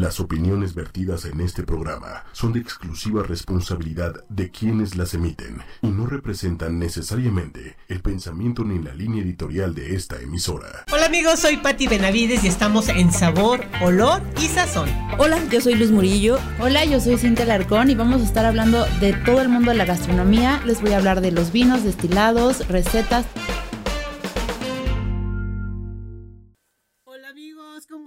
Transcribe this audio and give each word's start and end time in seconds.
Las 0.00 0.18
opiniones 0.18 0.74
vertidas 0.74 1.26
en 1.26 1.42
este 1.42 1.62
programa 1.62 2.24
son 2.32 2.54
de 2.54 2.60
exclusiva 2.60 3.22
responsabilidad 3.22 4.24
de 4.30 4.50
quienes 4.50 4.96
las 4.96 5.12
emiten 5.12 5.58
y 5.82 5.88
no 5.88 6.06
representan 6.06 6.78
necesariamente 6.78 7.76
el 7.86 8.00
pensamiento 8.00 8.64
ni 8.64 8.82
la 8.82 8.94
línea 8.94 9.22
editorial 9.22 9.74
de 9.74 9.94
esta 9.94 10.18
emisora. 10.18 10.86
Hola 10.90 11.04
amigos, 11.04 11.40
soy 11.40 11.58
Patti 11.58 11.86
Benavides 11.86 12.44
y 12.44 12.48
estamos 12.48 12.88
en 12.88 13.12
Sabor, 13.12 13.62
Olor 13.82 14.22
y 14.40 14.46
Sazón. 14.46 14.88
Hola, 15.18 15.38
yo 15.50 15.60
soy 15.60 15.74
Luz 15.74 15.90
Murillo. 15.90 16.38
Hola, 16.60 16.86
yo 16.86 16.98
soy 16.98 17.18
Cintia 17.18 17.44
Larcón 17.44 17.90
y 17.90 17.94
vamos 17.94 18.22
a 18.22 18.24
estar 18.24 18.46
hablando 18.46 18.86
de 19.00 19.12
todo 19.12 19.42
el 19.42 19.50
mundo 19.50 19.70
de 19.70 19.76
la 19.76 19.84
gastronomía. 19.84 20.62
Les 20.64 20.80
voy 20.80 20.92
a 20.92 20.96
hablar 20.96 21.20
de 21.20 21.30
los 21.30 21.52
vinos, 21.52 21.84
destilados, 21.84 22.66
recetas. 22.68 23.26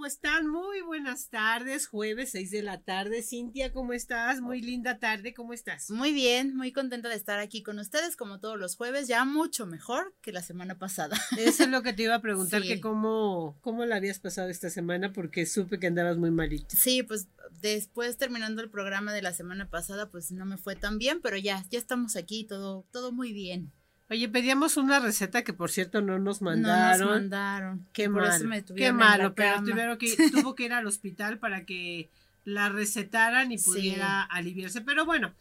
¿Cómo 0.04 0.12
están? 0.12 0.46
Muy 0.48 0.82
buenas 0.82 1.30
tardes, 1.30 1.86
jueves 1.86 2.32
6 2.32 2.50
de 2.50 2.62
la 2.62 2.82
tarde. 2.82 3.22
Cintia, 3.22 3.72
¿cómo 3.72 3.94
estás? 3.94 4.42
Muy 4.42 4.60
linda 4.60 4.98
tarde, 4.98 5.32
¿cómo 5.32 5.54
estás? 5.54 5.88
Muy 5.88 6.12
bien, 6.12 6.54
muy 6.54 6.72
contenta 6.72 7.08
de 7.08 7.14
estar 7.14 7.38
aquí 7.38 7.62
con 7.62 7.78
ustedes 7.78 8.14
como 8.14 8.38
todos 8.38 8.58
los 8.58 8.76
jueves, 8.76 9.08
ya 9.08 9.24
mucho 9.24 9.64
mejor 9.64 10.14
que 10.20 10.30
la 10.30 10.42
semana 10.42 10.78
pasada. 10.78 11.16
Eso 11.38 11.62
es 11.62 11.70
lo 11.70 11.82
que 11.82 11.94
te 11.94 12.02
iba 12.02 12.16
a 12.16 12.20
preguntar, 12.20 12.60
que 12.60 12.82
cómo, 12.82 13.56
cómo 13.62 13.86
la 13.86 13.96
habías 13.96 14.18
pasado 14.18 14.50
esta 14.50 14.68
semana, 14.68 15.14
porque 15.14 15.46
supe 15.46 15.78
que 15.78 15.86
andabas 15.86 16.18
muy 16.18 16.30
malito. 16.30 16.76
Sí, 16.76 17.02
pues 17.02 17.28
después 17.62 18.18
terminando 18.18 18.60
el 18.60 18.68
programa 18.68 19.14
de 19.14 19.22
la 19.22 19.32
semana 19.32 19.70
pasada, 19.70 20.10
pues 20.10 20.30
no 20.32 20.44
me 20.44 20.58
fue 20.58 20.76
tan 20.76 20.98
bien, 20.98 21.22
pero 21.22 21.38
ya, 21.38 21.64
ya 21.70 21.78
estamos 21.78 22.16
aquí, 22.16 22.44
todo, 22.44 22.84
todo 22.90 23.10
muy 23.10 23.32
bien. 23.32 23.72
Oye, 24.14 24.28
pedíamos 24.28 24.76
una 24.76 25.00
receta 25.00 25.42
que 25.42 25.52
por 25.52 25.72
cierto 25.72 26.00
no 26.00 26.20
nos 26.20 26.40
mandaron. 26.40 27.00
No 27.00 27.04
nos 27.06 27.14
mandaron. 27.20 27.88
Qué 27.92 28.08
malo. 28.08 28.64
Qué 28.76 28.92
malo, 28.92 29.34
pero 29.34 29.60
tuvieron 29.64 29.98
que, 29.98 30.06
tuvo 30.30 30.54
que 30.54 30.66
ir 30.66 30.72
al 30.72 30.86
hospital 30.86 31.40
para 31.40 31.66
que 31.66 32.10
la 32.44 32.68
recetaran 32.68 33.50
y 33.50 33.58
pudiera 33.58 34.22
aliviarse. 34.22 34.82
Pero 34.82 35.04
bueno, 35.04 35.34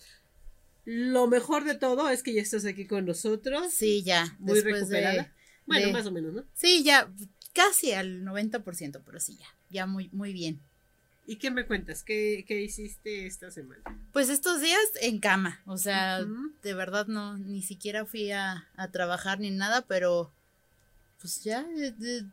lo 0.85 1.27
mejor 1.27 1.65
de 1.65 1.75
todo 1.75 2.09
es 2.09 2.23
que 2.23 2.33
ya 2.33 2.41
estás 2.41 2.65
aquí 2.65 2.87
con 2.87 3.05
nosotros. 3.05 3.71
Sí, 3.71 4.01
ya. 4.01 4.35
Muy 4.39 4.59
recuperada. 4.61 5.31
bueno, 5.67 5.91
más 5.91 6.07
o 6.07 6.11
menos, 6.11 6.33
¿no? 6.33 6.43
Sí, 6.55 6.83
ya, 6.83 7.13
casi 7.53 7.91
al 7.91 8.23
90%, 8.23 9.03
pero 9.05 9.19
sí, 9.19 9.37
ya, 9.37 9.55
ya 9.69 9.85
muy, 9.85 10.09
muy 10.11 10.33
bien. 10.33 10.59
¿Y 11.25 11.37
qué 11.37 11.51
me 11.51 11.65
cuentas? 11.65 12.03
¿Qué, 12.03 12.45
hiciste 12.47 13.25
esta 13.25 13.49
semana? 13.49 13.81
Pues 14.11 14.29
estos 14.29 14.61
días 14.61 14.79
en 15.01 15.19
cama, 15.19 15.61
o 15.65 15.77
sea, 15.77 16.23
de 16.61 16.73
verdad 16.73 17.07
no, 17.07 17.37
ni 17.37 17.61
siquiera 17.61 18.05
fui 18.05 18.31
a, 18.31 18.67
trabajar 18.91 19.39
ni 19.39 19.49
nada, 19.51 19.85
pero 19.87 20.31
pues 21.19 21.41
ya 21.41 21.65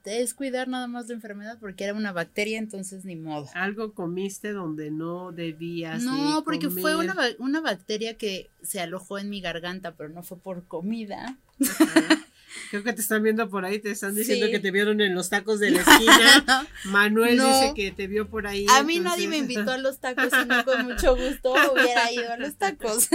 es 0.05 0.35
cuidar 0.35 0.67
nada 0.67 0.89
más 0.89 1.07
la 1.07 1.15
enfermedad 1.15 1.59
porque 1.61 1.85
era 1.85 1.95
una 1.95 2.11
bacteria, 2.11 2.59
entonces 2.59 3.05
ni 3.05 3.15
modo. 3.15 3.49
Algo 3.55 3.95
comiste 3.95 4.53
donde 4.53 4.91
no 4.91 5.31
debías. 5.31 6.03
No, 6.03 6.43
porque 6.45 6.69
fue 6.71 6.97
una, 6.97 7.15
una 7.39 7.61
bacteria 7.61 8.19
que 8.19 8.51
se 8.63 8.81
alojó 8.81 9.19
en 9.19 9.31
mi 9.31 9.41
garganta, 9.41 9.95
pero 9.95 10.09
no 10.09 10.25
fue 10.25 10.39
por 10.39 10.65
comida. 10.65 11.39
Creo 12.71 12.83
que 12.83 12.93
te 12.93 13.01
están 13.01 13.23
viendo 13.23 13.49
por 13.49 13.65
ahí, 13.65 13.79
te 13.79 13.91
están 13.91 14.15
diciendo 14.15 14.49
que 14.51 14.59
te 14.59 14.71
vieron 14.71 15.01
en 15.01 15.15
los 15.15 15.29
tacos 15.29 15.61
de 15.61 15.71
la 15.73 15.81
esquina. 15.81 16.67
Manuel 16.85 17.39
dice 17.39 17.73
que 17.75 17.93
te 17.93 18.07
vio 18.07 18.29
por 18.29 18.47
ahí. 18.47 18.67
A 18.71 18.83
mí 18.83 19.01
nadie 19.01 19.29
me 19.29 19.39
invitó 19.39 19.71
a 19.71 19.79
los 19.79 20.01
tacos, 20.01 20.31
sino 20.31 20.65
con 20.65 20.85
mucho 20.85 21.17
gusto 21.17 21.53
hubiera 21.73 22.11
ido 22.13 22.33
a 22.33 22.37
los 22.37 22.57
tacos. 22.57 23.09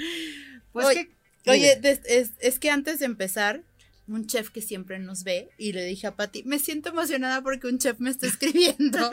pues 0.72 0.86
oye, 0.86 1.10
oye 1.46 1.80
es, 2.04 2.58
que 2.58 2.70
antes 2.70 2.98
de 3.00 3.06
empezar, 3.06 3.62
un 4.08 4.26
chef 4.26 4.50
que 4.50 4.60
siempre 4.60 4.98
nos 4.98 5.22
ve 5.22 5.50
y 5.58 5.72
le 5.72 5.84
dije 5.84 6.06
a 6.06 6.16
Pati, 6.16 6.42
me 6.44 6.58
siento 6.58 6.90
emocionada 6.90 7.42
porque 7.42 7.66
un 7.66 7.78
chef 7.78 7.98
me 7.98 8.10
está 8.10 8.26
escribiendo, 8.26 9.10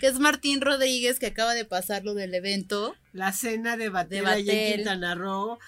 que 0.00 0.06
es 0.06 0.18
Martín 0.18 0.60
Rodríguez, 0.60 1.18
que 1.18 1.26
acaba 1.26 1.54
de 1.54 1.64
pasar 1.64 2.04
lo 2.04 2.14
del 2.14 2.34
evento. 2.34 2.96
La 3.12 3.32
cena 3.32 3.76
de 3.76 3.88
Batel, 3.88 4.24
de 4.24 4.70
en 4.70 4.76
Quintana 4.76 5.14
Roo. 5.14 5.58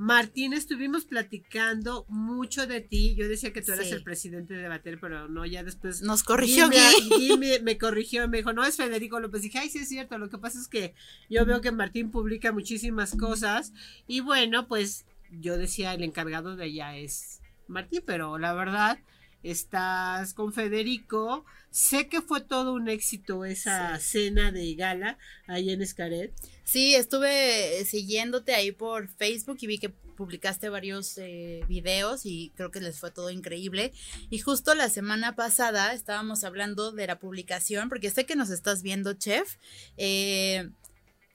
Martín, 0.00 0.54
estuvimos 0.54 1.04
platicando 1.04 2.06
mucho 2.08 2.66
de 2.66 2.80
ti. 2.80 3.14
Yo 3.16 3.28
decía 3.28 3.52
que 3.52 3.60
tú 3.60 3.72
eras 3.72 3.92
el 3.92 4.02
presidente 4.02 4.54
de 4.54 4.66
Bater, 4.66 4.98
pero 4.98 5.28
no, 5.28 5.44
ya 5.44 5.62
después. 5.62 6.00
Nos 6.00 6.22
corrigió 6.22 6.70
y 7.18 7.36
me, 7.38 7.58
me, 7.58 7.76
corrigió, 7.76 8.26
me 8.26 8.38
dijo, 8.38 8.54
no 8.54 8.64
es 8.64 8.78
Federico 8.78 9.20
López. 9.20 9.42
Dije, 9.42 9.58
ay, 9.58 9.68
sí 9.68 9.80
es 9.80 9.90
cierto. 9.90 10.16
Lo 10.16 10.30
que 10.30 10.38
pasa 10.38 10.58
es 10.58 10.68
que 10.68 10.94
yo 11.28 11.44
veo 11.44 11.60
que 11.60 11.70
Martín 11.70 12.10
publica 12.10 12.50
muchísimas 12.50 13.14
cosas. 13.14 13.74
Y 14.06 14.20
bueno, 14.20 14.68
pues 14.68 15.04
yo 15.38 15.58
decía, 15.58 15.92
el 15.92 16.02
encargado 16.02 16.56
de 16.56 16.64
ella 16.64 16.96
es 16.96 17.42
Martín, 17.68 18.02
pero 18.06 18.38
la 18.38 18.54
verdad, 18.54 19.00
estás 19.42 20.32
con 20.32 20.54
Federico. 20.54 21.44
Sé 21.70 22.08
que 22.08 22.20
fue 22.20 22.40
todo 22.40 22.72
un 22.74 22.88
éxito 22.88 23.44
esa 23.44 23.98
cena 24.00 24.50
de 24.50 24.74
gala 24.74 25.18
ahí 25.46 25.70
en 25.70 25.82
Escaret. 25.82 26.32
Sí, 26.64 26.94
estuve 26.94 27.84
siguiéndote 27.84 28.54
ahí 28.54 28.72
por 28.72 29.08
Facebook 29.08 29.58
y 29.60 29.66
vi 29.68 29.78
que 29.78 29.88
publicaste 29.88 30.68
varios 30.68 31.16
eh, 31.16 31.64
videos 31.68 32.26
y 32.26 32.52
creo 32.54 32.70
que 32.70 32.80
les 32.80 32.98
fue 32.98 33.10
todo 33.10 33.30
increíble. 33.30 33.92
Y 34.30 34.38
justo 34.40 34.74
la 34.74 34.90
semana 34.90 35.36
pasada 35.36 35.94
estábamos 35.94 36.44
hablando 36.44 36.92
de 36.92 37.06
la 37.06 37.18
publicación, 37.18 37.88
porque 37.88 38.10
sé 38.10 38.26
que 38.26 38.36
nos 38.36 38.50
estás 38.50 38.82
viendo, 38.82 39.14
chef. 39.14 39.56
Eh, 39.96 40.68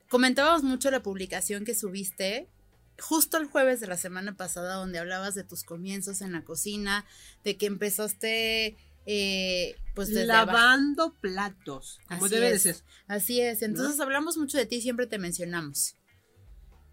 comentábamos 0.10 0.64
mucho 0.64 0.92
la 0.92 1.02
publicación 1.02 1.66
que 1.66 1.76
subiste 1.76 2.48
justo 3.00 3.38
el 3.38 3.48
jueves 3.48 3.80
de 3.80 3.88
la 3.88 3.98
semana 3.98 4.36
pasada 4.36 4.76
donde 4.76 5.00
hablabas 5.00 5.36
de 5.36 5.44
tus 5.44 5.64
comienzos 5.64 6.22
en 6.22 6.32
la 6.32 6.44
cocina, 6.44 7.06
de 7.44 7.58
que 7.58 7.66
empezaste 7.66 8.78
eh, 9.06 9.76
pues 9.94 10.10
lavando 10.10 11.14
platos, 11.22 12.00
como 12.08 12.28
debe 12.28 12.52
de 12.52 12.60
ser. 12.60 12.76
Así 13.08 13.42
es, 13.42 13.62
entonces 13.62 14.00
hablamos 14.00 14.38
mucho 14.38 14.58
de 14.58 14.66
ti, 14.66 14.82
siempre 14.82 15.08
te 15.08 15.20
mencionamos. 15.20 15.96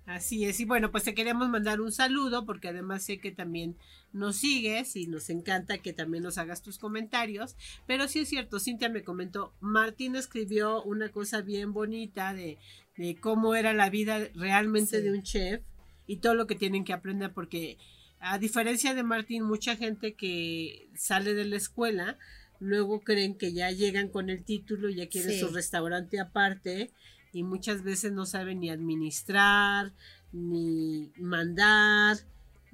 Así 0.05 0.45
es, 0.45 0.59
y 0.59 0.65
bueno, 0.65 0.91
pues 0.91 1.05
te 1.05 1.15
queremos 1.15 1.49
mandar 1.49 1.81
un 1.81 1.93
saludo 1.93 2.45
porque 2.45 2.69
además 2.69 3.05
sé 3.05 3.19
que 3.19 3.31
también 3.31 3.77
nos 4.13 4.37
sigues 4.37 4.97
y 4.97 5.07
nos 5.07 5.31
encanta 5.31 5.79
que 5.79 5.93
también 5.93 6.25
nos 6.25 6.39
hagas 6.39 6.61
tus 6.61 6.79
comentarios, 6.79 7.57
pero 7.87 8.09
sí 8.09 8.21
es 8.21 8.29
cierto, 8.29 8.59
Cintia 8.59 8.89
me 8.89 9.05
comentó, 9.05 9.55
Martín 9.61 10.17
escribió 10.17 10.83
una 10.83 11.11
cosa 11.11 11.41
bien 11.41 11.73
bonita 11.73 12.35
de, 12.35 12.59
de 12.97 13.17
cómo 13.17 13.55
era 13.55 13.73
la 13.75 13.91
vida 13.91 14.29
realmente 14.35 15.01
de 15.01 15.13
un 15.13 15.23
chef 15.23 15.63
y 16.07 16.17
todo 16.17 16.35
lo 16.35 16.47
que 16.47 16.57
tienen 16.57 16.85
que 16.85 16.93
aprender 16.93 17.33
porque 17.33 17.79
a 18.23 18.39
diferencia 18.39 18.95
de 18.95 19.03
Martín, 19.03 19.43
mucha 19.43 19.77
gente 19.77 20.15
que 20.15 20.89
sale 20.95 21.35
de 21.35 21.45
la 21.45 21.57
escuela 21.57 22.19
luego 22.61 23.01
creen 23.01 23.37
que 23.37 23.53
ya 23.53 23.73
llegan 23.73 24.09
con 24.09 24.31
el 24.31 24.45
título, 24.45 24.89
ya 24.89 25.09
quieren 25.09 25.39
su 25.39 25.49
restaurante 25.49 26.21
aparte 26.21 26.93
y 27.33 27.43
muchas 27.43 27.83
veces 27.83 28.13
no 28.13 28.25
saben 28.25 28.61
ni 28.61 28.71
administrar, 28.71 29.93
ni 30.33 31.11
mandar, 31.17 32.19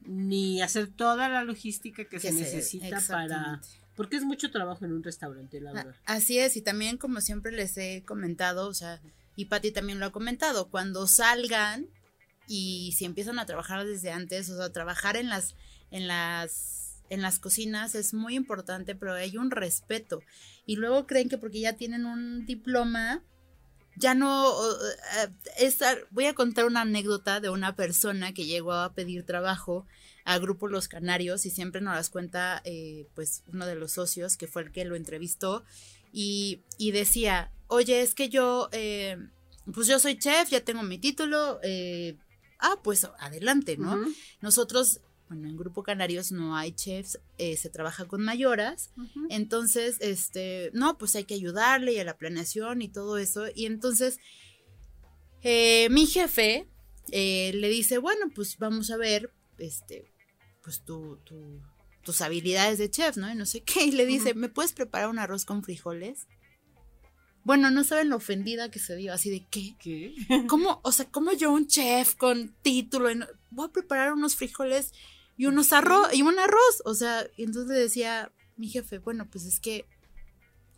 ni 0.05 0.61
hacer 0.61 0.89
toda 0.89 1.31
la 1.31 1.43
logística 1.43 2.05
que, 2.05 2.21
se, 2.21 2.33
necesita 2.33 3.01
para... 3.09 3.63
Porque 3.97 4.17
es 4.17 4.25
mucho 4.25 4.51
trabajo 4.51 4.85
en 4.85 4.93
un 4.93 5.03
restaurante, 5.03 5.61
la 5.61 5.73
verdad. 5.73 5.97
Así 6.05 6.39
es, 6.39 6.57
y 6.57 6.63
también 6.63 6.99
como 6.99 7.23
siempre 7.23 7.53
les 7.53 7.77
he 7.79 8.05
comentado, 8.05 8.69
o 8.69 8.75
sea, 8.75 9.01
y 9.37 9.47
Patti 9.47 9.73
también 9.73 9.99
lo 9.99 10.07
ha 10.07 10.13
comentado, 10.13 10.69
cuando 10.69 11.07
salgan 11.07 11.89
y 12.49 12.95
si 12.97 13.05
empiezan 13.05 13.39
a 13.39 13.47
trabajar 13.47 13.87
desde 13.87 14.11
antes, 14.11 14.49
o 14.49 14.57
sea, 14.57 14.73
trabajar 14.73 15.17
en 15.17 15.29
las, 15.29 15.55
en 15.91 16.09
las, 16.09 17.03
en 17.11 17.21
las 17.21 17.39
cocinas 17.39 17.95
es 17.95 18.15
muy 18.15 18.35
importante, 18.35 18.95
pero 18.95 19.13
hay 19.13 19.37
un 19.37 19.51
respeto. 19.51 20.23
Y 20.65 20.77
luego 20.77 21.07
creen 21.07 21.29
que 21.29 21.37
porque 21.37 21.61
ya 21.61 21.75
tienen 21.75 22.07
un 22.07 22.47
diploma, 22.47 23.23
ya 23.97 24.15
no, 24.15 24.51
eh, 25.61 25.69
voy 26.11 26.25
a 26.25 26.35
contar 26.35 26.65
una 26.65 26.81
anécdota 26.81 27.41
de 27.41 27.51
una 27.51 27.77
persona 27.77 28.33
que 28.33 28.47
llegó 28.47 28.73
a 28.73 28.95
pedir 28.95 29.27
trabajo 29.27 29.87
a 30.25 30.39
Grupo 30.39 30.69
Los 30.69 30.89
Canarios 30.89 31.45
y 31.45 31.51
siempre 31.51 31.83
nos 31.83 31.95
las 31.95 32.09
cuenta 32.09 32.63
eh, 32.65 33.09
pues 33.15 33.43
uno 33.53 33.67
de 33.67 33.75
los 33.75 33.93
socios 33.93 34.37
que 34.37 34.47
fue 34.47 34.63
el 34.63 34.73
que 34.73 34.87
lo 34.87 34.97
entrevistó 34.97 35.65
y, 36.13 36.63
y 36.79 36.93
decía, 36.93 37.53
oye, 37.67 38.01
es 38.01 38.15
que 38.15 38.31
yo, 38.31 38.71
eh, 38.73 39.19
pues 39.75 39.87
yo 39.87 39.99
soy 39.99 40.19
chef, 40.19 40.49
ya 40.49 40.63
tengo 40.63 40.83
mi 40.83 40.99
título, 40.99 41.61
ah, 42.59 42.81
pues 42.83 43.07
adelante, 43.19 43.77
¿no? 43.77 44.05
Nosotros, 44.41 45.01
bueno, 45.29 45.49
en 45.49 45.57
Grupo 45.57 45.83
Canarios 45.83 46.33
no 46.33 46.57
hay 46.57 46.73
chefs, 46.73 47.19
eh, 47.39 47.57
se 47.57 47.71
trabaja 47.71 48.07
con 48.07 48.23
mayoras, 48.23 48.91
entonces, 49.31 49.97
este, 50.01 50.71
no, 50.75 50.99
pues 50.99 51.17
hay 51.17 51.25
que 51.25 51.35
ayudarle 51.35 51.93
y 51.93 51.99
a 51.99 52.05
la 52.05 52.17
planeación 52.17 52.83
y 52.83 52.89
todo 52.89 53.19
eso, 53.19 53.47
y 53.55 53.67
entonces, 53.67 54.19
eh, 55.43 55.89
mi 55.91 56.07
jefe 56.07 56.69
eh, 57.11 57.53
le 57.55 57.69
dice, 57.69 57.99
bueno, 57.99 58.27
pues 58.35 58.59
vamos 58.59 58.91
a 58.91 58.97
ver, 58.97 59.33
este, 59.59 60.13
pues 60.63 60.83
tu, 60.85 61.19
tus 62.03 62.21
habilidades 62.23 62.79
de 62.79 62.91
chef, 62.91 63.17
¿no? 63.17 63.31
Y 63.31 63.35
no 63.35 63.47
sé 63.47 63.63
qué, 63.63 63.85
y 63.85 63.93
le 63.93 64.07
dice, 64.07 64.35
¿me 64.35 64.49
puedes 64.49 64.73
preparar 64.73 65.11
un 65.11 65.19
arroz 65.19 65.45
con 65.45 65.63
frijoles? 65.63 66.27
Bueno, 67.49 67.71
no 67.71 67.83
saben 67.83 68.11
lo 68.11 68.17
ofendida 68.17 68.71
que 68.71 68.79
se 68.79 68.95
dio, 68.95 69.11
así 69.11 69.31
de 69.31 69.47
¿qué? 69.47 69.75
¿Qué? 69.79 70.15
¿Cómo, 70.49 70.83
o 70.85 70.93
sea, 70.93 71.11
cómo 71.11 71.33
yo 71.33 71.51
un 71.51 71.67
chef 71.67 72.15
con 72.15 72.55
título, 72.61 73.09
voy 73.49 73.67
a 73.67 73.73
preparar 73.73 74.13
unos 74.13 74.37
frijoles 74.37 74.93
y 75.39 75.47
unos 75.47 75.73
arroz 75.73 76.13
y 76.13 76.21
un 76.21 76.39
arroz? 76.39 76.83
O 76.85 76.93
sea, 76.93 77.27
y 77.39 77.45
entonces 77.45 77.73
le 77.75 77.81
decía 77.81 78.31
mi 78.59 78.69
jefe, 78.69 78.99
bueno, 78.99 79.31
pues 79.31 79.47
es 79.47 79.61
que 79.61 79.87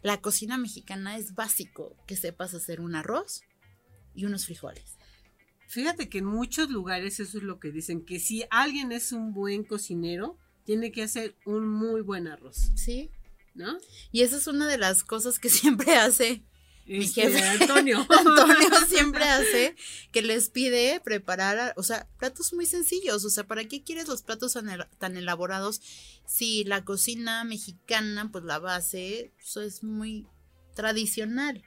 la 0.03 0.21
cocina 0.21 0.59
mexicana 0.59 1.17
es 1.17 1.35
básico 1.35 1.97
que 2.07 2.15
sepas 2.15 2.55
hacer 2.55 2.81
un 2.81 2.95
arroz 2.95 3.43
y 4.15 4.27
unos 4.27 4.47
frijoles. 4.47 4.97
Fíjate 5.67 6.09
que 6.09 6.19
en 6.19 6.27
muchos 6.27 6.71
lugares 6.71 7.19
eso 7.19 7.39
es 7.39 7.43
lo 7.43 7.59
que 7.59 7.73
dicen, 7.73 8.05
que 8.05 8.21
si 8.21 8.45
alguien 8.49 8.93
es 8.93 9.11
un 9.11 9.33
buen 9.33 9.65
cocinero, 9.65 10.39
tiene 10.63 10.93
que 10.93 11.03
hacer 11.03 11.35
un 11.45 11.69
muy 11.69 12.01
buen 12.01 12.29
arroz, 12.29 12.71
Sí. 12.77 13.11
¿no? 13.57 13.77
Y 14.13 14.23
esa 14.23 14.37
es 14.37 14.47
una 14.47 14.69
de 14.69 14.79
las 14.79 15.03
cosas 15.03 15.41
que 15.41 15.49
siempre 15.51 15.97
hace 15.97 16.45
mi 16.99 17.07
jefe. 17.09 17.41
Antonio. 17.61 18.07
Antonio 18.09 18.69
siempre 18.89 19.25
hace 19.25 19.77
que 20.13 20.23
les 20.23 20.49
pide 20.51 21.01
preparar, 21.01 21.73
o 21.77 21.83
sea, 21.83 22.09
platos 22.19 22.53
muy 22.53 22.67
sencillos. 22.67 23.25
O 23.25 23.31
sea, 23.31 23.45
¿para 23.47 23.65
qué 23.67 23.83
quieres 23.83 24.09
los 24.09 24.23
platos 24.23 24.55
tan, 24.55 24.69
el- 24.69 24.87
tan 24.99 25.17
elaborados 25.17 25.81
si 26.27 26.65
la 26.65 26.85
cocina 26.85 27.45
mexicana, 27.45 28.31
pues 28.31 28.45
la 28.45 28.59
base, 28.59 29.33
eso 29.41 29.61
es 29.63 29.83
muy 29.83 30.27
tradicional? 30.75 31.63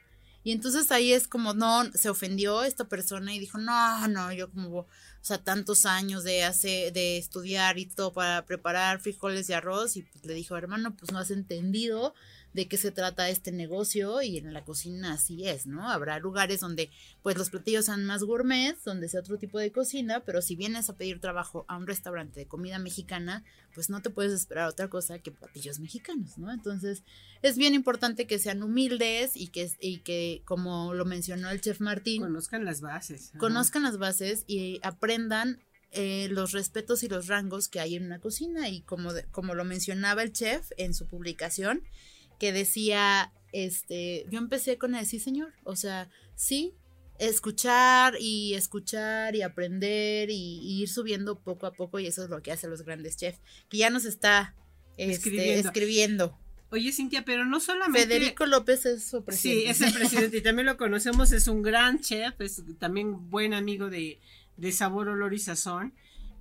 Y 0.46 0.52
entonces 0.52 0.90
ahí 0.92 1.10
es 1.12 1.26
como, 1.26 1.54
no, 1.54 1.90
se 1.94 2.10
ofendió 2.10 2.64
esta 2.64 2.86
persona 2.86 3.34
y 3.34 3.38
dijo, 3.38 3.56
no, 3.56 4.06
no, 4.08 4.30
yo 4.30 4.50
como, 4.50 4.80
o 4.80 4.86
sea, 5.22 5.38
tantos 5.42 5.86
años 5.86 6.22
de 6.22 6.44
hacer, 6.44 6.92
de 6.92 7.16
estudiar 7.16 7.78
y 7.78 7.86
todo 7.86 8.12
para 8.12 8.44
preparar 8.44 9.00
frijoles 9.00 9.48
y 9.48 9.54
arroz. 9.54 9.96
Y 9.96 10.02
pues 10.02 10.22
le 10.26 10.34
dijo, 10.34 10.54
hermano, 10.58 10.94
pues 10.96 11.12
no 11.12 11.18
has 11.18 11.30
entendido 11.30 12.14
de 12.54 12.66
qué 12.68 12.76
se 12.78 12.90
trata 12.92 13.28
este 13.28 13.52
negocio 13.52 14.22
y 14.22 14.38
en 14.38 14.52
la 14.54 14.64
cocina 14.64 15.12
así 15.12 15.46
es, 15.46 15.66
¿no? 15.66 15.90
Habrá 15.90 16.18
lugares 16.20 16.60
donde 16.60 16.88
pues 17.22 17.36
los 17.36 17.50
platillos 17.50 17.84
sean 17.86 18.04
más 18.04 18.22
gourmets, 18.22 18.84
donde 18.84 19.08
sea 19.08 19.20
otro 19.20 19.38
tipo 19.38 19.58
de 19.58 19.72
cocina, 19.72 20.20
pero 20.20 20.40
si 20.40 20.54
vienes 20.56 20.88
a 20.88 20.96
pedir 20.96 21.20
trabajo 21.20 21.64
a 21.68 21.76
un 21.76 21.86
restaurante 21.86 22.38
de 22.40 22.46
comida 22.46 22.78
mexicana, 22.78 23.44
pues 23.74 23.90
no 23.90 24.00
te 24.02 24.10
puedes 24.10 24.32
esperar 24.32 24.68
otra 24.68 24.88
cosa 24.88 25.18
que 25.18 25.32
platillos 25.32 25.80
mexicanos, 25.80 26.38
¿no? 26.38 26.52
Entonces 26.52 27.02
es 27.42 27.58
bien 27.58 27.74
importante 27.74 28.26
que 28.28 28.38
sean 28.38 28.62
humildes 28.62 29.32
y 29.36 29.48
que, 29.48 29.68
y 29.80 29.98
que 29.98 30.42
como 30.44 30.94
lo 30.94 31.04
mencionó 31.04 31.50
el 31.50 31.60
chef 31.60 31.80
Martín, 31.80 32.22
Conozcan 32.22 32.64
las 32.64 32.80
bases. 32.80 33.32
conozcan 33.38 33.82
las 33.82 33.98
bases 33.98 34.44
y 34.46 34.78
aprendan 34.84 35.58
eh, 35.90 36.28
los 36.30 36.52
respetos 36.52 37.02
y 37.02 37.08
los 37.08 37.26
rangos 37.28 37.68
que 37.68 37.78
hay 37.80 37.96
en 37.96 38.06
una 38.06 38.20
cocina 38.20 38.68
y 38.68 38.80
como, 38.82 39.12
de- 39.12 39.24
como 39.26 39.54
lo 39.54 39.64
mencionaba 39.64 40.22
el 40.22 40.32
chef 40.32 40.70
en 40.76 40.92
su 40.94 41.06
publicación, 41.06 41.82
que 42.44 42.52
decía, 42.52 43.32
este, 43.52 44.26
yo 44.30 44.38
empecé 44.38 44.76
con 44.76 44.94
el 44.94 45.06
sí 45.06 45.18
señor, 45.18 45.54
o 45.64 45.76
sea, 45.76 46.10
sí, 46.36 46.74
escuchar 47.18 48.16
y 48.20 48.52
escuchar 48.52 49.34
y 49.34 49.40
aprender 49.40 50.28
y, 50.28 50.58
y 50.62 50.82
ir 50.82 50.90
subiendo 50.90 51.38
poco 51.40 51.64
a 51.66 51.72
poco 51.72 51.98
y 52.00 52.06
eso 52.06 52.22
es 52.22 52.28
lo 52.28 52.42
que 52.42 52.52
hacen 52.52 52.68
los 52.68 52.82
grandes 52.82 53.16
chefs, 53.16 53.40
que 53.70 53.78
ya 53.78 53.88
nos 53.88 54.04
está 54.04 54.54
este, 54.98 55.12
Escribiendo. 55.14 55.68
escribiendo. 55.68 56.38
Oye, 56.70 56.92
Cintia, 56.92 57.24
pero 57.24 57.46
no 57.46 57.60
solamente. 57.60 58.06
Federico 58.08 58.44
López 58.44 58.84
es 58.84 59.04
su 59.04 59.18
Sí, 59.18 59.22
presidente. 59.24 59.70
es 59.70 59.80
el 59.80 59.92
presidente 59.98 60.36
y 60.36 60.42
también 60.42 60.66
lo 60.66 60.76
conocemos, 60.76 61.32
es 61.32 61.48
un 61.48 61.62
gran 61.62 62.00
chef, 62.00 62.38
es 62.42 62.62
también 62.78 63.30
buen 63.30 63.54
amigo 63.54 63.88
de, 63.88 64.20
de 64.58 64.70
Sabor, 64.72 65.08
Olor 65.08 65.32
y 65.32 65.38
Sazón. 65.38 65.94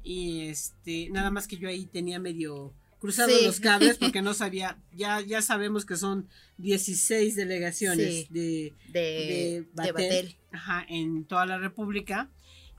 Y 0.04 0.48
este, 0.50 1.10
nada 1.12 1.32
más 1.32 1.48
que 1.48 1.56
yo 1.56 1.70
ahí 1.70 1.86
tenía 1.86 2.20
medio 2.20 2.74
cruzados 3.04 3.38
Sí. 3.40 3.46
los 3.46 3.60
cables 3.60 3.98
porque 3.98 4.22
no 4.22 4.34
sabía, 4.44 4.80
ya, 4.96 5.20
ya 5.22 5.42
sabemos 5.42 5.86
que 5.86 5.98
son 5.98 6.28
16 6.58 7.36
delegaciones 7.36 8.14
Sí. 8.14 8.28
de, 8.30 8.74
de, 8.94 9.66
de 9.74 9.92
Batel. 9.92 10.36
ajá, 10.52 10.86
en 10.90 11.26
toda 11.26 11.46
la 11.46 11.58
República. 11.58 12.30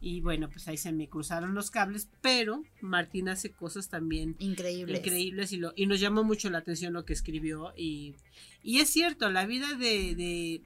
Y 0.00 0.20
bueno, 0.20 0.50
pues 0.50 0.66
ahí 0.68 0.76
se 0.76 0.92
me 0.92 1.08
cruzaron 1.08 1.54
los 1.54 1.70
cables, 1.70 2.08
pero 2.20 2.62
Martín 2.82 3.28
hace 3.30 3.52
cosas 3.52 3.88
también 3.88 4.36
Increíbles. 4.38 4.98
increíbles 4.98 5.52
y, 5.52 5.56
lo, 5.56 5.72
y 5.76 5.86
nos 5.86 5.98
llamó 6.00 6.24
mucho 6.24 6.50
la 6.50 6.58
atención 6.58 6.92
lo 6.92 7.04
que 7.06 7.14
escribió 7.14 7.72
y, 7.76 8.14
y 8.62 8.80
es 8.80 8.90
cierto, 8.90 9.30
la 9.30 9.46
vida 9.46 9.74
de, 9.74 10.14
de 10.14 10.62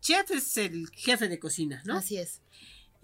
chef 0.00 0.30
es 0.30 0.56
el 0.56 0.88
jefe 0.90 1.26
de 1.28 1.38
cocina, 1.40 1.82
¿no? 1.84 1.96
Así 1.98 2.16
es. 2.16 2.42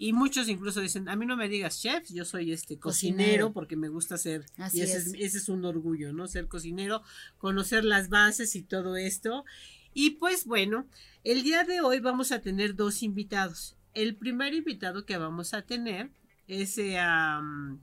Y 0.05 0.11
muchos 0.11 0.49
incluso 0.49 0.81
dicen, 0.81 1.07
a 1.07 1.15
mí 1.15 1.25
no 1.25 1.37
me 1.37 1.47
digas 1.47 1.81
chef, 1.81 2.09
yo 2.09 2.25
soy 2.25 2.51
este 2.51 2.77
cocinero, 2.77 3.21
Cocinero. 3.23 3.53
porque 3.53 3.77
me 3.77 3.87
gusta 3.87 4.17
ser, 4.17 4.45
Así 4.57 4.79
y 4.79 4.81
ese 4.81 4.97
es. 4.97 5.07
es. 5.07 5.13
ese 5.17 5.37
es 5.37 5.47
un 5.47 5.63
orgullo, 5.63 6.11
¿no? 6.11 6.27
Ser 6.27 6.47
cocinero, 6.49 7.03
conocer 7.37 7.85
las 7.85 8.09
bases 8.09 8.55
y 8.55 8.63
todo 8.63 8.97
esto. 8.97 9.45
Y 9.93 10.11
pues 10.11 10.45
bueno, 10.45 10.87
el 11.23 11.43
día 11.43 11.63
de 11.63 11.79
hoy 11.79 11.99
vamos 12.01 12.33
a 12.33 12.41
tener 12.41 12.75
dos 12.75 13.01
invitados. 13.01 13.77
El 13.93 14.15
primer 14.17 14.53
invitado 14.53 15.05
que 15.05 15.15
vamos 15.17 15.53
a 15.53 15.61
tener 15.61 16.09
es, 16.47 16.77
am, 16.99 17.79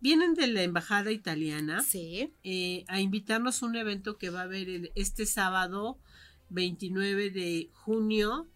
vienen 0.00 0.34
de 0.34 0.46
la 0.46 0.62
embajada 0.62 1.10
italiana 1.10 1.82
Sí. 1.82 2.32
eh, 2.44 2.84
a 2.86 3.00
invitarnos 3.00 3.60
a 3.62 3.66
un 3.66 3.74
evento 3.74 4.18
que 4.18 4.30
va 4.30 4.40
a 4.40 4.44
haber 4.44 4.68
el- 4.68 4.92
este 4.94 5.26
sábado 5.26 5.98
29 6.50 7.30
de 7.30 7.70
junio. 7.72 8.46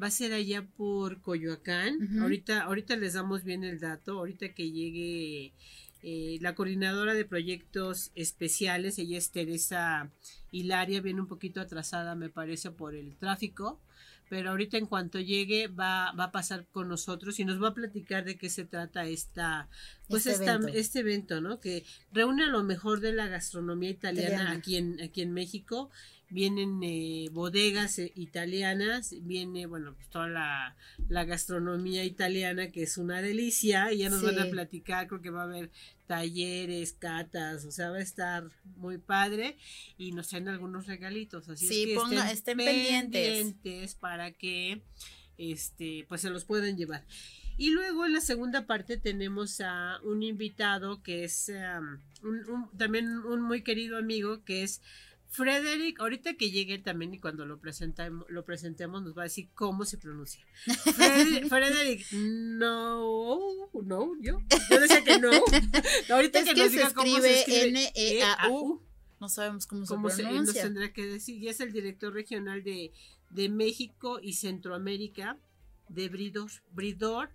Va 0.00 0.06
a 0.06 0.10
ser 0.10 0.32
allá 0.32 0.66
por 0.76 1.20
Coyoacán. 1.20 2.20
Ahorita, 2.20 2.62
ahorita 2.62 2.96
les 2.96 3.14
damos 3.14 3.42
bien 3.44 3.64
el 3.64 3.80
dato. 3.80 4.18
Ahorita 4.18 4.50
que 4.54 4.70
llegue 4.70 5.52
eh, 6.02 6.38
la 6.40 6.54
coordinadora 6.54 7.12
de 7.14 7.24
proyectos 7.24 8.10
especiales, 8.14 8.98
ella 8.98 9.18
es 9.18 9.30
Teresa 9.30 10.10
Hilaria, 10.52 11.00
viene 11.00 11.20
un 11.20 11.26
poquito 11.26 11.60
atrasada, 11.60 12.14
me 12.14 12.28
parece, 12.30 12.70
por 12.70 12.94
el 12.94 13.16
tráfico. 13.16 13.80
Pero 14.28 14.50
ahorita 14.50 14.76
en 14.78 14.86
cuanto 14.86 15.18
llegue 15.18 15.66
va, 15.66 16.12
va 16.12 16.24
a 16.24 16.30
pasar 16.30 16.64
con 16.70 16.88
nosotros 16.88 17.40
y 17.40 17.44
nos 17.44 17.60
va 17.60 17.68
a 17.70 17.74
platicar 17.74 18.24
de 18.24 18.36
qué 18.38 18.48
se 18.48 18.64
trata 18.64 19.04
esta, 19.06 19.68
pues 20.06 20.24
Este 20.26 20.44
esta- 20.44 20.54
evento. 20.54 20.78
este 20.78 20.98
evento, 21.00 21.40
¿no? 21.40 21.58
Que 21.58 21.84
reúne 22.12 22.44
a 22.44 22.48
lo 22.48 22.62
mejor 22.62 23.00
de 23.00 23.12
la 23.12 23.26
gastronomía 23.26 23.90
italiana, 23.90 24.28
Italiana. 24.34 24.52
aquí 24.56 24.76
en 24.76 25.00
aquí 25.00 25.22
en 25.22 25.32
México. 25.32 25.90
Vienen 26.30 26.80
eh, 26.84 27.28
bodegas 27.32 27.98
eh, 27.98 28.12
italianas, 28.14 29.14
viene, 29.22 29.66
bueno, 29.66 29.94
pues 29.94 30.08
toda 30.08 30.28
la, 30.28 30.76
la 31.08 31.24
gastronomía 31.24 32.04
italiana 32.04 32.70
que 32.70 32.82
es 32.84 32.96
una 32.98 33.20
delicia. 33.20 33.92
Y 33.92 33.98
ya 33.98 34.10
nos 34.10 34.22
van 34.22 34.38
a 34.38 34.44
Sí. 34.44 34.50
platicar, 34.50 35.08
creo 35.08 35.20
que 35.20 35.30
va 35.30 35.42
a 35.42 35.44
haber 35.44 35.70
talleres, 36.06 36.92
catas, 36.92 37.64
o 37.64 37.70
sea, 37.72 37.90
va 37.90 37.96
a 37.96 38.02
estar 38.02 38.48
muy 38.76 38.98
padre. 38.98 39.56
Y 39.98 40.12
nos 40.12 40.28
traen 40.28 40.48
algunos 40.48 40.86
regalitos, 40.86 41.48
así 41.48 41.66
Sí, 41.66 41.82
es 41.82 41.88
que 41.88 41.94
ponga- 41.96 42.30
estén 42.30 42.58
pendientes. 42.58 43.28
pendientes 43.28 43.94
para 43.96 44.30
que 44.32 44.82
este 45.38 46.04
pues 46.08 46.20
se 46.20 46.30
los 46.30 46.44
puedan 46.44 46.76
llevar. 46.76 47.04
Y 47.56 47.70
luego 47.70 48.06
en 48.06 48.12
la 48.14 48.20
segunda 48.20 48.66
parte 48.66 48.96
tenemos 48.96 49.60
a 49.60 49.98
un 50.04 50.22
invitado 50.22 51.02
que 51.02 51.24
es 51.24 51.50
um, 51.50 51.98
un- 52.28 52.48
un- 52.50 52.78
también 52.78 53.08
un 53.18 53.42
muy 53.42 53.62
querido 53.62 53.98
amigo 53.98 54.44
que 54.44 54.62
es 54.62 54.80
Frederick, 55.30 56.00
ahorita 56.00 56.34
que 56.34 56.50
llegue 56.50 56.78
también 56.78 57.14
y 57.14 57.20
cuando 57.20 57.46
lo 57.46 57.60
presentemos, 57.60 58.26
lo 58.28 58.44
presentemos 58.44 59.02
nos 59.02 59.16
va 59.16 59.22
a 59.22 59.24
decir 59.24 59.48
cómo 59.54 59.84
se 59.84 59.96
pronuncia. 59.96 60.44
Frederick, 60.96 61.48
Frederick, 61.48 62.12
no, 62.12 63.70
no, 63.82 64.12
yo, 64.20 64.40
yo 64.68 64.80
decía 64.80 65.04
que 65.04 65.20
no. 65.20 65.30
Ahorita 66.10 66.40
Es 66.40 66.48
que, 66.48 66.54
que 66.54 66.62
nos 66.62 66.72
se 66.72 66.76
diga 66.78 66.92
cómo 66.92 67.20
se 67.20 67.40
escribe 67.40 67.68
N-E-A-U. 67.68 68.82
No 69.20 69.28
sabemos 69.28 69.68
cómo, 69.68 69.86
cómo 69.86 70.10
se 70.10 70.16
se, 70.16 70.22
nos 70.24 70.30
pronuncia. 70.32 70.62
tendrá 70.62 70.92
que 70.92 71.06
decir. 71.06 71.40
Y 71.40 71.48
es 71.48 71.60
el 71.60 71.72
director 71.72 72.12
regional 72.12 72.64
de, 72.64 72.92
de 73.30 73.48
México 73.48 74.18
y 74.20 74.32
Centroamérica 74.32 75.38
de 75.88 76.08
Bridor. 76.08 76.50
Bridor 76.72 77.30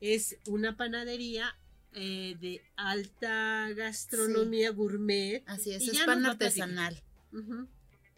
es 0.00 0.38
una 0.46 0.76
panadería 0.78 1.58
eh, 1.92 2.36
de 2.40 2.62
alta 2.76 3.68
gastronomía 3.74 4.70
gourmet. 4.70 5.42
Así 5.46 5.72
es, 5.72 5.82
Y 5.82 5.90
es 5.90 6.00
pan 6.04 6.22
nos 6.22 6.36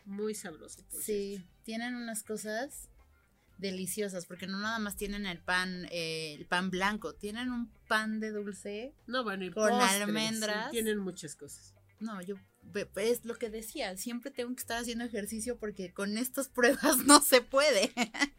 Muy 0.04 0.34
sabroso. 0.34 0.82
por 0.90 1.02
Sí, 1.02 1.44
tienen 1.64 1.94
unas 1.94 2.22
cosas 2.22 2.88
deliciosas, 3.58 4.24
porque 4.26 4.46
no 4.46 4.58
nada 4.58 4.78
más 4.78 4.96
tienen 4.96 5.26
el 5.26 5.40
pan, 5.40 5.86
eh, 5.90 6.34
el 6.34 6.46
pan 6.46 6.70
blanco, 6.70 7.14
tienen 7.14 7.50
un 7.50 7.70
pan 7.88 8.20
de 8.20 8.30
dulce. 8.30 8.94
No, 9.06 9.24
bueno, 9.24 9.44
y 9.44 9.50
Con 9.50 9.68
postres, 9.70 10.02
almendras. 10.02 10.66
sí, 10.66 10.70
tienen 10.72 10.98
muchas 10.98 11.34
cosas. 11.34 11.74
No, 12.00 12.22
yo 12.22 12.36
es 12.96 13.24
lo 13.24 13.34
que 13.36 13.48
decía, 13.50 13.96
siempre 13.96 14.30
tengo 14.30 14.54
que 14.54 14.60
estar 14.60 14.78
haciendo 14.80 15.02
ejercicio 15.04 15.58
porque 15.58 15.92
con 15.92 16.16
estas 16.18 16.48
pruebas 16.94 16.98
no 17.06 17.20
se 17.20 17.40
puede. 17.40 17.92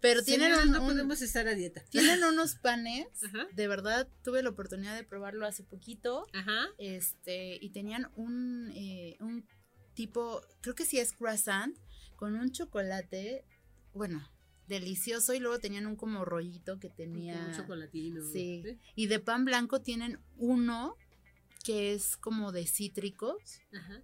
Pero 0.00 0.22
tienen, 0.22 0.52
un- 0.54 0.70
no 0.72 0.80
un- 0.82 0.86
podemos 0.88 1.20
estar 1.20 1.46
a 1.48 1.54
dieta. 1.54 1.84
tienen 1.90 2.22
unos 2.24 2.54
panes, 2.54 3.06
Ajá. 3.24 3.46
de 3.52 3.68
verdad 3.68 4.08
tuve 4.24 4.42
la 4.42 4.50
oportunidad 4.50 4.94
de 4.96 5.04
probarlo 5.04 5.46
hace 5.46 5.62
poquito. 5.64 6.26
Ajá. 6.32 6.66
este, 6.78 7.58
y 7.60 7.70
tenían 7.70 8.10
un, 8.16 8.70
eh, 8.74 9.16
un 9.20 9.44
tipo, 9.94 10.40
creo 10.60 10.74
que 10.74 10.84
sí 10.84 10.98
es 10.98 11.12
croissant, 11.12 11.76
con 12.16 12.34
un 12.36 12.50
chocolate, 12.52 13.44
bueno, 13.94 14.28
delicioso, 14.68 15.34
y 15.34 15.40
luego 15.40 15.58
tenían 15.58 15.86
un 15.86 15.96
como 15.96 16.24
rollito 16.24 16.78
que 16.78 16.88
tenía, 16.88 17.34
Con 17.38 17.46
un 17.50 17.56
chocolatino. 17.56 18.22
sí, 18.32 18.62
y 18.94 19.06
de 19.06 19.18
pan 19.20 19.44
blanco 19.44 19.80
tienen 19.82 20.18
uno 20.36 20.96
que 21.64 21.92
es 21.94 22.16
como 22.16 22.52
de 22.52 22.66
cítricos, 22.66 23.60
Ajá. 23.72 24.02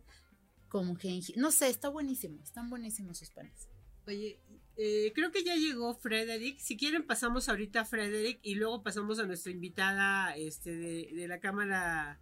como 0.69 0.95
jengibre, 0.97 1.41
no 1.41 1.51
sé, 1.51 1.69
está 1.69 1.89
buenísimo, 1.89 2.43
están 2.43 2.69
buenísimos 2.71 3.19
sus 3.19 3.31
panes. 3.31 3.69
Oye, 4.07 4.41
eh, 4.77 5.13
creo 5.15 5.31
que 5.31 5.45
ya 5.45 5.55
llegó 5.57 5.95
Frederick. 5.95 6.59
Si 6.61 6.77
quieren 6.79 7.07
pasamos 7.07 7.49
ahorita 7.51 7.81
a 7.81 7.85
Frederick 7.85 8.39
y 8.43 8.55
luego 8.55 8.83
pasamos 8.83 9.19
a 9.19 9.27
nuestra 9.27 9.53
invitada 9.53 10.35
este, 10.37 10.75
de, 10.75 11.11
de 11.15 11.29
la 11.29 11.41
cámara 11.41 12.19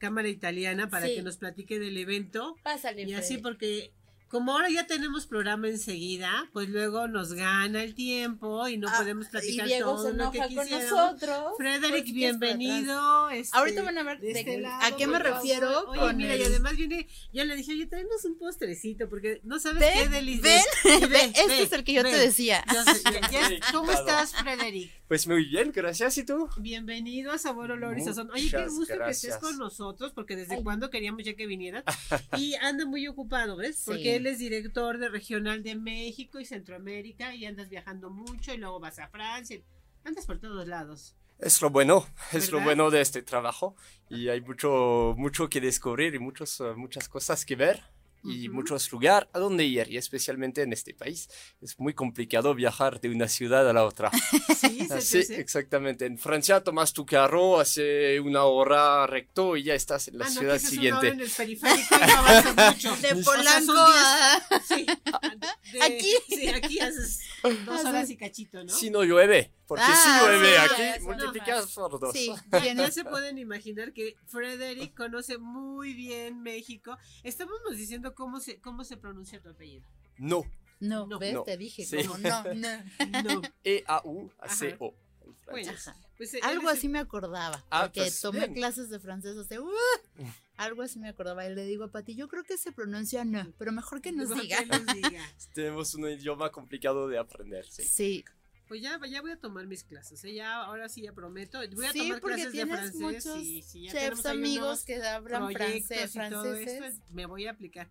cámara 0.00 0.28
italiana 0.28 0.88
para 0.90 1.06
Sí. 1.06 1.14
que 1.16 1.22
nos 1.22 1.36
platique 1.36 1.78
del 1.78 1.96
evento. 1.98 2.56
Pásale, 2.64 3.02
Y 3.04 3.12
así 3.12 3.38
porque 3.38 3.92
como 4.30 4.52
ahora 4.52 4.70
ya 4.70 4.86
tenemos 4.86 5.26
programa 5.26 5.66
enseguida, 5.66 6.48
pues 6.52 6.68
luego 6.68 7.08
nos 7.08 7.32
gana 7.32 7.82
el 7.82 7.96
tiempo 7.96 8.68
y 8.68 8.78
no 8.78 8.88
Ah, 8.88 8.94
podemos 8.98 9.26
platicar 9.26 9.66
y 9.66 9.70
Diego 9.70 9.94
todo 9.96 10.04
se 10.04 10.14
lo 10.14 10.30
que 10.30 10.38
enoja 10.38 10.54
con 10.54 10.70
nosotros. 10.70 11.54
Frederick, 11.58 11.90
porque 11.90 12.12
bienvenido. 12.12 13.30
este, 13.30 13.58
Ahorita 13.58 13.82
van 13.82 13.98
a 13.98 14.02
ver 14.04 14.20
de 14.20 14.30
este 14.30 14.64
a 14.66 14.96
qué 14.96 15.06
me 15.08 15.18
refiero 15.18 15.88
Oye, 15.88 15.98
con 15.98 16.16
mira, 16.16 16.36
y 16.36 16.42
además 16.44 16.76
viene, 16.76 17.08
yo 17.32 17.44
le 17.44 17.56
dije, 17.56 17.72
oye, 17.72 17.86
tráenos 17.86 18.24
un 18.24 18.38
postrecito, 18.38 19.08
porque 19.08 19.40
no 19.42 19.58
sabes 19.58 19.80
Ven, 19.80 19.98
qué 20.04 20.08
delicioso. 20.08 20.48
ven, 20.84 21.00
ven, 21.10 21.32
este 21.34 21.62
es 21.62 21.72
el 21.72 21.82
que 21.82 21.92
yo 21.94 22.02
te 22.02 22.16
decía. 22.16 22.64
Yo 22.72 22.84
sé, 22.84 23.60
¿Cómo 23.72 23.90
estás, 23.90 24.32
Frederick? 24.36 24.92
Pues 25.08 25.26
muy 25.26 25.44
bien, 25.44 25.72
gracias. 25.74 26.16
¿Y 26.18 26.24
tú? 26.24 26.48
Bienvenido 26.56 27.32
a 27.32 27.38
Sabor, 27.38 27.72
Olor 27.72 27.98
y 27.98 28.02
Sazón. 28.04 28.30
Oye, 28.30 28.48
qué 28.48 28.68
gusto 28.68 28.94
que 28.96 29.10
estés 29.10 29.38
con 29.38 29.58
nosotros, 29.58 30.12
porque 30.12 30.36
desde 30.36 30.54
Ay. 30.54 30.62
cuándo 30.62 30.88
queríamos 30.88 31.24
ya 31.24 31.34
que 31.34 31.46
vinieras. 31.46 31.82
Y 32.38 32.54
anda 32.54 32.86
muy 32.86 33.08
ocupado, 33.08 33.56
¿ves? 33.56 33.76
Sí. 33.76 33.90
Él 34.20 34.26
es 34.26 34.38
director 34.38 34.98
de 34.98 35.08
Regional 35.08 35.62
de 35.62 35.74
México 35.76 36.40
y 36.40 36.44
Centroamérica 36.44 37.34
y 37.34 37.46
andas 37.46 37.70
viajando 37.70 38.10
mucho 38.10 38.52
y 38.52 38.58
luego 38.58 38.78
vas 38.78 38.98
a 38.98 39.08
Francia. 39.08 39.58
Andas 40.04 40.26
por 40.26 40.38
todos 40.38 40.68
lados. 40.68 41.16
Es 41.38 41.62
lo 41.62 41.70
bueno, 41.70 42.06
es 42.30 42.52
lo 42.52 42.60
bueno 42.60 42.90
de 42.90 43.00
este 43.00 43.22
trabajo 43.22 43.76
y 44.10 44.28
hay 44.28 44.42
mucho, 44.42 45.14
mucho 45.16 45.48
que 45.48 45.62
descubrir 45.62 46.14
y 46.14 46.18
muchos, 46.18 46.62
muchas 46.76 47.08
cosas 47.08 47.46
que 47.46 47.56
ver 47.56 47.82
y 48.24 48.48
Ujú. 48.48 48.56
muchos 48.56 48.90
lugares 48.92 49.28
a 49.32 49.38
donde 49.38 49.64
ir 49.64 49.88
y 49.90 49.96
especialmente 49.96 50.62
en 50.62 50.72
este 50.72 50.92
país 50.94 51.28
es 51.62 51.78
muy 51.80 51.94
complicado 51.94 52.54
viajar 52.54 53.00
de 53.00 53.08
una 53.08 53.28
ciudad 53.28 53.68
a 53.68 53.72
la 53.72 53.84
otra. 53.84 54.10
Sí, 54.60 54.86
Así, 54.90 55.18
hace? 55.20 55.40
exactamente. 55.40 56.04
En 56.04 56.18
Francia 56.18 56.62
tomas 56.62 56.92
tu 56.92 57.06
carro, 57.06 57.58
hace 57.60 58.20
una 58.20 58.44
hora 58.44 59.06
recto 59.06 59.56
y 59.56 59.62
ya 59.62 59.74
estás 59.74 60.08
en 60.08 60.18
la 60.18 60.26
Ah, 60.26 60.28
no, 60.28 60.34
ciudad 60.40 60.54
una 60.56 60.60
hora 60.60 60.70
siguiente. 60.70 61.08
en 61.08 61.20
el 61.20 61.30
periférico 61.30 61.94
y 61.96 62.54
no 62.56 62.70
mucho. 62.70 62.96
De 63.00 63.12
O 63.12 63.14
sea, 63.14 63.24
Polanco 63.24 63.72
a... 63.76 64.40
Sí. 64.68 64.86
de- 65.72 65.82
Aquí. 65.82 66.12
Sí, 66.28 66.48
aquí 66.48 66.80
haces 66.80 67.20
dos 67.64 67.84
horas 67.84 68.10
y 68.10 68.16
cachito, 68.16 68.62
¿no? 68.64 68.70
Si 68.72 68.90
no 68.90 69.02
llueve, 69.02 69.52
porque 69.66 69.84
Ah, 69.86 69.96
si 70.20 70.26
llueve 70.26 70.48
sí, 70.50 70.56
aquí, 70.56 70.82
eso 70.82 70.98
no 71.00 71.06
multiplicas 71.06 71.64
más. 71.64 71.74
por 71.74 72.00
dos. 72.00 72.12
Sí, 72.12 72.30
tiene- 72.62 72.82
ya 72.82 72.90
se 72.90 73.04
pueden 73.04 73.38
imaginar 73.38 73.92
que 73.92 74.16
Frederick 74.26 74.94
conoce 74.94 75.38
muy 75.38 75.94
bien 75.94 76.42
México. 76.42 76.98
Estábamos 77.22 77.76
diciendo 77.76 78.09
cómo 78.14 78.40
se, 78.40 78.60
cómo 78.60 78.84
se 78.84 78.96
pronuncia 78.96 79.40
tu 79.40 79.50
apellido. 79.50 79.86
No, 80.18 80.44
No, 80.80 81.06
No. 81.06 81.18
¿ves? 81.18 81.34
No. 81.34 81.42
Te 81.44 81.56
dije, 81.56 81.84
Sí. 81.84 81.96
como 82.04 82.18
no, 82.18 82.42
no. 82.54 82.68
No. 83.24 83.42
E-A-U-C-O. 83.64 84.94
en 85.22 85.36
Bueno, 85.50 85.66
francés. 85.72 85.94
pues, 86.16 86.34
él 86.34 86.40
Algo 86.42 86.68
así 86.68 86.88
me 86.88 86.98
acordaba, 86.98 87.64
Ah, 87.70 87.82
porque 87.84 88.00
pues, 88.00 88.20
tomé 88.20 88.40
bien. 88.40 88.54
clases 88.54 88.88
de 88.90 88.98
francés 88.98 89.36
hace... 89.36 89.58
¡uh! 89.60 89.68
algo 90.56 90.82
así 90.82 90.98
me 90.98 91.08
acordaba 91.08 91.46
y 91.46 91.54
le 91.54 91.64
digo 91.64 91.84
a 91.84 91.90
Pati, 91.90 92.14
yo 92.14 92.28
creo 92.28 92.44
que 92.44 92.58
se 92.58 92.70
pronuncia 92.72 93.24
no, 93.24 93.50
pero 93.58 93.72
mejor 93.72 94.00
que 94.02 94.12
nos 94.12 94.28
mejor 94.28 94.42
diga. 94.42 94.58
que 94.58 94.66
nos 94.66 94.86
diga. 94.94 95.22
Tenemos 95.54 95.94
un 95.94 96.08
idioma 96.08 96.50
complicado 96.50 97.08
de 97.08 97.18
aprender, 97.18 97.64
sí. 97.66 97.82
Sí, 97.82 98.24
Pues 98.70 98.82
ya, 98.82 99.00
ya 99.04 99.20
voy 99.20 99.32
a 99.32 99.36
tomar 99.36 99.66
mis 99.66 99.82
clases. 99.82 100.22
¿eh? 100.22 100.32
Ya, 100.32 100.62
ahora 100.62 100.88
sí 100.88 101.02
ya 101.02 101.12
prometo. 101.12 101.58
Voy 101.74 101.86
a 101.86 101.92
sí, 101.92 101.98
tomar 101.98 102.20
porque 102.20 102.36
clases 102.36 102.52
de 102.52 102.58
tienes 102.64 102.78
francés 102.78 103.00
muchos 103.00 103.42
y 103.42 103.62
si 103.62 103.82
ya 103.82 103.90
chefs 103.90 104.26
amigos 104.26 104.84
que 104.84 105.02
hablan 105.04 105.52
francés, 105.52 106.14
y 106.14 106.30
todo 106.30 106.54
esto, 106.54 106.70
franceses. 106.70 107.00
me 107.10 107.26
voy 107.26 107.48
a 107.48 107.50
aplicar. 107.50 107.90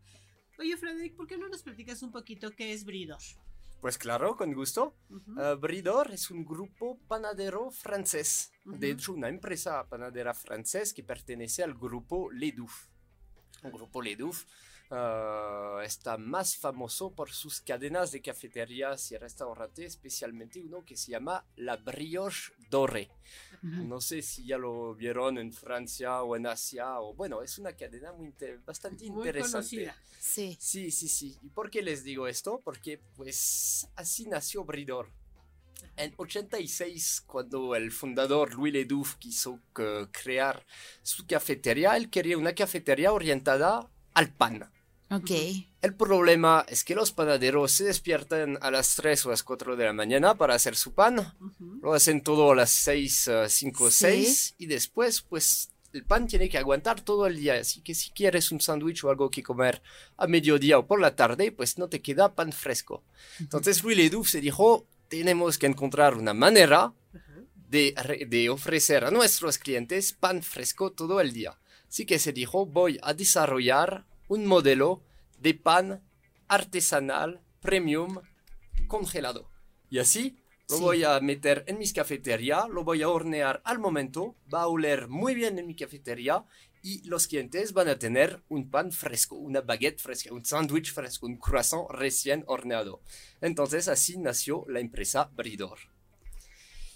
Oye, 0.57 0.77
Frederick, 0.77 1.17
¿por 1.17 1.27
qué 1.27 1.37
no 1.37 1.49
nos 1.49 1.63
platicas 1.63 2.01
un 2.01 2.13
poquito 2.13 2.51
qué 2.51 2.71
es 2.71 2.85
bridor? 2.85 3.19
Pues 3.81 3.97
claro, 3.97 4.37
con 4.37 4.53
gusto. 4.53 4.95
Uh, 5.09 5.57
Bridor 5.59 6.11
es 6.11 6.31
un 6.31 6.45
grupo 6.45 6.97
panadero 7.09 7.71
francés. 7.71 8.53
De 8.63 8.71
Ujú. 8.71 8.85
hecho, 8.85 9.11
una 9.11 9.27
empresa 9.27 9.85
panadera 9.89 10.33
francés 10.33 10.93
que 10.93 11.03
pertenece 11.03 11.61
al 11.61 11.73
grupo 11.73 12.31
Ledouf. 12.31 12.87
El 13.63 13.73
grupo 13.73 14.01
Ledouf 14.01 14.45
uh, 14.91 15.79
está 15.81 16.17
más 16.17 16.55
famoso 16.57 17.11
por 17.11 17.31
sus 17.31 17.61
cadenas 17.61 18.11
de 18.11 18.21
cafeterías 18.21 19.11
y 19.11 19.17
restaurantes, 19.17 19.85
especialmente 19.85 20.61
uno 20.61 20.83
que 20.85 20.95
se 20.97 21.11
llama 21.11 21.45
La 21.55 21.77
Brioche 21.77 22.51
Dorée. 22.69 23.09
Ujú. 23.63 23.83
No 23.87 24.01
sé 24.01 24.21
si 24.21 24.45
ya 24.45 24.57
lo 24.57 24.95
vieron 24.95 25.37
en 25.37 25.51
Francia 25.53 26.21
o 26.23 26.35
en 26.35 26.47
Asia, 26.47 26.99
o 26.99 27.13
bueno, 27.13 27.41
es 27.41 27.57
una 27.59 27.73
cadena 27.73 28.11
muy 28.13 28.27
inte- 28.27 28.59
bastante 28.65 29.05
Muy 29.05 29.17
interesante. 29.27 29.51
conocida. 29.51 29.95
Sí, 30.19 30.57
Sí, 30.59 30.91
sí, 30.91 31.07
sí. 31.07 31.37
¿Y 31.41 31.49
por 31.49 31.69
qué 31.69 31.81
les 31.81 32.03
digo 32.03 32.27
esto? 32.27 32.61
Porque 32.63 32.99
pues 33.15 33.87
así 33.95 34.25
nació 34.27 34.63
Bridor. 34.65 35.09
En 35.95 36.13
86, 36.17 37.21
cuando 37.25 37.73
el 37.75 37.91
fundador 37.91 38.53
Louis 38.53 38.73
Ledouf 38.73 39.15
quiso 39.15 39.59
eh, 39.77 40.07
crear 40.11 40.65
su 41.03 41.25
cafetería, 41.25 41.95
él 41.95 42.09
quería 42.09 42.37
una 42.37 42.53
cafetería 42.53 43.13
orientada 43.13 43.89
al 44.13 44.29
pan. 44.33 44.69
Ok. 45.11 45.31
El 45.81 45.95
problema 45.95 46.65
es 46.67 46.83
que 46.83 46.95
los 46.95 47.11
panaderos 47.11 47.71
se 47.71 47.85
despiertan 47.85 48.57
a 48.61 48.69
las 48.69 48.95
3 48.95 49.25
o 49.25 49.29
las 49.29 49.43
4 49.43 49.75
de 49.75 49.85
la 49.85 49.93
mañana 49.93 50.35
para 50.35 50.55
hacer 50.55 50.75
su 50.75 50.93
pan. 50.93 51.33
Lo 51.81 51.93
hacen 51.93 52.21
todo 52.21 52.51
a 52.51 52.55
las 52.55 52.69
6, 52.71 53.29
5 53.47 53.83
o 53.85 53.89
Sí. 53.91 53.97
6 53.97 54.55
y 54.57 54.65
después 54.65 55.21
pues 55.21 55.71
el 55.93 56.03
pan 56.03 56.27
tiene 56.27 56.49
que 56.49 56.57
aguantar 56.57 57.01
todo 57.01 57.25
el 57.27 57.37
día. 57.37 57.55
Así 57.55 57.81
que 57.81 57.95
si 57.95 58.11
quieres 58.11 58.51
un 58.51 58.59
sándwich 58.59 59.03
o 59.03 59.09
algo 59.09 59.31
que 59.31 59.41
comer 59.41 59.81
a 60.17 60.27
mediodía 60.27 60.77
o 60.77 60.85
por 60.85 60.99
la 60.99 61.15
tarde, 61.15 61.51
pues 61.51 61.77
no 61.77 61.87
te 61.87 62.01
queda 62.01 62.35
pan 62.35 62.51
fresco. 62.51 63.03
Entonces 63.39 63.81
Louis 63.83 63.97
Ledoux 63.97 64.29
se 64.29 64.41
dijo, 64.41 64.85
tenemos 65.07 65.57
que 65.57 65.65
encontrar 65.67 66.15
una 66.15 66.33
manera 66.33 66.93
de, 67.69 67.95
de 68.27 68.49
ofrecer 68.49 69.05
a 69.05 69.11
nuestros 69.11 69.57
clientes 69.57 70.11
pan 70.13 70.43
fresco 70.43 70.91
todo 70.91 71.21
el 71.21 71.31
día. 71.31 71.57
Así 71.87 72.05
que 72.05 72.19
se 72.19 72.33
dijo, 72.33 72.65
voy 72.65 72.99
a 73.01 73.13
desarrollar 73.13 74.05
un 74.29 74.45
modelo 74.45 75.03
de 75.39 75.53
pan 75.53 76.01
artesanal, 76.47 77.41
premium, 77.61 78.19
congelado. 78.87 79.49
Y 79.89 79.99
así 79.99 80.37
lo 80.69 80.77
Sí. 80.77 80.83
voy 80.83 81.03
a 81.03 81.19
meter 81.19 81.63
en 81.67 81.77
mis 81.79 81.93
cafeterías, 81.93 82.69
lo 82.69 82.83
voy 82.83 83.01
a 83.01 83.09
hornear 83.09 83.61
al 83.65 83.79
momento, 83.79 84.35
va 84.53 84.61
a 84.61 84.67
oler 84.67 85.07
muy 85.07 85.33
bien 85.35 85.57
en 85.59 85.67
mi 85.67 85.75
cafetería 85.75 86.45
y 86.81 87.03
los 87.07 87.27
clientes 87.27 87.73
van 87.73 87.89
a 87.89 87.97
tener 87.97 88.41
un 88.49 88.69
pan 88.69 88.91
fresco, 88.91 89.35
una 89.35 89.61
baguette 89.61 89.99
fresca, 89.99 90.33
un 90.33 90.45
sándwich 90.45 90.93
fresco, 90.93 91.25
un 91.25 91.37
croissant 91.37 91.89
recién 91.89 92.43
horneado. 92.47 93.01
Entonces 93.41 93.87
así 93.87 94.17
nació 94.17 94.63
la 94.69 94.79
empresa 94.79 95.29
Bridor. 95.35 95.79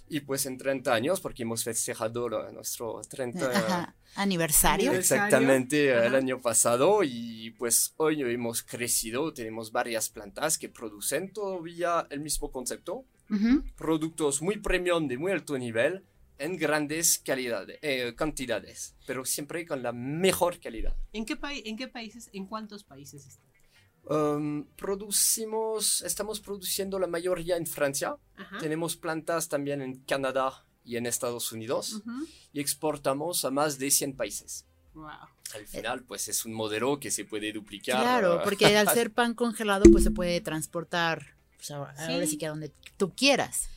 Y 0.09 0.19
pues 0.19 0.45
en 0.45 0.57
30 0.57 0.93
años, 0.93 1.21
porque 1.21 1.43
hemos 1.43 1.63
festejado 1.63 2.29
lo- 2.29 2.51
nuestro 2.51 3.01
30 3.09 3.49
Ajá. 3.49 3.95
Aniversario. 4.15 4.91
Exactamente, 4.91 5.89
el 5.91 6.07
Ajá. 6.07 6.17
año 6.17 6.39
pasado 6.39 7.01
y 7.03 7.51
pues 7.57 7.93
hoy 7.97 8.21
hemos 8.21 8.61
crecido, 8.61 9.33
tenemos 9.33 9.71
varias 9.71 10.09
plantas 10.09 10.57
que 10.57 10.69
producen 10.69 11.31
todavía 11.33 12.05
el 12.11 12.19
mismo 12.19 12.51
concepto, 12.51 13.05
Ujú. 13.29 13.63
productos 13.75 14.41
muy 14.41 14.57
premium 14.57 15.07
de 15.07 15.17
muy 15.17 15.31
alto 15.31 15.57
nivel 15.57 16.03
en 16.37 16.57
grandes 16.57 17.19
calidades, 17.19 17.79
eh, 17.81 18.13
cantidades, 18.15 18.95
pero 19.07 19.23
siempre 19.25 19.65
con 19.65 19.81
la 19.81 19.93
mejor 19.93 20.59
calidad. 20.59 20.95
¿En 21.13 21.25
qué, 21.25 21.37
¿En 21.65 21.77
qué 21.77 21.87
países, 21.87 22.29
en 22.33 22.45
cuántos 22.45 22.83
países 22.83 23.25
está? 23.25 23.43
Um, 24.05 24.65
producimos, 24.75 26.01
estamos 26.01 26.41
produciendo 26.41 26.99
la 26.99 27.07
mayoría 27.07 27.55
en 27.55 27.65
Francia, 27.65 28.15
Ajá. 28.35 28.57
tenemos 28.57 28.97
plantas 28.97 29.47
también 29.47 29.81
en 29.81 29.99
Canadá 30.03 30.65
y 30.83 30.97
en 30.97 31.05
Estados 31.05 31.51
Unidos 31.53 31.93
Ujú. 31.93 32.27
y 32.51 32.59
exportamos 32.59 33.45
a 33.45 33.51
más 33.51 33.79
de 33.79 33.89
100 33.89 34.17
países. 34.17 34.65
Wow. 34.93 35.07
Al 35.55 35.67
final, 35.67 36.03
pues 36.03 36.27
es 36.27 36.45
un 36.45 36.53
modelo 36.53 36.99
que 36.99 37.11
se 37.11 37.23
puede 37.25 37.53
duplicar. 37.53 38.01
Claro, 38.01 38.41
porque 38.43 38.65
al 38.75 38.89
ser 38.89 39.13
pan 39.13 39.33
congelado, 39.33 39.85
pues 39.91 40.03
se 40.03 40.11
puede 40.11 40.41
transportar, 40.41 41.37
pues, 41.55 41.71
ahora, 41.71 41.93
ahora 41.97 42.25
Sí. 42.25 42.31
sí 42.31 42.37
que 42.37 42.47
a 42.47 42.49
donde 42.49 42.73
tú 42.97 43.13
quieras. 43.15 43.69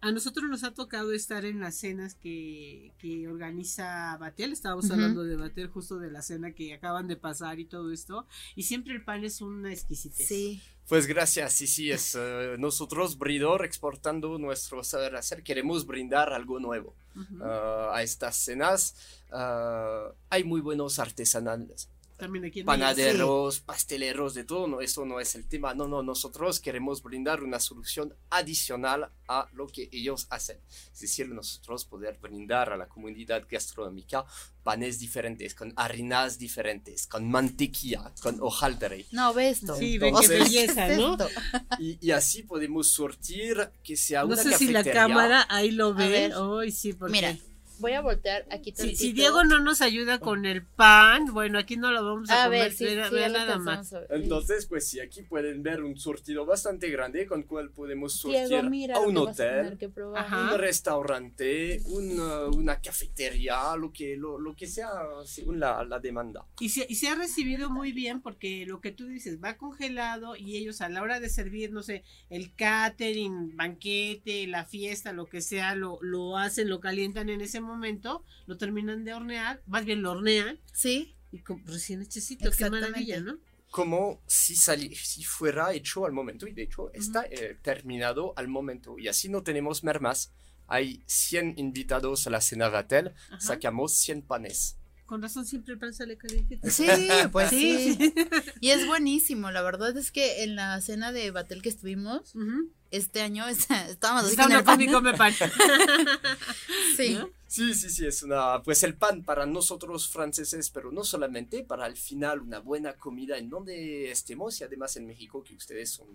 A- 0.00 0.12
nosotros 0.12 0.48
nos 0.50 0.64
ha 0.64 0.72
tocado 0.74 1.12
estar 1.12 1.44
en 1.44 1.60
las 1.60 1.76
cenas 1.76 2.14
que, 2.14 2.92
que 2.98 3.28
organiza 3.28 4.16
Batel. 4.18 4.52
Estábamos 4.52 4.90
hablando 4.90 5.22
de 5.24 5.36
Batel, 5.36 5.68
justo 5.68 5.98
de 5.98 6.10
la 6.10 6.22
cena 6.22 6.52
que 6.52 6.74
acaban 6.74 7.06
de 7.08 7.16
pasar 7.16 7.58
y 7.60 7.64
todo 7.66 7.92
esto. 7.92 8.26
Y 8.54 8.64
siempre 8.64 8.94
el 8.94 9.04
pan 9.04 9.24
es 9.24 9.40
una 9.40 9.72
exquisitez. 9.72 10.26
Sí. 10.26 10.62
Pues 10.88 11.06
gracias, 11.08 11.52
sí, 11.52 11.66
sí, 11.66 11.90
es 11.90 12.14
eh, 12.16 12.54
nosotros, 12.60 13.18
Bridor, 13.18 13.64
exportando 13.64 14.38
nuestro 14.38 14.84
saber 14.84 15.16
hacer, 15.16 15.42
queremos 15.42 15.84
brindar 15.84 16.32
algo 16.32 16.60
nuevo 16.60 16.94
ah, 17.42 17.90
a 17.92 18.02
estas 18.04 18.36
cenas. 18.36 18.94
ah, 19.32 20.12
hay 20.30 20.44
muy 20.44 20.60
buenos 20.60 21.00
artesanales, 21.00 21.88
También 22.16 22.46
aquí 22.46 22.60
en 22.60 22.66
panaderos, 22.66 23.60
pasteleros, 23.60 24.34
de 24.34 24.44
todo, 24.44 24.66
no, 24.66 24.80
eso 24.80 25.04
no 25.04 25.20
es 25.20 25.34
el 25.34 25.46
tema, 25.46 25.74
no, 25.74 25.86
no, 25.86 26.02
nosotros 26.02 26.60
queremos 26.60 27.02
brindar 27.02 27.42
una 27.42 27.60
solución 27.60 28.14
adicional 28.30 29.10
a 29.28 29.48
lo 29.52 29.66
que 29.66 29.88
ellos 29.92 30.26
hacen. 30.30 30.58
Es 30.92 31.00
decir, 31.00 31.28
nosotros 31.28 31.84
poder 31.84 32.18
brindar 32.20 32.72
a 32.72 32.76
la 32.76 32.88
comunidad 32.88 33.44
gastronómica 33.50 34.24
panes 34.62 34.98
diferentes, 34.98 35.54
con 35.54 35.72
harinas 35.76 36.38
diferentes, 36.38 37.06
con 37.06 37.30
mantequilla, 37.30 38.12
con 38.20 38.38
hojaldre. 38.40 39.06
No, 39.12 39.32
ve 39.34 39.50
esto. 39.50 39.76
Sí, 39.76 39.98
ve 39.98 40.10
O 40.12 40.20
qué 40.20 40.28
belleza, 40.28 40.86
¿qué 40.86 40.92
es 40.94 40.98
¿no? 40.98 41.16
Y, 41.78 41.98
y 42.00 42.10
así 42.10 42.42
podemos 42.42 42.88
surtir 42.88 43.70
que 43.84 43.96
sea 43.96 44.22
No 44.22 44.28
una 44.28 44.36
sé 44.42 44.56
si 44.56 44.66
la 44.68 44.80
cafetería. 44.80 44.92
cámara 45.02 45.46
ahí 45.50 45.70
lo 45.70 45.94
ve. 45.94 46.34
Hoy 46.34 46.72
sí, 46.72 46.94
porque 46.94 47.12
Mira, 47.12 47.36
voy 47.80 47.92
a 47.92 48.00
voltear 48.00 48.46
aquí 48.50 48.70
Si, 48.70 48.76
tantito. 48.76 48.98
si 48.98 49.12
Diego 49.12 49.44
no 49.44 49.60
nos 49.60 49.80
ayuda 49.80 50.18
con 50.18 50.46
el 50.46 50.64
pan, 50.64 51.26
bueno, 51.32 51.58
aquí 51.58 51.76
no 51.76 51.92
lo 51.92 52.04
vamos 52.04 52.30
a, 52.30 52.42
a 52.42 52.46
comer. 52.46 52.62
ver, 52.64 52.72
sí, 52.72 52.84
vea- 52.84 53.08
sí, 53.08 53.14
lo 53.14 53.28
nada 53.28 53.58
más. 53.58 53.92
a 53.92 54.00
ver. 54.00 54.08
Entonces, 54.12 54.66
pues 54.66 54.88
sí, 54.88 55.00
aquí 55.00 55.22
pueden 55.22 55.62
ver 55.62 55.82
un 55.82 55.98
surtido 55.98 56.44
bastante 56.46 56.88
grande 56.90 57.26
con 57.26 57.42
cual 57.44 57.70
podemos 57.70 58.14
surtir 58.14 58.48
Diego, 58.48 58.62
mira 58.70 58.96
a 58.96 59.00
un 59.00 59.16
a 59.16 59.20
hotel. 59.22 59.78
Ajá. 60.16 60.52
un 60.54 60.58
restaurante, 60.58 61.80
una, 61.86 62.46
una 62.46 62.80
cafetería, 62.80 63.76
lo 63.76 63.92
que, 63.92 64.16
lo, 64.16 64.38
lo 64.38 64.54
que 64.54 64.66
sea 64.66 64.90
según 65.24 65.60
la, 65.60 65.84
la 65.84 65.98
demanda. 65.98 66.44
Y 66.60 66.68
se, 66.70 66.86
y 66.88 66.94
se 66.96 67.08
ha 67.08 67.14
recibido 67.14 67.70
muy 67.70 67.92
bien 67.92 68.20
porque 68.20 68.64
lo 68.66 68.80
que 68.80 68.92
tú 68.92 69.06
dices 69.06 69.38
va 69.42 69.56
congelado 69.56 70.36
y 70.36 70.56
ellos 70.56 70.80
a 70.80 70.88
la 70.88 71.02
hora 71.02 71.20
de 71.20 71.28
servir, 71.28 71.72
no 71.72 71.82
sé, 71.82 72.02
el 72.30 72.54
catering, 72.54 73.56
banquete, 73.56 74.46
la 74.46 74.64
fiesta, 74.64 75.12
lo 75.12 75.26
que 75.26 75.40
sea, 75.40 75.74
lo, 75.74 75.98
lo 76.02 76.36
hacen, 76.36 76.68
lo 76.68 76.80
calientan 76.80 77.28
en 77.28 77.40
ese 77.40 77.60
momento, 77.60 77.65
lo 78.46 78.56
terminan 78.56 79.04
de 79.04 79.14
hornear, 79.14 79.62
más 79.66 79.84
bien 79.84 80.02
lo 80.02 80.12
hornean 80.12 80.58
Sí, 80.72 81.14
y 81.32 81.40
con 81.40 81.64
recién 81.66 82.02
hechecito, 82.02 82.50
qué 82.50 82.70
maravilla, 82.70 83.20
¿no? 83.20 83.38
Como 83.70 84.20
si, 84.26 84.54
sali- 84.54 84.94
si 84.94 85.24
fuera 85.24 85.72
hecho 85.74 86.06
al 86.06 86.12
momento, 86.12 86.46
y 86.46 86.52
de 86.52 86.62
hecho 86.62 86.90
está 86.94 87.24
eh, 87.30 87.58
terminado 87.62 88.32
al 88.36 88.48
momento, 88.48 88.98
y 88.98 89.08
así 89.08 89.28
no 89.28 89.42
tenemos 89.42 89.82
mermas. 89.84 90.32
Hay 90.68 91.02
100 91.06 91.54
invitados 91.58 92.26
a 92.26 92.30
la 92.30 92.40
cena 92.40 92.68
Vatel, 92.68 93.12
Ajá. 93.30 93.40
sacamos 93.40 93.92
100 93.94 94.22
panes. 94.22 94.76
Con 95.04 95.22
razón 95.22 95.46
siempre 95.46 95.74
el 95.74 95.78
pan 95.78 95.94
sale 95.94 96.16
calientito. 96.16 96.68
sí, 96.68 96.88
pues 97.30 97.50
sí. 97.50 97.94
Sí, 97.94 98.12
Y 98.60 98.70
es 98.70 98.86
buenísimo, 98.86 99.50
la 99.52 99.62
verdad 99.62 99.96
es 99.96 100.10
que 100.10 100.42
en 100.42 100.56
la 100.56 100.80
cena 100.80 101.12
de 101.12 101.30
Batel 101.30 101.62
que 101.62 101.68
estuvimos 101.68 102.34
Ujú. 102.34 102.70
Este 102.96 103.22
año 103.22 103.46
está- 103.48 103.88
estábamos 103.88 104.30
Está 104.30 104.44
el 104.44 104.64
pan. 104.64 104.86
come 104.92 105.14
pan. 105.14 105.32
Sí. 106.96 107.14
¿No? 107.14 107.28
Sí, 107.46 107.74
sí, 107.74 107.90
sí, 107.90 108.06
es 108.06 108.22
una, 108.22 108.62
pues 108.62 108.82
el 108.82 108.94
pan 108.96 109.22
para 109.22 109.46
nosotros 109.46 110.08
franceses, 110.08 110.70
pero 110.70 110.90
no 110.90 111.04
solamente, 111.04 111.62
para 111.62 111.84
al 111.84 111.96
final 111.96 112.40
una 112.40 112.58
buena 112.58 112.94
comida 112.94 113.38
en 113.38 113.48
donde 113.48 114.10
estemos 114.10 114.60
y 114.60 114.64
además 114.64 114.96
en 114.96 115.06
México, 115.06 115.44
que 115.44 115.54
ustedes 115.54 115.90
son 115.90 116.06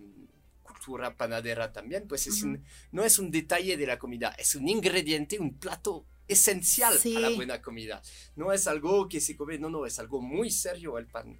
cultura 0.62 1.16
panadera 1.16 1.72
también, 1.72 2.06
pues 2.06 2.26
es 2.26 2.42
un- 2.42 2.62
no 2.92 3.02
es 3.04 3.18
un 3.18 3.30
detalle 3.30 3.76
de 3.76 3.86
la 3.86 3.98
comida, 3.98 4.34
es 4.38 4.54
un 4.54 4.68
ingrediente, 4.68 5.38
un 5.38 5.54
plato 5.58 6.04
esencial 6.28 6.98
Sí. 6.98 7.16
a 7.16 7.20
la 7.20 7.30
buena 7.30 7.62
comida. 7.62 8.02
No 8.36 8.52
es 8.52 8.66
algo 8.66 9.08
que 9.08 9.20
se 9.20 9.36
come, 9.36 9.58
no, 9.58 9.70
no, 9.70 9.86
es 9.86 9.98
algo 9.98 10.20
muy 10.20 10.50
serio 10.50 10.98
el 10.98 11.06
pan. 11.06 11.38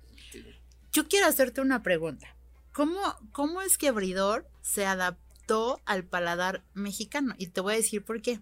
Yo 0.93 1.07
quiero 1.09 1.27
hacerte 1.27 1.61
una 1.61 1.83
pregunta. 1.83 2.37
¿Cómo, 2.73 2.99
¿Cómo 3.33 3.61
es 3.63 3.77
que 3.79 3.89
Abridor 3.89 4.47
se 4.63 4.87
adaptó 4.87 5.32
al 5.85 6.05
paladar 6.05 6.65
mexicano? 6.75 7.35
Y 7.39 7.49
te 7.49 7.61
voy 7.61 7.75
a 7.75 7.77
decir 7.77 8.05
por 8.05 8.23
qué. 8.23 8.41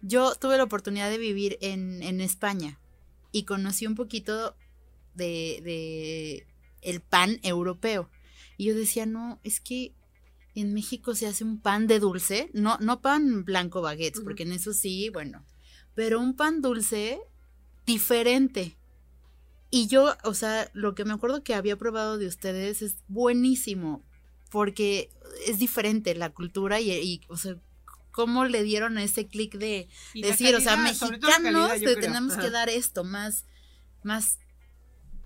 Yo 0.00 0.34
tuve 0.34 0.56
la 0.56 0.64
oportunidad 0.64 1.10
de 1.10 1.18
vivir 1.18 1.58
en, 1.60 2.02
en 2.02 2.20
España 2.20 2.80
y 3.30 3.44
conocí 3.44 3.86
un 3.86 3.94
poquito 3.94 4.56
de, 5.14 5.60
de 5.62 6.46
el 6.80 7.00
pan 7.00 7.38
europeo. 7.42 8.10
Y 8.56 8.66
yo 8.66 8.74
decía, 8.74 9.06
no, 9.06 9.40
es 9.44 9.60
que 9.60 9.94
en 10.54 10.74
México 10.74 11.14
se 11.14 11.26
hace 11.26 11.44
un 11.44 11.60
pan 11.60 11.86
de 11.86 11.98
dulce, 11.98 12.50
no, 12.52 12.76
no 12.78 13.00
pan 13.00 13.44
blanco 13.44 13.80
baguettes, 13.80 14.20
porque 14.22 14.42
en 14.42 14.52
eso 14.52 14.72
sí, 14.72 15.08
bueno, 15.08 15.44
pero 15.94 16.20
un 16.20 16.36
pan 16.36 16.60
dulce 16.60 17.20
diferente. 17.86 18.76
Y 19.70 19.86
yo, 19.86 20.14
o 20.24 20.34
sea, 20.34 20.70
lo 20.74 20.94
que 20.94 21.06
me 21.06 21.14
acuerdo 21.14 21.42
que 21.42 21.54
había 21.54 21.76
probado 21.76 22.18
de 22.18 22.26
ustedes 22.26 22.82
es 22.82 22.96
buenísimo, 23.08 24.04
porque 24.52 25.10
es 25.46 25.58
diferente 25.58 26.14
la 26.14 26.30
cultura 26.30 26.78
y, 26.80 26.92
y, 26.92 27.20
o 27.28 27.36
sea, 27.36 27.56
cómo 28.12 28.44
le 28.44 28.62
dieron 28.62 28.98
ese 28.98 29.26
clic 29.26 29.56
de 29.56 29.88
decir, 30.14 30.54
o 30.54 30.60
sea, 30.60 30.76
mexicanos 30.76 31.18
calidad, 31.20 31.80
te 31.80 31.96
tenemos 31.96 32.34
Ajá. 32.34 32.42
que 32.42 32.50
dar 32.50 32.68
esto 32.68 33.02
más, 33.02 33.46
más 34.04 34.38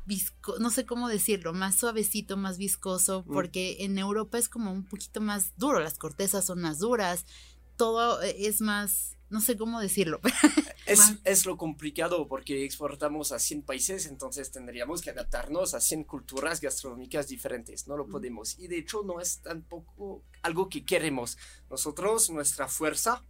visco, 0.07 0.55
no 0.61 0.71
sé 0.71 0.87
cómo 0.87 1.09
decirlo, 1.09 1.53
más 1.53 1.75
suavecito, 1.77 2.37
más 2.37 2.57
viscoso, 2.59 3.25
Mm. 3.27 3.33
porque 3.33 3.77
en 3.81 3.99
Europa 3.99 4.39
es 4.39 4.49
como 4.49 4.71
un 4.73 4.85
poquito 4.85 5.21
más 5.21 5.53
duro, 5.57 5.81
las 5.81 5.99
cortezas 5.99 6.45
son 6.45 6.61
más 6.61 6.79
duras, 6.79 7.27
todo 7.77 8.23
eh, 8.23 8.37
es 8.47 8.61
más, 8.61 9.16
no 9.29 9.41
sé 9.41 9.57
cómo 9.57 9.81
decirlo. 9.81 10.21
Es, 10.87 11.01
es 11.25 11.47
lo 11.47 11.57
complicado 11.57 12.29
porque 12.29 12.65
exportamos 12.65 13.33
a 13.33 13.41
100 13.41 13.63
países, 13.63 14.07
entonces 14.07 14.53
tendríamos 14.53 15.03
que 15.03 15.11
adaptarnos 15.11 15.75
a 15.75 15.81
100 15.81 16.05
culturas 16.05 16.61
gastronómicas 16.61 17.27
diferentes. 17.27 17.89
No 17.89 17.97
lo 17.97 18.07
podemos. 18.07 18.57
Y 18.57 18.69
de 18.69 18.79
hecho 18.79 19.03
no 19.03 19.21
es 19.21 19.41
tampoco 19.41 20.23
algo 20.43 20.69
que 20.69 20.85
queremos. 20.85 21.39
Nosotros, 21.69 22.31
nuestra 22.31 22.69
fuerza 22.69 23.25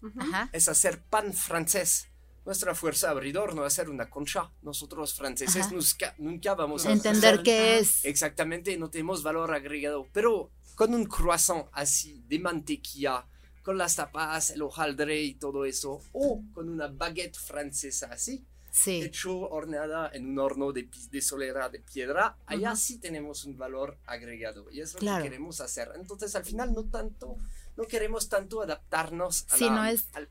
es 0.52 0.68
hacer 0.68 1.02
pan 1.02 1.32
francés. 1.32 2.08
Nuestra 2.44 2.74
fuerza 2.74 3.10
abridor 3.10 3.54
no 3.54 3.66
es 3.66 3.72
hacer 3.72 3.88
una 3.88 4.08
concha. 4.08 4.52
Nosotros 4.62 5.14
franceses 5.14 5.72
nunca, 5.72 6.14
nunca 6.18 6.54
vamos 6.54 6.84
a 6.84 6.92
Entender 6.92 7.42
qué 7.42 7.78
es. 7.78 8.04
Exactamente, 8.04 8.76
no 8.76 8.90
tenemos 8.90 9.22
valor 9.22 9.52
agregado. 9.52 10.06
Pero 10.12 10.52
con 10.76 10.94
un 10.94 11.06
croissant 11.06 11.66
así 11.72 12.22
de 12.28 12.38
mantequilla, 12.38 13.26
con 13.66 13.76
las 13.78 13.96
tapas, 13.96 14.50
el 14.50 14.62
hojaldre 14.62 15.20
y 15.22 15.34
todo 15.34 15.64
eso, 15.64 16.00
o 16.12 16.40
con 16.54 16.68
una 16.68 16.86
baguette 16.86 17.36
francesa 17.36 18.06
así, 18.12 18.46
Sí. 18.70 19.02
hecho 19.02 19.36
horneada 19.40 20.08
en 20.12 20.26
un 20.28 20.38
horno 20.38 20.70
de, 20.70 20.88
de 21.10 21.20
solera 21.20 21.68
de 21.68 21.80
piedra, 21.80 22.36
allá 22.46 22.72
Ujú. 22.72 22.80
sí 22.80 22.98
tenemos 22.98 23.44
un 23.44 23.58
valor 23.58 23.98
agregado 24.06 24.70
y 24.70 24.82
es 24.82 24.92
lo 24.94 25.00
Claro. 25.00 25.24
que 25.24 25.30
queremos 25.30 25.60
hacer. 25.60 25.90
Entonces, 25.96 26.36
al 26.36 26.44
final, 26.44 26.74
no 26.74 26.84
tanto, 26.84 27.38
no 27.76 27.84
queremos 27.84 28.28
tanto 28.28 28.62
adaptarnos 28.62 29.46
a 29.50 29.56
Si 29.56 29.64
la- 29.64 29.70
no 29.74 29.84
es 29.86 30.06
al 30.12 30.28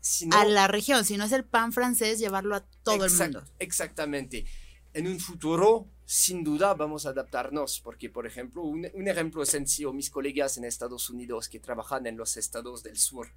sino- 0.00 0.36
A 0.36 0.44
la 0.44 0.68
región, 0.68 1.04
si 1.04 1.16
no 1.16 1.24
es 1.24 1.32
el 1.32 1.44
pan 1.44 1.72
francés, 1.72 2.20
llevarlo 2.20 2.54
a 2.54 2.60
todo 2.84 3.04
el 3.04 3.10
Exact- 3.10 3.32
mundo. 3.34 3.44
Exactamente. 3.58 4.44
En 4.94 5.08
un 5.08 5.18
futuro, 5.18 5.88
sin 6.08 6.44
duda, 6.44 6.72
vamos 6.74 7.04
a 7.04 7.08
adaptarnos, 7.10 7.80
porque, 7.80 8.08
por 8.08 8.26
ejemplo, 8.26 8.62
un, 8.62 8.88
un 8.94 9.08
ejemplo 9.08 9.44
sencillo, 9.44 9.92
mis 9.92 10.08
colegas 10.08 10.56
en 10.56 10.64
Estados 10.64 11.10
Unidos 11.10 11.48
que 11.48 11.58
trabajan 11.58 12.06
en 12.06 12.16
los 12.16 12.36
estados 12.36 12.82
del 12.84 12.96
sur, 12.96 13.28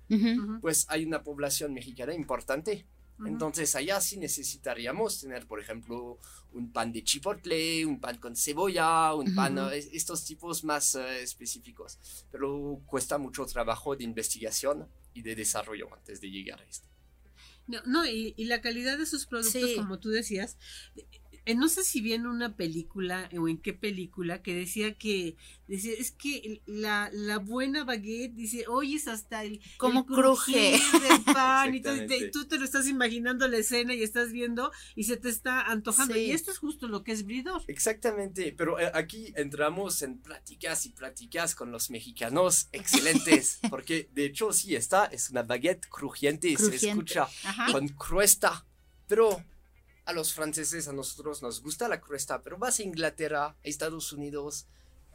pues 0.61 0.85
hay 0.87 1.03
una 1.03 1.23
población 1.23 1.73
mexicana 1.73 2.13
importante. 2.13 2.85
Entonces 3.25 3.75
allá 3.75 3.99
sí 3.99 4.17
necesitaríamos 4.17 5.19
tener, 5.19 5.45
por 5.45 5.59
ejemplo, 5.59 6.19
un 6.53 6.71
pan 6.71 6.93
de 6.93 7.03
chipotle, 7.03 7.85
un 7.85 7.99
pan 7.99 8.17
con 8.17 8.33
cebolla, 8.35 9.13
un 9.13 9.35
pan, 9.35 9.57
estos 9.73 10.23
tipos 10.23 10.63
más 10.63 10.95
eh, 10.95 11.21
específicos. 11.21 11.97
Pero 12.31 12.81
cuesta 12.85 13.17
mucho 13.17 13.45
trabajo 13.45 13.93
de 13.97 14.05
investigación 14.05 14.87
y 15.13 15.21
de 15.21 15.35
desarrollo 15.35 15.93
antes 15.93 16.21
de 16.21 16.29
llegar 16.31 16.61
a 16.61 16.63
esto. 16.63 16.87
No, 17.67 17.81
no 17.85 18.05
y, 18.05 18.33
y 18.37 18.45
la 18.45 18.61
calidad 18.61 18.97
de 18.97 19.05
sus 19.05 19.25
productos, 19.25 19.69
Sí. 19.69 19.75
como 19.75 19.99
tú 19.99 20.09
decías, 20.09 20.57
no 21.55 21.67
sé 21.69 21.83
si 21.83 22.01
vi 22.01 22.13
en 22.13 22.25
una 22.27 22.55
película 22.55 23.29
o 23.37 23.47
en 23.47 23.57
qué 23.57 23.73
película 23.73 24.41
que 24.41 24.53
decía 24.53 24.93
que 24.97 25.35
decía, 25.67 25.93
es 25.97 26.11
que 26.11 26.61
la, 26.65 27.09
la 27.13 27.37
buena 27.37 27.83
baguette 27.83 28.33
dice, 28.35 28.65
oyes 28.67 29.07
hasta 29.07 29.43
el 29.43 29.59
Cómo 29.77 29.99
el 30.01 30.05
cruje. 30.05 30.71
del 31.09 31.23
pan 31.33 31.75
y, 31.75 31.81
todo, 31.81 31.95
y 31.95 32.07
te- 32.07 32.17
y 32.17 32.31
tú 32.31 32.45
te 32.47 32.57
lo 32.57 32.65
estás 32.65 32.87
imaginando 32.87 33.47
la 33.47 33.57
escena 33.57 33.93
y 33.93 34.01
estás 34.03 34.31
viendo 34.31 34.71
y 34.95 35.03
se 35.05 35.17
te 35.17 35.29
está 35.29 35.61
antojando 35.61 36.13
Sí. 36.15 36.21
y 36.21 36.31
esto 36.31 36.51
es 36.51 36.57
justo 36.57 36.87
lo 36.87 37.03
que 37.03 37.11
es 37.11 37.25
bridor. 37.25 37.61
Exactamente, 37.67 38.53
pero 38.57 38.79
eh, 38.79 38.91
aquí 38.93 39.31
entramos 39.35 40.01
en 40.01 40.17
pláticas 40.19 40.85
y 40.85 40.89
pláticas 40.89 41.55
con 41.55 41.71
los 41.71 41.89
mexicanos 41.89 42.67
excelentes, 42.71 43.59
porque 43.69 44.09
de 44.13 44.25
hecho 44.25 44.51
sí 44.53 44.75
está, 44.75 45.05
es 45.05 45.29
una 45.29 45.43
baguette 45.43 45.87
crujiente, 45.87 46.49
se 46.49 46.55
Crujiente. 46.55 46.87
escucha 46.89 47.23
Ajá. 47.43 47.71
con 47.71 47.87
cruesta, 47.89 48.65
pero 49.07 49.43
a 50.09 50.13
los 50.13 50.33
franceses, 50.33 50.87
a 50.87 50.93
nosotros 50.93 51.41
nos 51.41 51.61
gusta 51.61 51.87
la 51.87 52.01
cruesta, 52.01 52.41
pero 52.41 52.57
vas 52.57 52.79
a 52.79 52.83
Inglaterra, 52.83 53.45
a 53.47 53.55
Estados 53.63 54.11
Unidos, 54.13 54.65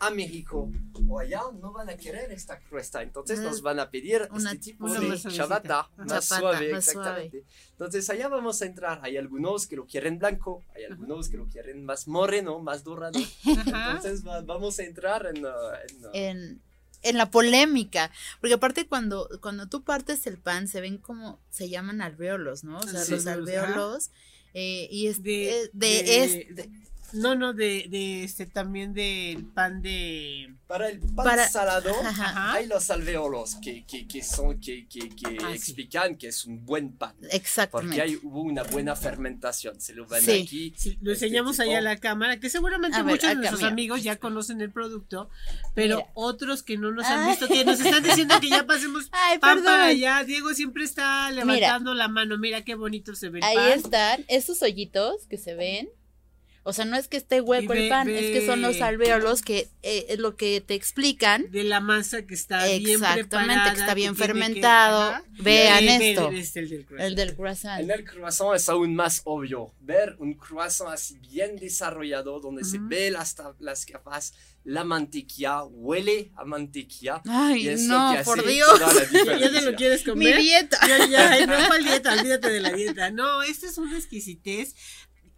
a 0.00 0.10
México 0.10 0.70
o 1.08 1.20
allá 1.20 1.42
no 1.60 1.72
van 1.72 1.88
a 1.88 1.96
querer 1.96 2.32
esta 2.32 2.58
cruesta, 2.58 3.00
entonces 3.02 3.38
nos 3.40 3.62
van 3.62 3.78
a 3.78 3.90
pedir 3.90 4.26
una- 4.32 4.52
este 4.52 4.72
tipo 4.72 4.88
de 4.92 5.16
chabata, 5.18 5.88
más 5.96 6.08
Chapata, 6.08 6.40
suave, 6.40 6.72
más 6.72 6.88
exactamente. 6.88 7.44
Entonces 7.70 8.10
allá 8.10 8.28
vamos 8.28 8.60
a 8.60 8.66
entrar, 8.66 8.98
hay 9.04 9.16
algunos 9.16 9.66
que 9.68 9.76
lo 9.76 9.86
quieren 9.86 10.18
blanco, 10.18 10.62
hay 10.74 10.84
algunos 10.84 11.28
que 11.28 11.36
lo 11.36 11.46
quieren 11.46 11.84
más 11.84 12.08
moreno, 12.08 12.58
más 12.58 12.82
dorado, 12.82 13.18
entonces 13.46 14.26
va- 14.26 14.40
vamos 14.42 14.78
a 14.80 14.82
entrar 14.84 15.26
en... 15.32 15.44
uh, 15.44 15.48
en, 15.88 16.04
uh, 16.04 16.10
en, 16.12 16.62
en 17.02 17.18
la 17.18 17.30
polémica. 17.30 18.10
Porque 18.40 18.54
aparte 18.54 18.86
cuando, 18.88 19.28
cuando 19.42 19.68
tú 19.68 19.82
partes 19.84 20.26
el 20.26 20.38
pan 20.38 20.66
se 20.68 20.80
ven 20.80 20.98
como, 20.98 21.38
se 21.50 21.68
llaman 21.68 22.00
alvéolos, 22.00 22.64
¿no? 22.64 22.78
O 22.78 22.82
sea, 22.82 23.00
Sí. 23.04 23.12
los 23.12 23.26
Ajá. 23.26 23.34
alvéolos. 23.36 24.10
Eh, 24.54 24.88
y 24.90 25.06
es 25.08 25.22
De- 25.22 25.50
eh, 25.64 25.70
de, 25.72 25.86
de- 25.88 26.24
es- 26.24 26.56
de- 26.56 26.70
No, 27.14 27.34
no, 27.34 27.52
de, 27.52 27.86
de 27.88 28.24
este 28.24 28.46
también 28.46 28.92
del 28.94 29.44
pan 29.46 29.82
de. 29.82 30.54
Para 30.66 30.88
el 30.88 30.98
pan 31.00 31.14
Para- 31.14 31.48
salado 31.48 31.90
Ajá. 32.04 32.52
hay 32.54 32.66
los 32.66 32.88
alveolos 32.90 33.56
que, 33.56 33.84
que, 33.84 34.08
que 34.08 34.22
son, 34.24 34.58
que, 34.60 34.86
que, 34.88 35.10
que 35.10 35.36
Ah, 35.42 35.48
sí. 35.50 35.54
explican 35.56 36.16
que 36.16 36.28
es 36.28 36.44
un 36.46 36.64
buen 36.64 36.92
pan. 36.92 37.14
Porque 37.20 37.36
Exactamente. 37.36 38.00
hay, 38.00 38.16
hubo 38.22 38.40
una 38.42 38.62
buena 38.64 38.96
fermentación. 38.96 39.80
Se 39.80 39.94
lo 39.94 40.06
ven 40.06 40.22
Sí. 40.22 40.42
aquí. 40.42 40.74
Sí, 40.76 40.98
lo 41.02 41.12
este 41.12 41.26
enseñamos 41.26 41.60
allá 41.60 41.78
a 41.78 41.82
la 41.82 41.98
cámara, 41.98 42.40
que 42.40 42.48
seguramente 42.48 42.96
ver, 42.96 43.04
muchos 43.06 43.28
de 43.28 43.34
nuestros 43.36 43.60
mira. 43.60 43.70
amigos 43.72 44.02
ya 44.02 44.16
conocen 44.16 44.60
el 44.62 44.72
producto, 44.72 45.28
pero 45.74 45.98
Mira. 45.98 46.10
otros 46.14 46.62
que 46.62 46.78
no 46.78 46.90
nos 46.92 47.04
han 47.06 47.20
Ay. 47.24 47.30
visto, 47.30 47.46
que 47.46 47.64
nos 47.64 47.78
están 47.80 48.02
diciendo 48.02 48.34
que 48.40 48.48
ya 48.48 48.66
pasemos 48.66 49.08
Ay, 49.12 49.38
pan 49.38 49.58
perdón. 49.58 49.64
para 49.72 49.84
allá. 49.86 50.24
Diego 50.24 50.54
siempre 50.54 50.84
está 50.84 51.30
levantando 51.30 51.94
la 51.94 52.08
mano. 52.08 52.38
Mira 52.38 52.64
qué 52.64 52.74
bonito 52.74 53.14
se 53.14 53.28
ve 53.28 53.38
el 53.40 53.44
Ahí 53.44 53.54
pan. 53.56 53.72
están 53.72 54.24
esos 54.28 54.62
hoyitos 54.62 55.26
que 55.28 55.36
se 55.38 55.54
ven. 55.54 55.88
O 56.66 56.72
sea, 56.72 56.86
no 56.86 56.96
es 56.96 57.08
que 57.08 57.18
esté 57.18 57.40
hueco 57.42 57.74
Y 57.74 57.76
ve- 57.76 57.82
el 57.84 57.88
pan, 57.90 58.08
es 58.08 58.30
que 58.32 58.46
son 58.46 58.62
los 58.62 58.76
ve. 58.78 58.82
alvéolos 58.82 59.42
que 59.42 59.68
eh, 59.82 60.06
es 60.08 60.18
lo 60.18 60.34
que 60.36 60.62
te 60.62 60.72
explican. 60.74 61.50
De 61.50 61.62
la 61.62 61.80
masa 61.80 62.26
que 62.26 62.32
está 62.34 62.64
bien 62.66 62.88
Exactamente, 62.88 63.28
preparada. 63.28 63.74
que 63.74 63.80
está 63.80 63.94
bien 63.94 64.12
que- 64.14 64.18
fermentado. 64.22 65.02
ajá. 65.02 65.24
Vean 65.40 65.84
Ve- 65.84 65.98
ve- 65.98 66.10
esto. 66.12 66.30
este, 66.30 66.60
el 66.60 66.68
del 66.70 66.84
croissant. 66.86 67.00
El 67.10 67.16
del 67.16 67.34
croissant. 67.34 67.80
En 67.82 67.90
el 67.90 68.04
croissant 68.04 68.54
es 68.56 68.68
aún 68.70 68.94
más 68.94 69.20
obvio 69.24 69.72
ver 69.80 70.16
un 70.18 70.34
croissant 70.34 70.90
así 70.90 71.18
bien 71.18 71.56
desarrollado 71.56 72.40
donde 72.40 72.64
se 72.64 72.78
Ujú. 72.78 72.88
ve 72.88 73.10
las, 73.10 73.36
las 73.58 73.84
capas, 73.84 74.32
la 74.64 74.84
mantequilla, 74.84 75.64
huele 75.64 76.30
a 76.36 76.46
mantequilla. 76.46 77.20
y 77.26 77.28
Ay, 77.28 77.64
lo 77.86 77.98
no, 77.98 78.16
que 78.16 78.22
por 78.24 78.38
hace 78.40 78.48
Dios. 78.48 78.80
¿Ya 79.38 79.50
te 79.52 79.60
lo 79.60 79.74
quieres 79.76 80.00
Mi 80.06 80.12
comer? 80.12 80.38
dieta. 80.40 80.78
Ya, 80.88 81.06
ya, 81.06 81.46
no 81.46 81.56
cuál 81.68 81.84
dieta, 81.84 82.14
olvídate 82.14 82.48
de 82.48 82.60
la 82.60 82.72
dieta. 82.72 83.10
No, 83.10 83.42
esta 83.42 83.66
es 83.66 83.76
una 83.76 83.98
exquisitez. 83.98 84.74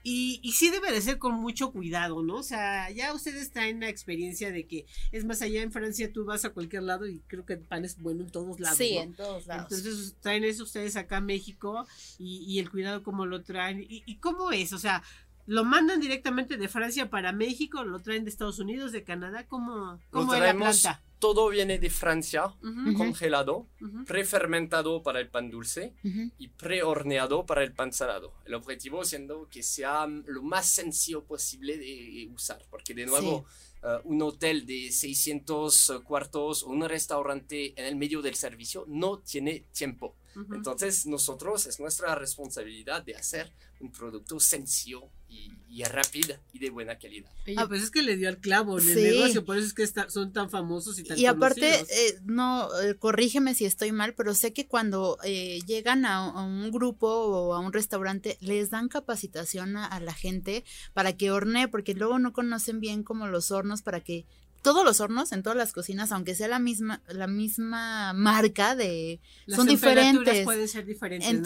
Y, 0.09 0.38
y 0.40 0.53
sí 0.53 0.71
debe 0.71 0.92
de 0.92 1.03
ser 1.03 1.19
con 1.19 1.35
mucho 1.35 1.73
cuidado, 1.73 2.23
¿no? 2.23 2.37
O 2.37 2.42
sea, 2.45 2.88
ya 2.92 3.12
ustedes 3.12 3.51
traen 3.51 3.81
la 3.81 3.88
experiencia 3.88 4.53
de 4.53 4.64
que, 4.64 4.87
es 5.11 5.25
más, 5.25 5.42
allá 5.42 5.62
en 5.62 5.73
Francia 5.73 6.12
tú 6.12 6.25
vas 6.25 6.45
a 6.45 6.51
cualquier 6.51 6.85
lado 6.85 7.09
y 7.09 7.19
creo 7.27 7.45
que 7.45 7.55
el 7.55 7.59
pan 7.59 7.85
es 7.85 8.01
bueno 8.01 8.23
en 8.23 8.31
todos 8.31 8.61
lados. 8.61 8.79
Sí, 8.79 8.95
¿no? 8.95 9.01
en 9.01 9.14
todos 9.14 9.49
lados. 9.49 9.64
Entonces 9.64 10.14
traen 10.21 10.45
eso 10.45 10.62
ustedes 10.62 10.95
acá 10.95 11.16
a 11.16 11.21
México 11.21 11.88
y, 12.21 12.45
y 12.47 12.61
el 12.61 12.71
cuidado 12.71 13.03
como 13.03 13.27
lo 13.27 13.42
traen. 13.42 13.81
¿Y, 13.81 14.05
y 14.07 14.19
cómo 14.19 14.53
es? 14.53 14.73
O 14.73 14.79
sea, 14.79 15.03
¿lo 15.47 15.64
mandan 15.64 15.99
directamente 15.99 16.57
de 16.57 16.69
Francia 16.69 17.11
para 17.11 17.33
México? 17.33 17.83
¿Lo 17.83 17.99
traen 17.99 18.23
de 18.23 18.31
Estados 18.31 18.61
Unidos, 18.61 18.92
de 18.92 19.03
Canadá? 19.03 19.45
¿Cómo, 19.49 19.99
cómo 20.11 20.35
es 20.35 20.40
la 20.40 20.55
planta? 20.55 21.03
Todo 21.18 21.48
viene 21.48 21.79
de 21.79 21.90
Francia, 21.90 22.55
congelado, 22.96 23.66
ujú. 23.81 24.05
prefermentado 24.05 25.02
para 25.02 25.20
el 25.20 25.29
pan 25.29 25.50
dulce 25.50 25.94
Ujú. 26.05 26.31
y 26.38 26.48
prehorneado 26.48 27.46
para 27.46 27.62
el 27.62 27.72
pan 27.72 27.92
salado. 27.92 28.35
El 28.44 28.55
objetivo 28.55 29.05
siendo 29.05 29.48
que 29.48 29.62
sea 29.62 30.07
mm, 30.07 30.24
lo 30.26 30.42
más 30.42 30.68
sencillo 30.68 31.24
posible 31.24 31.79
de 31.79 32.29
usar, 32.35 32.62
porque 32.70 32.94
de 32.94 33.07
nuevo 33.07 33.46
eh, 33.83 33.98
un 34.05 34.20
hotel 34.22 34.66
de 34.66 34.90
600 34.92 36.02
cuartos 36.05 36.62
o 36.62 36.68
un 36.68 36.87
restaurante 36.88 37.79
en 37.81 37.87
el 37.87 37.96
medio 37.96 38.20
del 38.20 38.35
servicio 38.35 38.85
no 38.88 39.18
tiene 39.20 39.64
tiempo. 39.72 40.16
Entonces 40.52 41.07
nosotros 41.07 41.64
es 41.66 41.81
nuestra 41.81 42.14
responsabilidad 42.14 43.02
de 43.02 43.14
hacer 43.14 43.50
un 43.81 43.90
producto 43.90 44.38
sencillo 44.38 45.09
y, 45.29 45.53
y 45.69 45.83
rápido 45.85 46.37
y 46.53 46.59
de 46.59 46.71
buena 46.71 46.99
calidad. 46.99 47.31
Ah, 47.57 47.67
pues 47.69 47.83
es 47.83 47.91
que 47.91 48.03
le 48.03 48.17
dio 48.17 48.29
al 48.29 48.39
clavo 48.39 48.79
en 48.79 48.89
el 48.89 48.95
negocio, 49.03 49.45
por 49.45 49.57
eso 49.59 49.67
es 49.67 49.75
que 49.75 49.83
está- 49.83 50.09
son 50.09 50.33
tan 50.33 50.49
famosos 50.51 50.99
y 50.99 51.05
tan 51.05 51.19
Y 51.19 51.27
aparte, 51.27 51.81
eh, 51.91 52.19
no, 52.25 52.69
eh, 52.81 52.95
corrígeme 52.95 53.55
si 53.55 53.65
estoy 53.65 53.93
mal, 53.93 54.15
pero 54.15 54.35
sé 54.35 54.53
que 54.53 54.67
cuando 54.67 55.19
eh, 55.25 55.59
llegan 55.67 56.05
a, 56.07 56.17
a 56.31 56.43
un 56.45 56.71
grupo 56.71 57.09
o 57.09 57.55
a 57.55 57.61
un 57.61 57.73
restaurante, 57.73 58.39
les 58.41 58.71
dan 58.71 58.89
capacitación 58.89 59.77
a, 59.77 59.87
a 59.87 60.01
la 60.01 60.15
gente 60.15 60.65
para 60.95 61.17
que 61.17 61.31
hornee, 61.31 61.69
porque 61.69 61.95
luego 61.95 62.19
no 62.19 62.33
conocen 62.33 62.81
bien 62.81 63.03
como 63.03 63.27
los 63.27 63.51
hornos 63.51 63.83
para 63.83 64.01
que 64.01 64.25
todos 64.62 64.85
los 64.85 64.99
hornos 65.01 65.31
en 65.31 65.45
todas 65.45 65.57
las 65.57 65.73
cocinas, 65.73 66.11
aunque 66.11 66.35
sea 66.35 66.49
la 66.49 66.59
misma 66.59 67.01
la 67.07 67.29
misma 67.29 68.12
marca 68.15 68.75
de 68.75 69.21
Las 69.45 69.59
son 69.59 69.69
temperaturas 69.69 70.12
diferentes. 70.15 70.45
pueden 70.45 70.69
ser 70.69 70.87
diferentes. 70.87 71.29
¿no? 71.29 71.39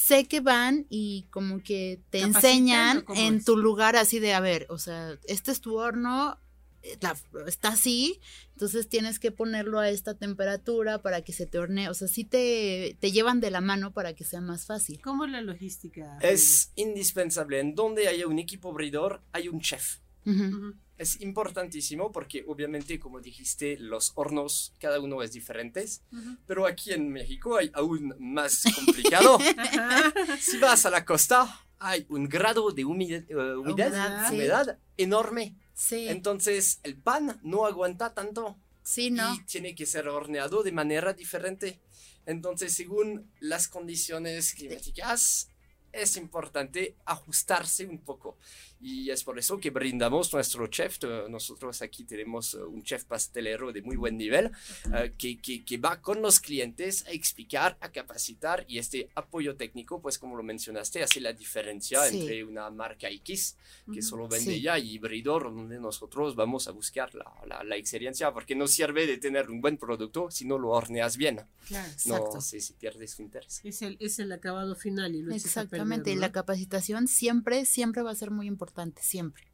Sé 0.00 0.26
que 0.28 0.38
van 0.40 0.86
y 0.90 1.26
como 1.30 1.60
que 1.60 2.00
te 2.10 2.20
enseñan 2.20 3.02
¿cómo 3.02 3.18
en 3.20 3.38
es? 3.38 3.44
tu 3.44 3.56
lugar 3.56 3.96
así 3.96 4.20
de, 4.20 4.32
a 4.32 4.38
ver, 4.38 4.64
o 4.68 4.78
sea, 4.78 5.18
este 5.26 5.50
es 5.50 5.60
tu 5.60 5.76
horno, 5.76 6.38
eh, 6.84 6.96
la- 7.00 7.16
está 7.48 7.70
así, 7.70 8.20
entonces 8.52 8.88
tienes 8.88 9.18
que 9.18 9.32
ponerlo 9.32 9.80
a 9.80 9.90
esta 9.90 10.14
temperatura 10.14 11.02
para 11.02 11.22
que 11.22 11.32
se 11.32 11.46
te 11.46 11.58
hornee, 11.58 11.88
o 11.88 11.94
sea, 11.94 12.06
sí 12.06 12.22
te, 12.24 12.96
te 13.00 13.10
llevan 13.10 13.40
de 13.40 13.50
la 13.50 13.60
mano 13.60 13.92
para 13.92 14.14
que 14.14 14.22
sea 14.22 14.40
más 14.40 14.66
fácil. 14.66 15.00
¿Cómo 15.02 15.24
es 15.24 15.32
la 15.32 15.40
logística? 15.40 16.16
Es 16.20 16.70
indispensable. 16.76 17.58
En 17.58 17.74
donde 17.74 18.06
haya 18.06 18.28
un 18.28 18.38
equipo 18.38 18.72
bridor, 18.72 19.20
hay 19.32 19.48
un 19.48 19.60
chef. 19.60 19.98
Ujú. 20.24 20.44
Ujú. 20.44 20.74
Es 20.98 21.20
importantísimo 21.20 22.10
porque 22.10 22.44
obviamente, 22.48 22.98
como 22.98 23.20
dijiste, 23.20 23.76
los 23.78 24.12
hornos, 24.16 24.74
cada 24.80 24.98
uno 25.00 25.22
es 25.22 25.32
diferentes. 25.32 26.02
Ujú. 26.12 26.36
Pero 26.46 26.66
aquí 26.66 26.92
en 26.92 27.08
México 27.10 27.56
hay 27.56 27.70
aún 27.74 28.14
más 28.18 28.64
complicado. 28.74 29.38
Si 30.40 30.58
vas 30.58 30.84
a 30.86 30.90
la 30.90 31.04
costa, 31.04 31.60
hay 31.78 32.04
un 32.08 32.28
grado 32.28 32.70
de 32.72 32.84
humide- 32.84 33.26
eh, 33.28 33.34
humedad, 33.56 33.88
Humedad, 33.92 34.28
sí. 34.28 34.34
humedad 34.34 34.78
enorme. 34.96 35.54
Sí, 35.74 36.08
Entonces 36.08 36.80
el 36.82 36.96
pan 36.96 37.38
no 37.44 37.64
aguanta 37.66 38.12
tanto 38.12 38.56
sí, 38.82 39.10
no. 39.12 39.32
y 39.34 39.40
tiene 39.44 39.74
que 39.76 39.86
ser 39.86 40.08
horneado 40.08 40.62
de 40.64 40.72
manera 40.72 41.12
diferente. 41.12 41.78
Entonces, 42.26 42.74
según 42.74 43.30
las 43.40 43.68
condiciones 43.68 44.52
climáticas, 44.54 45.48
es 45.92 46.16
importante 46.16 46.96
ajustarse 47.06 47.86
un 47.86 47.98
poco. 47.98 48.36
Y 48.80 49.10
es 49.10 49.24
por 49.24 49.38
eso 49.38 49.58
que 49.58 49.70
brindamos 49.70 50.32
nuestro 50.32 50.66
chef. 50.68 50.98
Eh, 51.02 51.24
Nosotros 51.28 51.82
aquí 51.82 52.04
tenemos 52.04 52.54
eh, 52.54 52.58
un 52.62 52.82
chef 52.82 53.04
pastelero 53.04 53.72
de 53.72 53.82
muy 53.82 53.96
buen 53.96 54.16
nivel 54.16 54.50
eh, 54.94 55.12
que, 55.18 55.38
que, 55.40 55.64
que 55.64 55.78
va 55.78 56.00
con 56.00 56.22
los 56.22 56.38
clientes 56.38 57.04
a 57.06 57.10
explicar, 57.10 57.76
a 57.80 57.90
capacitar 57.90 58.64
y 58.68 58.78
este 58.78 59.08
apoyo 59.16 59.56
técnico, 59.56 60.00
pues 60.00 60.18
como 60.18 60.36
lo 60.36 60.42
mencionaste, 60.42 61.02
hace 61.02 61.20
la 61.20 61.32
diferencia 61.32 62.02
Sí. 62.04 62.20
entre 62.20 62.44
una 62.44 62.70
marca 62.70 63.08
X 63.08 63.56
que 63.86 63.98
Ujú. 63.98 64.02
solo 64.02 64.28
vende 64.28 64.54
Sí. 64.54 64.60
ya 64.62 64.78
y 64.78 64.98
Bridor, 64.98 65.44
donde 65.54 65.78
nosotros 65.80 66.36
vamos 66.36 66.68
a 66.68 66.70
buscar 66.70 67.14
la, 67.14 67.24
la, 67.46 67.64
la 67.64 67.76
excelencia, 67.76 68.32
porque 68.32 68.54
no 68.54 68.66
sirve 68.68 69.06
de 69.06 69.18
tener 69.18 69.50
un 69.50 69.60
buen 69.60 69.76
producto 69.76 70.30
si 70.30 70.44
no 70.44 70.56
lo 70.58 70.70
horneas 70.70 71.16
bien. 71.16 71.40
Claro. 71.66 71.88
Exacto. 71.90 72.30
No, 72.34 72.40
se, 72.40 72.60
se 72.60 72.74
pierde 72.74 73.06
su 73.08 73.22
interés. 73.22 73.60
Es 73.64 73.82
el, 73.82 73.96
es 74.00 74.18
el 74.20 74.30
acabado 74.32 74.74
final 74.76 75.14
y 75.14 75.22
lo 75.22 75.34
Exactamente, 75.34 76.04
perder, 76.04 76.12
y 76.12 76.14
¿no? 76.16 76.20
la 76.22 76.32
capacitación 76.32 77.08
siempre, 77.08 77.64
siempre 77.64 78.02
va 78.02 78.10
a 78.12 78.14
ser 78.14 78.30
muy 78.30 78.46
importante, 78.46 78.67
siempre. 79.00 79.44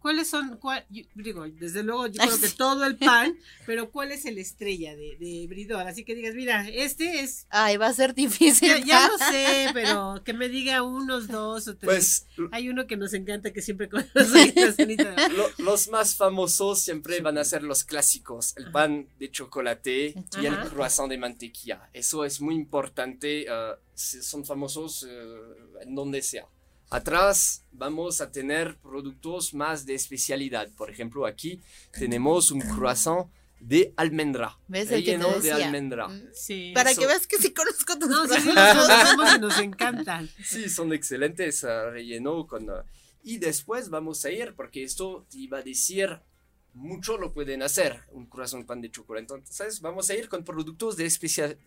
¿Cuáles 0.00 0.30
son? 0.30 0.58
cuál- 0.58 0.86
yo- 0.90 1.02
digo, 1.16 1.44
desde 1.48 1.82
luego, 1.82 2.06
yo 2.06 2.22
creo 2.22 2.40
que 2.40 2.48
todo 2.50 2.84
el 2.86 2.96
pan, 2.98 3.36
pero 3.66 3.90
¿cuál 3.90 4.12
es 4.12 4.26
el 4.26 4.38
estrella 4.38 4.94
de, 4.94 5.16
de 5.18 5.46
Bridor? 5.48 5.88
Así 5.88 6.04
que 6.04 6.14
digas, 6.14 6.36
mira, 6.36 6.68
este 6.68 7.20
es. 7.20 7.46
Ay, 7.50 7.78
va 7.78 7.88
a 7.88 7.92
ser 7.92 8.14
difícil. 8.14 8.68
Ya, 8.68 8.78
ya 8.78 9.08
lo 9.08 9.18
sé, 9.18 9.66
pero 9.74 10.22
que 10.24 10.34
me 10.34 10.48
diga 10.48 10.82
unos 10.84 11.26
dos 11.26 11.66
o 11.66 11.76
tres. 11.76 12.26
Pues 12.36 12.48
Hay 12.52 12.68
uno 12.68 12.86
que 12.86 12.96
nos 12.96 13.12
encanta 13.12 13.52
que 13.52 13.60
siempre 13.60 13.88
con 13.88 14.06
sonitas. 14.76 15.32
lo- 15.32 15.50
los 15.64 15.88
más 15.88 16.14
famosos 16.14 16.80
siempre 16.80 17.20
van 17.20 17.36
a 17.36 17.44
ser 17.44 17.64
los 17.64 17.82
clásicos, 17.82 18.56
el 18.56 18.70
pan 18.70 19.08
de 19.18 19.32
chocolate 19.32 20.14
y 20.40 20.46
el 20.46 20.56
croissant 20.70 21.08
de 21.10 21.18
mantequilla. 21.18 21.90
Eso 21.92 22.24
es 22.24 22.40
muy 22.40 22.54
importante, 22.54 23.46
se- 23.94 24.22
son 24.22 24.44
famosos 24.44 25.04
eh, 25.10 25.38
en 25.82 25.96
donde 25.96 26.22
sea. 26.22 26.46
Atrás 26.90 27.64
vamos 27.72 28.20
a 28.20 28.30
tener 28.32 28.76
productos 28.78 29.52
más 29.54 29.84
de 29.84 29.94
especialidad. 29.94 30.68
Por 30.76 30.90
ejemplo, 30.90 31.26
aquí 31.26 31.60
tenemos 31.92 32.50
un 32.50 32.60
croissant 32.60 33.28
de 33.60 33.92
almendra. 33.96 34.56
¿Ves 34.68 34.90
el 34.90 35.04
que 35.04 35.16
relleno 35.18 35.40
de 35.40 35.52
almendra. 35.52 36.08
Mm, 36.08 36.22
Sí. 36.32 36.72
Para 36.74 36.92
Eso- 36.92 37.00
que 37.00 37.06
veas 37.08 37.26
que 37.26 37.38
sí 37.38 37.52
conozco 37.52 37.98
tus 37.98 38.08
No, 38.08 38.26
sí, 38.26 38.40
sí, 38.40 38.48
los 38.52 39.40
nos 39.40 39.58
encantan. 39.58 40.30
Sí, 40.44 40.68
son 40.68 40.92
excelentes, 40.92 41.64
ah, 41.64 41.90
relleno 41.90 42.46
con... 42.46 42.70
ah, 42.70 42.84
y 43.22 43.38
después 43.38 43.90
vamos 43.90 44.24
a 44.24 44.30
ir, 44.30 44.54
porque 44.54 44.84
esto 44.84 45.26
te 45.28 45.38
iba 45.38 45.58
a 45.58 45.62
decir, 45.62 46.20
mucho 46.72 47.18
lo 47.18 47.32
pueden 47.32 47.62
hacer, 47.62 48.00
un 48.12 48.26
croissant 48.26 48.64
pan 48.64 48.80
de 48.80 48.90
chocolate. 48.90 49.34
Entonces 49.34 49.80
vamos 49.80 50.08
a 50.08 50.14
ir 50.14 50.28
con 50.28 50.44
productos 50.44 50.96
de 50.96 51.04
especialis- 51.06 51.58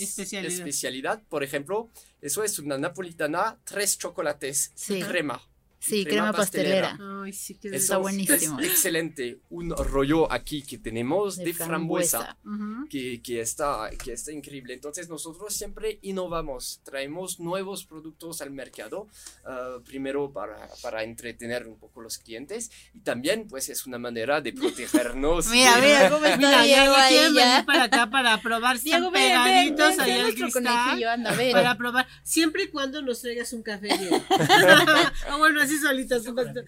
Especialidad. 0.00 0.52
especialidad. 0.52 1.22
Por 1.28 1.42
ejemplo, 1.44 1.90
eso 2.20 2.44
es 2.44 2.58
una 2.58 2.78
napolitana, 2.78 3.58
tres 3.64 3.98
chocolates, 3.98 4.72
Sí. 4.74 5.00
crema. 5.02 5.40
Sí, 5.80 6.04
Crema 6.04 6.28
crema 6.28 6.32
pastelera. 6.32 6.98
Ay, 7.22 7.32
sí, 7.32 7.54
que 7.54 7.68
Eso 7.68 7.76
Está 7.76 7.96
buenísimo. 7.98 8.58
Es 8.60 8.66
excelente. 8.70 9.38
Un 9.50 9.70
rollo 9.70 10.30
aquí 10.30 10.62
que 10.62 10.78
tenemos 10.78 11.36
de, 11.36 11.54
frambuesa. 11.54 12.36
Que, 12.90 13.22
que 13.22 13.40
está, 13.40 13.88
que 14.02 14.12
está 14.12 14.32
increíble. 14.32 14.74
Entonces 14.74 15.08
nosotros 15.08 15.54
siempre 15.54 15.98
innovamos, 16.02 16.80
traemos 16.84 17.38
nuevos 17.38 17.84
productos 17.84 18.42
al 18.42 18.50
mercado, 18.50 19.06
ah, 19.44 19.78
primero 19.84 20.32
para, 20.32 20.68
para 20.82 21.04
entretener 21.04 21.66
un 21.68 21.78
poco 21.78 22.00
los 22.00 22.18
clientes 22.18 22.70
y 22.92 23.00
también 23.00 23.46
pues 23.48 23.68
es 23.68 23.86
una 23.86 23.98
manera 23.98 24.40
de 24.40 24.52
protegernos. 24.52 25.46
Mira, 25.50 25.76
de- 25.76 25.86
mira 25.86 26.10
cómo 26.10 26.24
está 26.24 26.36
Mira, 26.38 26.66
ya, 26.66 26.80
Diego 26.82 26.94
ahí 26.96 27.12
quieren 27.14 27.34
ya. 27.34 27.50
venir 27.50 27.66
para 27.66 27.84
acá 27.84 28.10
para 28.10 28.40
probar. 28.42 28.80
Diego, 28.80 29.10
ven, 29.10 29.22
ven, 29.22 29.44
pegaditos 29.44 29.96
ven, 29.96 30.06
ven 30.06 30.24
al 30.26 30.34
cristal. 30.34 31.04
anda. 31.04 31.36
Para 31.52 31.76
probar, 31.76 32.08
siempre 32.24 32.64
y 32.64 32.68
cuando 32.68 33.00
nos 33.02 33.20
traigas 33.20 33.52
un 33.52 33.62
café, 33.62 33.96
Diego. 33.96 34.20
o 35.32 35.38
bueno, 35.38 35.67
así 35.68 35.78
solitas, 35.78 36.26
un 36.26 36.34
vasito, 36.34 36.60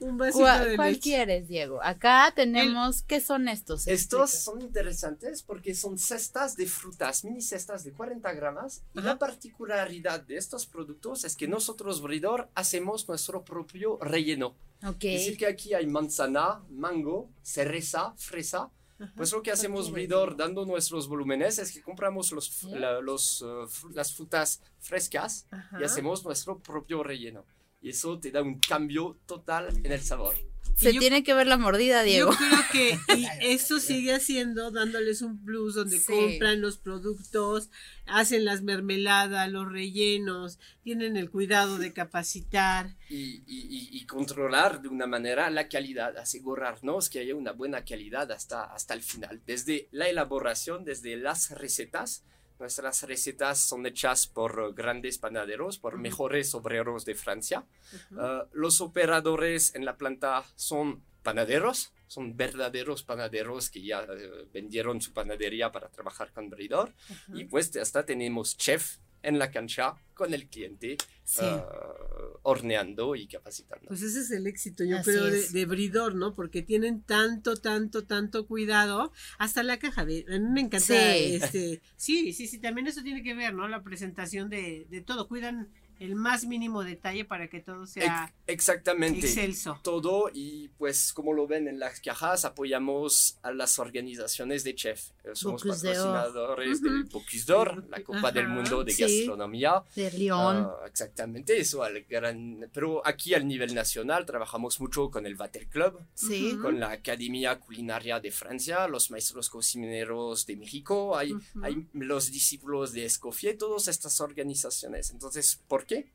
un 0.00 0.16
vasito 0.18 0.38
¿Cuál, 0.40 0.68
de 0.70 0.76
cuál 0.76 0.88
leche. 0.92 1.00
quieres, 1.00 1.48
Diego? 1.48 1.80
Acá 1.82 2.32
tenemos, 2.34 3.02
¿qué 3.02 3.20
son 3.20 3.48
estos? 3.48 3.86
Estos 3.88 4.32
Explica. 4.34 4.44
son 4.44 4.62
interesantes 4.62 5.42
porque 5.42 5.74
son 5.74 5.98
cestas 5.98 6.56
de 6.56 6.66
frutas, 6.66 7.24
mini 7.24 7.42
cestas 7.42 7.84
de 7.84 7.92
40 7.92 8.32
gramos. 8.34 8.82
Y 8.94 9.00
la 9.00 9.18
particularidad 9.18 10.20
de 10.20 10.36
estos 10.36 10.66
productos 10.66 11.24
es 11.24 11.34
que 11.36 11.48
nosotros, 11.48 12.00
Bridor, 12.02 12.48
hacemos 12.54 13.08
nuestro 13.08 13.44
propio 13.44 13.98
relleno. 14.00 14.54
Ok. 14.86 15.04
Es 15.04 15.20
decir, 15.20 15.36
que 15.38 15.46
aquí 15.46 15.74
hay 15.74 15.86
manzana, 15.86 16.62
mango, 16.70 17.28
cereza, 17.42 18.14
fresa. 18.16 18.70
Pues 19.16 19.30
lo 19.30 19.42
que 19.44 19.52
hacemos. 19.52 19.92
Bridor, 19.92 20.36
dando 20.36 20.64
nuestros 20.66 21.06
volúmenes, 21.06 21.58
es 21.60 21.70
que 21.70 21.80
compramos 21.82 22.32
los, 22.32 22.46
Sí. 22.46 22.68
la- 22.70 23.00
los, 23.00 23.42
uh, 23.42 23.68
las 23.94 24.12
frutas 24.12 24.60
frescas 24.80 25.46
Ajá. 25.52 25.78
y 25.80 25.84
hacemos 25.84 26.24
nuestro 26.24 26.58
propio 26.58 27.04
relleno. 27.04 27.44
Y 27.80 27.90
eso 27.90 28.18
te 28.18 28.30
da 28.30 28.42
un 28.42 28.58
cambio 28.58 29.18
total 29.26 29.68
en 29.84 29.92
el 29.92 30.00
sabor. 30.00 30.34
Se 30.76 30.92
yo- 30.92 31.00
tiene 31.00 31.24
que 31.24 31.34
ver 31.34 31.48
la 31.48 31.58
mordida, 31.58 32.02
Diego. 32.04 32.30
Yo 32.30 32.36
creo 32.36 32.60
que 32.70 32.98
y 33.18 33.26
eso 33.42 33.80
sigue 33.80 34.14
haciendo, 34.14 34.70
dándoles 34.70 35.22
un 35.22 35.44
plus 35.44 35.74
donde 35.74 35.98
Sí. 35.98 36.06
compran 36.06 36.60
los 36.60 36.78
productos, 36.78 37.70
hacen 38.06 38.44
las 38.44 38.62
mermeladas, 38.62 39.50
los 39.50 39.70
rellenos, 39.70 40.58
tienen 40.84 41.16
el 41.16 41.30
cuidado 41.30 41.78
de 41.78 41.92
capacitar. 41.92 42.96
y, 43.08 43.16
y- 43.16 43.42
y- 43.46 43.88
y 43.92 44.06
controlar 44.06 44.80
de 44.82 44.88
una 44.88 45.06
manera 45.08 45.50
la 45.50 45.68
calidad, 45.68 46.16
asegurarnos 46.16 47.08
que 47.08 47.20
haya 47.20 47.34
una 47.34 47.52
buena 47.52 47.84
calidad 47.84 48.30
hasta, 48.30 48.62
hasta 48.64 48.94
el 48.94 49.02
final, 49.02 49.40
desde 49.46 49.88
la 49.90 50.08
elaboración, 50.08 50.84
desde 50.84 51.16
las 51.16 51.50
recetas. 51.58 52.24
Nuestras 52.58 53.02
recetas 53.04 53.58
son 53.58 53.86
hechas 53.86 54.26
por 54.26 54.74
grandes 54.74 55.18
panaderos, 55.18 55.78
por 55.78 55.98
mejores 55.98 56.54
obreros 56.54 57.04
de 57.04 57.14
Francia. 57.14 57.64
Uh, 58.10 58.46
los 58.52 58.80
operadores 58.80 59.74
en 59.74 59.84
la 59.84 59.96
planta 59.96 60.44
son 60.56 61.02
panaderos, 61.22 61.92
son 62.06 62.36
verdaderos 62.36 63.02
panaderos 63.02 63.70
que 63.70 63.82
ya 63.82 64.00
eh, 64.00 64.48
vendieron 64.52 65.00
su 65.00 65.12
panadería 65.12 65.70
para 65.70 65.88
trabajar 65.88 66.32
con 66.32 66.50
Bridor. 66.50 66.94
Y 67.34 67.44
pues 67.44 67.76
hasta 67.76 68.04
tenemos 68.04 68.56
chef 68.56 68.96
en 69.22 69.38
la 69.38 69.50
cancha 69.50 69.94
con 70.14 70.34
el 70.34 70.48
cliente 70.48 70.96
Sí. 71.24 71.44
uh, 71.44 72.38
horneando 72.42 73.14
y 73.14 73.26
capacitando. 73.26 73.88
Pues 73.88 74.00
ese 74.00 74.20
es 74.20 74.30
el 74.30 74.46
éxito, 74.46 74.82
yo 74.82 74.96
Así 74.96 75.10
creo, 75.10 75.24
de, 75.26 75.64
Bridor, 75.66 76.14
¿no? 76.14 76.34
Porque 76.34 76.62
tienen 76.62 77.02
tanto, 77.02 77.56
tanto, 77.56 78.04
tanto 78.04 78.46
cuidado. 78.46 79.12
Hasta 79.38 79.62
la 79.62 79.78
caja 79.78 80.06
de. 80.06 80.24
A 80.28 80.38
mí 80.38 80.48
me 80.50 80.60
encanta. 80.62 80.80
Sí. 80.86 80.94
Este, 80.94 81.82
sí, 81.96 82.32
sí, 82.32 82.46
sí, 82.46 82.58
también 82.58 82.86
eso 82.86 83.02
tiene 83.02 83.22
que 83.22 83.34
ver, 83.34 83.52
¿no? 83.52 83.68
La 83.68 83.82
presentación 83.82 84.48
de, 84.48 84.86
de 84.88 85.02
todo. 85.02 85.28
Cuidan 85.28 85.68
el 85.98 86.14
más 86.14 86.44
mínimo 86.46 86.84
detalle 86.84 87.24
para 87.24 87.48
que 87.48 87.60
todo 87.60 87.86
sea 87.86 88.32
Exactamente. 88.46 89.26
excelso. 89.26 89.78
Todo 89.82 90.30
y 90.32 90.68
pues 90.78 91.12
como 91.12 91.32
lo 91.32 91.46
ven 91.46 91.68
en 91.68 91.78
las 91.78 92.00
cajas 92.00 92.44
apoyamos 92.44 93.38
a 93.42 93.52
las 93.52 93.78
organizaciones 93.78 94.64
de 94.64 94.74
chef. 94.74 95.10
Eh, 95.24 95.30
Somos 95.34 95.64
Bocuse 95.64 95.88
d'Or. 95.94 95.96
patrocinadores 95.96 96.82
del. 96.82 97.04
Bocuse 97.04 97.44
d'Or, 97.46 97.84
la 97.88 98.02
Copa 98.02 98.32
del 98.32 98.48
Mundo 98.48 98.84
de 98.84 98.92
sí. 98.92 99.02
Gastronomía. 99.02 99.82
De 99.94 100.10
León. 100.12 100.68
Ah, 100.70 100.86
exactamente, 100.86 101.58
eso 101.58 101.82
al 101.82 102.02
gran... 102.04 102.70
Pero 102.72 103.06
aquí 103.06 103.34
al 103.34 103.46
nivel 103.46 103.74
nacional 103.74 104.24
trabajamos 104.24 104.80
mucho 104.80 105.10
con 105.10 105.26
el 105.26 105.34
Vatel 105.34 105.68
Club, 105.68 106.00
sí. 106.14 106.56
Con 106.60 106.80
la 106.80 106.90
Academia 106.90 107.58
Culinaria 107.58 108.20
de 108.20 108.30
Francia, 108.30 108.88
los 108.88 109.10
maestros 109.10 109.48
cocineros 109.50 110.46
de 110.46 110.56
México, 110.56 111.16
hay, 111.16 111.34
hay 111.62 111.86
los 111.92 112.30
discípulos 112.30 112.92
de 112.92 113.04
Escoffier, 113.04 113.56
todas 113.58 113.88
estas 113.88 114.20
organizaciones. 114.20 115.10
Entonces, 115.10 115.60
¿por 115.68 115.84
qué? 115.88 116.12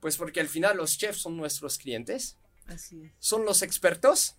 Pues 0.00 0.16
porque 0.18 0.40
al 0.40 0.48
final 0.48 0.76
los 0.76 0.98
chefs 0.98 1.22
son 1.22 1.36
nuestros 1.38 1.78
clientes, 1.78 2.36
Así 2.66 3.00
es. 3.02 3.12
son 3.18 3.44
los 3.46 3.62
expertos 3.62 4.34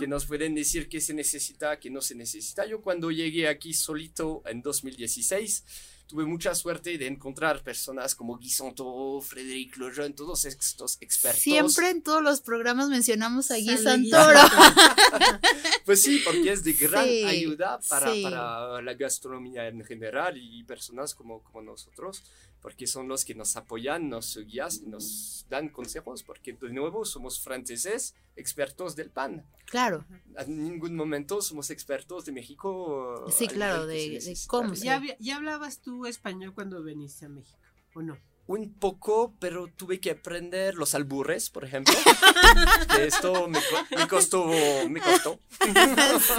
que 0.00 0.08
nos 0.08 0.26
pueden 0.26 0.56
decir 0.56 0.88
qué 0.88 1.00
se 1.00 1.14
necesita, 1.14 1.78
qué 1.78 1.88
no 1.88 2.00
se 2.00 2.16
necesita. 2.16 2.66
Yo 2.66 2.82
cuando 2.82 3.12
llegué 3.12 3.46
aquí 3.46 3.72
solito 3.72 4.42
en 4.46 4.60
2016, 4.60 5.64
tuve 6.08 6.24
mucha 6.24 6.52
suerte 6.56 6.98
de 6.98 7.06
encontrar 7.06 7.62
personas 7.62 8.16
como 8.16 8.38
Guy 8.38 8.50
Santoro, 8.50 9.20
Frédéric 9.20 9.76
Lejeune, 9.76 10.14
todos 10.14 10.46
estos 10.46 10.96
expertos. 11.00 11.42
Siempre 11.42 11.90
en 11.90 12.02
todos 12.02 12.20
los 12.24 12.40
programas 12.40 12.88
mencionamos 12.88 13.52
a 13.52 13.54
Guy 13.54 13.76
Sale 13.76 14.00
Guy 14.02 14.10
Santoro. 14.10 14.40
Pues 15.84 16.02
sí, 16.02 16.20
porque 16.24 16.52
es 16.52 16.64
de 16.64 16.72
gran 16.74 17.04
Sí, 17.06 17.24
ayuda 17.24 17.78
para, 17.88 18.12
sí. 18.12 18.22
para 18.22 18.82
la 18.82 18.94
gastronomía 18.94 19.68
en 19.68 19.84
general 19.84 20.36
y 20.36 20.64
personas 20.64 21.14
como, 21.14 21.42
como 21.44 21.62
nosotros, 21.62 22.22
porque 22.60 22.86
son 22.86 23.08
los 23.08 23.24
que 23.24 23.34
nos 23.34 23.56
apoyan, 23.56 24.08
nos 24.08 24.36
guían 24.36 24.68
nos 24.86 25.46
dan 25.48 25.68
consejos, 25.68 26.22
porque 26.22 26.52
de 26.52 26.70
nuevo 26.70 27.04
somos 27.04 27.40
franceses, 27.40 28.14
expertos 28.36 28.96
del 28.96 29.10
pan. 29.10 29.44
Claro. 29.66 30.04
En 30.36 30.62
ningún 30.64 30.94
momento 30.94 31.40
somos 31.42 31.70
expertos 31.70 32.24
de 32.24 32.32
México. 32.32 33.24
Sí, 33.30 33.46
claro, 33.48 33.86
de- 33.86 34.36
cómo 34.46 34.74
¿Ya, 34.74 34.96
había- 34.96 35.16
¿Ya 35.20 35.36
hablabas 35.36 35.80
tú 35.80 36.06
español 36.06 36.52
cuando 36.54 36.82
viniste 36.82 37.26
a 37.26 37.28
México? 37.28 37.58
¿O 37.94 38.02
no? 38.02 38.18
Un 38.46 38.72
poco, 38.72 39.34
pero 39.40 39.66
tuve 39.66 40.00
que 40.00 40.10
aprender 40.10 40.74
los 40.74 40.94
albures, 40.94 41.50
por 41.50 41.64
ejemplo. 41.66 41.92
que 42.96 43.06
esto 43.06 43.46
me, 43.46 43.58
co- 43.58 43.96
me 43.96 44.08
costó, 44.08 44.46
me 44.88 45.00
costó. 45.00 45.38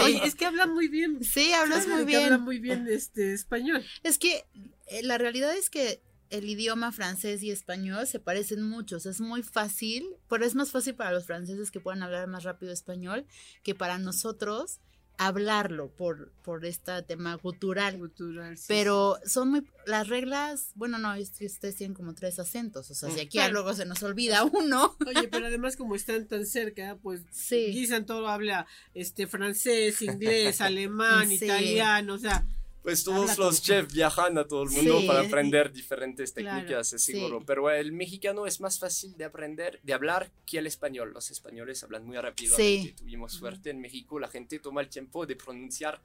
Oye, 0.04 0.22
es 0.26 0.34
que 0.36 0.46
habla 0.46 0.66
muy 0.66 0.88
bien. 0.88 1.24
Sí, 1.24 1.54
hablas 1.54 1.88
muy 1.88 2.06
que 2.08 2.16
Habla 2.16 2.30
bien. 2.38 2.42
muy 2.42 2.60
bien 2.60 2.88
este 2.90 3.34
español. 3.34 3.86
Es 4.02 4.18
que 4.18 4.46
eh, 4.88 5.04
la 5.04 5.20
realidad 5.20 5.56
es 5.56 5.70
que 5.70 6.02
el 6.30 6.48
idioma 6.50 6.92
francés 6.92 7.42
y 7.44 7.52
español 7.52 8.06
se 8.08 8.20
parecen 8.20 8.62
mucho, 8.64 8.98
o 8.98 9.00
sea, 9.00 9.12
es 9.12 9.22
muy 9.22 9.42
fácil, 9.44 10.06
pero 10.30 10.46
es 10.46 10.56
más 10.56 10.72
fácil 10.72 10.96
para 10.96 11.12
los 11.12 11.26
franceses 11.26 11.72
que 11.72 11.80
puedan 11.80 12.04
hablar 12.04 12.28
más 12.28 12.44
rápido 12.44 12.72
español 12.72 13.26
que 13.64 13.74
para 13.76 13.98
nosotros 13.98 14.80
hablarlo 15.22 15.90
por, 15.98 16.32
por 16.44 16.66
este 16.66 17.02
tema 17.04 17.38
cultural. 17.38 17.98
Cultural, 17.98 18.58
sí, 18.58 18.64
Pero 18.70 19.18
son 19.26 19.50
muy, 19.50 19.68
las 19.86 20.08
reglas, 20.08 20.72
bueno, 20.76 20.98
no, 20.98 21.14
es 21.14 21.32
que 21.32 21.46
ustedes 21.46 21.76
tienen 21.76 21.94
como 21.94 22.14
tres 22.16 22.40
acentos, 22.40 22.90
o 22.90 22.96
sea, 22.96 23.10
si 23.12 23.20
aquí 23.20 23.38
Claro. 23.38 23.52
luego 23.54 23.74
se 23.74 23.86
nos 23.86 24.02
olvida 24.02 24.44
uno. 24.46 24.96
Oye, 25.06 25.28
pero 25.28 25.48
además 25.48 25.76
como 25.76 25.96
están 25.96 26.26
tan 26.28 26.46
cerca, 26.46 26.98
pues 27.04 27.22
Sí. 27.32 27.72
Guy 27.74 27.88
Santoro 27.88 28.30
habla 28.30 28.66
este 28.94 29.28
francés, 29.28 30.02
inglés, 30.02 30.62
alemán, 30.62 31.28
Sí. 31.28 31.44
italiano, 31.44 32.14
o 32.14 32.18
sea, 32.20 32.46
Pues 32.82 33.06
Habla 33.08 33.36
todos 33.36 33.38
los 33.38 33.62
chefs 33.62 33.94
viajan 33.94 34.38
a 34.38 34.46
todo 34.48 34.64
el 34.64 34.70
mundo 34.70 35.02
Sí, 35.02 35.08
para 35.08 35.22
aprender 35.22 35.72
diferentes 35.72 36.32
Claro, 36.32 36.60
técnicas, 36.62 36.94
es 36.94 37.04
sí. 37.04 37.12
seguro. 37.14 37.44
Pero 37.46 37.70
el 37.70 37.92
mexicano 37.92 38.46
es 38.48 38.62
más 38.62 38.80
fácil 38.80 39.16
de 39.18 39.26
aprender, 39.26 39.80
de 39.84 39.94
hablar 39.94 40.32
que 40.46 40.60
el 40.60 40.68
español. 40.68 41.12
Los 41.14 41.30
españoles 41.30 41.84
hablan 41.84 42.06
muy 42.06 42.18
rápido. 42.18 42.56
Sí. 42.56 42.94
Tuvimos 42.98 43.34
suerte 43.34 43.70
en 43.70 43.82
México, 43.82 44.18
la 44.20 44.28
gente 44.30 44.60
toma 44.60 44.82
el 44.82 44.88
tiempo 44.90 45.26
de 45.26 45.36
pronunciar 45.36 46.02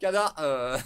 cada 0.00 0.34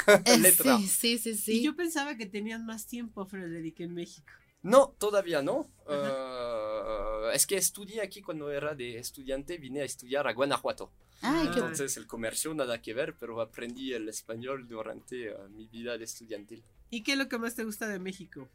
eh, 0.07 0.23
Eh, 0.27 0.39
letra. 0.39 0.79
Sí, 0.79 0.87
sí, 0.89 1.19
sí, 1.19 1.35
sí. 1.37 1.53
y 1.59 1.63
yo 1.63 1.75
pensaba 1.77 2.17
que 2.17 2.27
tenían 2.27 2.65
más 2.65 2.87
tiempo, 2.87 3.27
Frederick, 3.27 3.81
en 3.81 3.95
México. 3.95 4.33
No, 4.63 4.95
todavía 4.99 5.43
no. 5.43 5.67
Eh, 5.89 7.31
es 7.35 7.47
que 7.47 7.57
estudié 7.57 8.01
aquí 8.01 8.23
cuando 8.23 8.51
era 8.51 8.75
de 8.75 8.99
estudiante, 8.99 9.59
vine 9.59 9.81
a 9.81 9.85
estudiar 9.85 10.27
a 10.27 10.33
Guanajuato. 10.33 10.91
Ay, 11.21 11.49
qué 11.49 11.61
Entonces 11.61 11.97
el 11.97 12.07
comercio 12.07 12.53
nada 12.55 12.83
que 12.83 12.95
ver, 12.95 13.15
pero 13.19 13.41
aprendí 13.41 13.93
el 13.93 14.09
español 14.09 14.67
durante 14.69 15.29
eh, 15.29 15.35
mi 15.51 15.67
vida 15.69 15.97
de 15.97 16.05
estudiantil. 16.05 16.63
¿Y 16.91 17.03
qué 17.03 17.13
es 17.13 17.19
lo 17.19 17.29
que 17.29 17.39
más 17.39 17.55
te 17.55 17.65
gusta 17.65 17.87
de 17.89 17.99
México? 17.99 18.49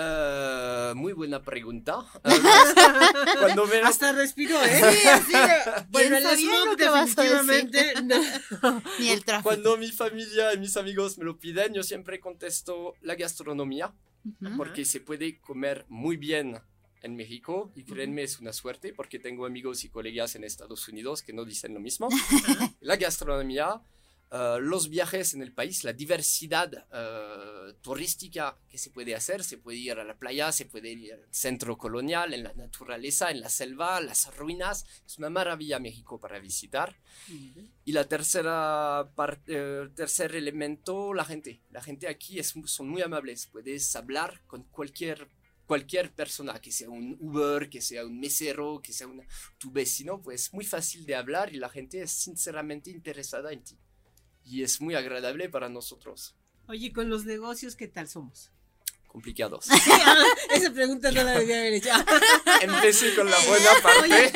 Eh, 0.00 0.92
muy 0.94 1.12
buena 1.12 1.42
pregunta. 1.42 2.04
Cuando 3.40 3.66
me 3.66 3.78
Hasta 3.78 4.12
respiró, 4.12 4.62
¿eh? 4.62 4.80
Sí, 5.26 5.32
de- 5.32 5.86
Bueno, 5.90 6.16
el 6.18 6.24
smog 6.38 6.76
definitivamente 6.76 7.94
no. 8.04 8.82
Ni 9.00 9.08
el 9.08 9.24
tráfico. 9.24 9.48
Cuando 9.48 9.76
mi 9.76 9.90
familia 9.90 10.54
y 10.54 10.58
mis 10.58 10.76
amigos 10.76 11.18
me 11.18 11.24
lo 11.24 11.36
piden, 11.38 11.74
yo 11.74 11.82
siempre 11.82 12.20
contesto 12.20 12.94
la 13.02 13.16
gastronomía, 13.16 13.92
porque 14.56 14.84
se 14.84 15.00
puede 15.00 15.38
comer 15.40 15.84
muy 15.88 16.16
bien 16.16 16.60
en 17.02 17.16
México 17.16 17.72
y 17.74 17.84
créanme 17.84 18.22
es 18.24 18.38
una 18.40 18.52
suerte 18.52 18.92
porque 18.92 19.18
tengo 19.18 19.46
amigos 19.46 19.82
y 19.84 19.88
colegas 19.88 20.34
en 20.34 20.44
Estados 20.44 20.86
Unidos 20.88 21.22
que 21.22 21.32
no 21.32 21.44
dicen 21.44 21.74
lo 21.74 21.80
mismo. 21.80 22.08
la 22.80 22.96
gastronomía, 22.96 23.80
eh, 24.30 24.58
los 24.60 24.90
viajes 24.90 25.32
en 25.32 25.40
el 25.40 25.54
país, 25.54 25.84
la 25.84 25.94
diversidad 25.94 26.70
eh, 26.92 27.72
turística 27.80 28.58
que 28.68 28.76
se 28.76 28.90
puede 28.90 29.14
hacer, 29.14 29.42
se 29.42 29.56
puede 29.56 29.78
ir 29.78 29.92
a 29.92 30.04
la 30.04 30.18
playa, 30.18 30.52
se 30.52 30.66
puede 30.66 30.90
ir 30.90 31.14
al 31.14 31.26
centro 31.30 31.78
colonial, 31.78 32.34
en 32.34 32.42
la 32.42 32.52
naturaleza, 32.52 33.30
en 33.30 33.40
la 33.40 33.48
selva, 33.48 34.02
las 34.02 34.34
ruinas, 34.36 34.84
es 35.06 35.16
una 35.16 35.30
maravilla 35.30 35.78
México 35.78 36.20
para 36.20 36.40
visitar. 36.40 36.98
Y 37.86 37.92
la 37.92 38.04
tercera 38.04 39.10
parte, 39.14 39.52
eh, 39.56 39.88
tercer 39.94 40.36
elemento, 40.36 41.14
la 41.14 41.24
gente. 41.24 41.62
La 41.70 41.80
gente 41.80 42.06
aquí 42.06 42.38
es, 42.38 42.54
son 42.66 42.88
muy 42.88 43.00
amables. 43.00 43.46
Puedes 43.46 43.96
hablar 43.96 44.42
con 44.46 44.64
cualquier, 44.64 45.26
cualquier 45.64 46.12
persona, 46.12 46.60
que 46.60 46.70
sea 46.70 46.90
un 46.90 47.16
Uber, 47.18 47.70
que 47.70 47.80
sea 47.80 48.04
un 48.04 48.20
mesero, 48.20 48.82
que 48.82 48.92
sea 48.92 49.06
una, 49.06 49.24
tu 49.56 49.70
vecino. 49.70 50.20
Pues 50.20 50.52
muy 50.52 50.66
fácil 50.66 51.06
de 51.06 51.14
hablar 51.14 51.54
y 51.54 51.56
la 51.56 51.70
gente 51.70 52.02
es 52.02 52.10
sinceramente 52.10 52.90
interesada 52.90 53.52
en 53.52 53.64
ti. 53.64 53.78
Y 54.48 54.62
es 54.62 54.80
muy 54.80 54.94
agradable 54.94 55.50
para 55.50 55.68
nosotros. 55.68 56.34
Oye, 56.68 56.92
con 56.92 57.10
los 57.10 57.26
negocios, 57.26 57.76
¿qué 57.76 57.86
tal 57.86 58.08
somos? 58.08 58.50
Complicados. 59.08 59.64
Sí, 59.88 59.90
ah, 60.04 60.24
esa 60.54 60.72
pregunta 60.72 61.10
no 61.10 61.24
la 61.24 61.38
debía 61.38 61.58
haber 61.60 61.72
hecho. 61.74 61.88
Empecé 62.62 63.14
con 63.14 63.28
la 63.30 63.36
buena 63.48 63.70
parte. 63.82 64.32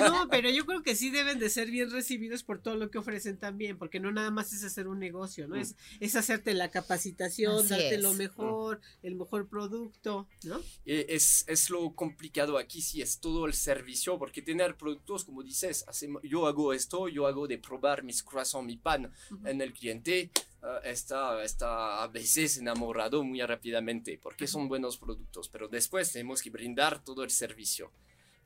No, 0.00 0.28
pero 0.30 0.50
yo 0.50 0.64
creo 0.66 0.82
que 0.82 0.94
sí 0.94 1.10
deben 1.10 1.38
de 1.38 1.50
ser 1.50 1.70
bien 1.70 1.90
recibidos 1.90 2.42
por 2.42 2.60
todo 2.60 2.76
lo 2.76 2.90
que 2.90 2.98
ofrecen 2.98 3.38
también, 3.38 3.76
porque 3.78 4.00
no 4.00 4.10
nada 4.12 4.30
más 4.30 4.52
es 4.52 4.62
hacer 4.64 4.88
un 4.88 4.98
negocio, 4.98 5.48
¿no? 5.48 5.56
Es, 5.56 5.74
es 6.00 6.14
hacerte 6.16 6.54
la 6.54 6.70
capacitación, 6.70 7.58
Así 7.60 7.68
darte 7.68 7.94
es. 7.96 8.02
lo 8.02 8.14
mejor, 8.14 8.80
el 9.02 9.14
mejor 9.16 9.48
producto, 9.48 10.28
¿no? 10.44 10.60
Eh, 10.86 11.06
Es, 11.08 11.44
es 11.48 11.70
lo 11.70 11.94
complicado 11.94 12.58
aquí, 12.58 12.80
sí, 12.82 13.02
es 13.02 13.18
todo 13.18 13.46
el 13.46 13.54
servicio, 13.54 14.18
porque 14.18 14.42
tener 14.42 14.76
productos, 14.76 15.24
como 15.24 15.42
dices, 15.42 15.84
hacemos- 15.88 16.22
yo 16.22 16.46
hago 16.46 16.72
esto, 16.72 17.08
yo 17.08 17.26
hago 17.26 17.46
de 17.48 17.58
probar 17.58 18.02
mis 18.04 18.22
croissants, 18.22 18.66
mi 18.66 18.76
pan 18.76 19.10
en 19.44 19.60
el 19.60 19.72
cliente, 19.72 20.30
eh, 20.62 20.66
está, 20.90 21.42
está 21.42 22.02
a 22.02 22.08
veces 22.08 22.56
enamorado 22.58 23.22
muy 23.24 23.40
rápidamente, 23.42 24.18
porque 24.22 24.46
son 24.46 24.68
buenos 24.68 24.96
productos, 24.98 25.48
pero 25.48 25.68
después 25.68 26.12
tenemos 26.12 26.42
que 26.42 26.50
brindar 26.50 27.02
todo 27.04 27.22
el 27.24 27.30
servicio, 27.30 27.92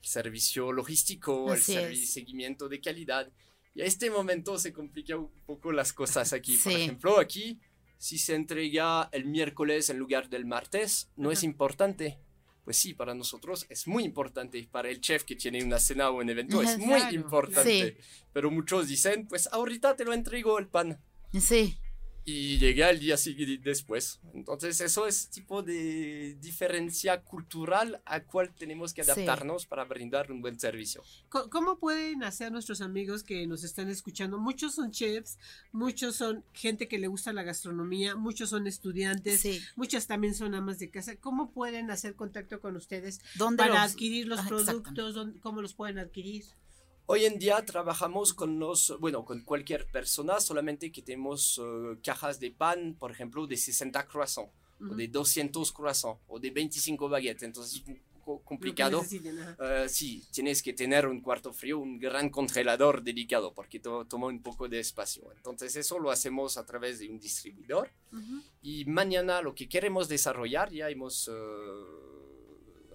el 0.02 0.08
servicio 0.08 0.72
logístico, 0.72 1.50
Así 1.50 1.74
el 1.76 1.92
servi- 1.92 2.04
seguimiento 2.06 2.68
de 2.68 2.80
calidad, 2.80 3.30
y 3.74 3.80
a 3.80 3.84
este 3.86 4.10
momento 4.10 4.58
se 4.58 4.72
complican 4.72 5.20
un 5.20 5.30
poco 5.46 5.72
las 5.72 5.92
cosas 5.92 6.32
aquí. 6.32 6.56
Por 6.58 6.72
Sí. 6.72 6.82
ejemplo, 6.82 7.18
aquí, 7.18 7.58
si 7.96 8.18
se 8.18 8.34
entrega 8.34 9.08
el 9.12 9.24
miércoles 9.24 9.88
en 9.88 9.98
lugar 9.98 10.28
del 10.28 10.44
martes, 10.44 11.08
no 11.16 11.30
es 11.32 11.42
importante. 11.42 12.18
Pues 12.64 12.76
sí, 12.76 12.94
para 12.94 13.14
nosotros 13.14 13.66
es 13.70 13.88
muy 13.88 14.04
importante. 14.04 14.68
Para 14.70 14.88
el 14.90 15.00
chef 15.00 15.24
que 15.24 15.34
tiene 15.36 15.64
una 15.64 15.78
cena 15.80 16.10
o 16.10 16.18
un 16.20 16.28
evento 16.30 16.62
es 16.62 16.78
muy 16.78 16.98
claro, 17.00 17.14
importante. 17.14 17.96
Pero 18.32 18.50
muchos 18.52 18.86
dicen, 18.88 19.26
pues 19.26 19.48
ahorita 19.50 19.96
te 19.96 20.04
lo 20.04 20.12
entrego 20.12 20.58
el 20.60 20.68
pan. 20.68 21.00
Sí, 21.40 21.76
Y 22.24 22.58
llega 22.58 22.88
el 22.90 23.00
día 23.00 23.16
siguiente 23.16 23.60
después. 23.68 24.20
Entonces 24.32 24.80
eso 24.80 25.08
es 25.08 25.28
tipo 25.28 25.62
de 25.64 26.36
diferencia 26.40 27.20
cultural 27.20 28.00
a 28.04 28.20
cual 28.22 28.54
tenemos 28.54 28.94
que 28.94 29.02
Sí. 29.02 29.10
adaptarnos 29.10 29.66
para 29.66 29.84
brindar 29.84 30.30
un 30.30 30.40
buen 30.40 30.58
servicio. 30.60 31.02
¿Cómo 31.50 31.78
pueden 31.80 32.22
hacer 32.22 32.52
nuestros 32.52 32.80
amigos 32.80 33.24
que 33.24 33.44
nos 33.48 33.64
están 33.64 33.88
escuchando? 33.88 34.38
Muchos 34.38 34.76
son 34.76 34.92
chefs, 34.92 35.36
muchos 35.72 36.14
son 36.14 36.44
gente 36.52 36.86
que 36.86 36.98
le 37.00 37.08
gusta 37.08 37.32
la 37.32 37.42
gastronomía, 37.42 38.14
muchos 38.14 38.50
son 38.50 38.68
estudiantes, 38.68 39.40
sí. 39.40 39.60
muchas 39.74 40.06
también 40.06 40.36
son 40.36 40.54
amas 40.54 40.78
de 40.78 40.90
casa. 40.90 41.16
¿Cómo 41.16 41.50
pueden 41.50 41.90
hacer 41.90 42.14
contacto 42.14 42.60
con 42.60 42.76
ustedes 42.76 43.20
¿Dónde 43.34 43.56
para 43.64 43.82
los- 43.82 43.92
adquirir 43.92 44.28
los 44.28 44.38
Ah, 44.38 44.46
productos? 44.46 45.14
¿Dónde- 45.14 45.40
¿Cómo 45.40 45.60
los 45.60 45.74
pueden 45.74 45.98
adquirir? 45.98 46.44
Hoy 47.06 47.24
en 47.24 47.38
día 47.38 47.64
trabajamos 47.64 48.32
con 48.32 48.58
los, 48.58 48.96
bueno, 49.00 49.24
con 49.24 49.40
cualquier 49.42 49.86
persona, 49.86 50.40
solamente 50.40 50.90
que 50.92 51.02
tenemos 51.02 51.60
eh, 51.62 51.98
cajas 52.02 52.38
de 52.40 52.50
pan, 52.52 52.94
por 52.98 53.10
ejemplo, 53.10 53.46
de 53.46 53.56
60 53.56 54.06
croissants, 54.06 54.52
o 54.80 54.84
Ujú. 54.86 54.94
de 54.94 55.08
200 55.08 55.72
croissants, 55.72 56.20
o 56.28 56.38
de 56.38 56.50
25 56.50 57.08
baguettes. 57.08 57.42
Entonces 57.42 57.82
es 57.86 57.96
complicado. 58.44 59.02
Eh, 59.60 59.86
sí, 59.88 60.24
tienes 60.32 60.62
que 60.62 60.72
tener 60.72 61.06
un 61.08 61.20
cuarto 61.20 61.52
frío, 61.52 61.80
un 61.80 61.98
gran 61.98 62.30
congelador 62.30 63.02
dedicado, 63.02 63.52
porque 63.52 63.80
to- 63.80 64.06
toma 64.06 64.28
un 64.28 64.40
poco 64.40 64.68
de 64.68 64.78
espacio. 64.78 65.24
Entonces 65.36 65.74
eso 65.74 65.98
lo 65.98 66.10
hacemos 66.10 66.56
a 66.56 66.64
través 66.64 67.00
de 67.00 67.10
un 67.10 67.18
distribuidor. 67.18 67.90
Ujú. 68.12 68.40
Y 68.62 68.84
mañana 68.84 69.42
lo 69.42 69.54
que 69.56 69.68
queremos 69.68 70.08
desarrollar, 70.08 70.70
ya 70.72 70.88
hemos 70.88 71.28
eh, 71.28 71.32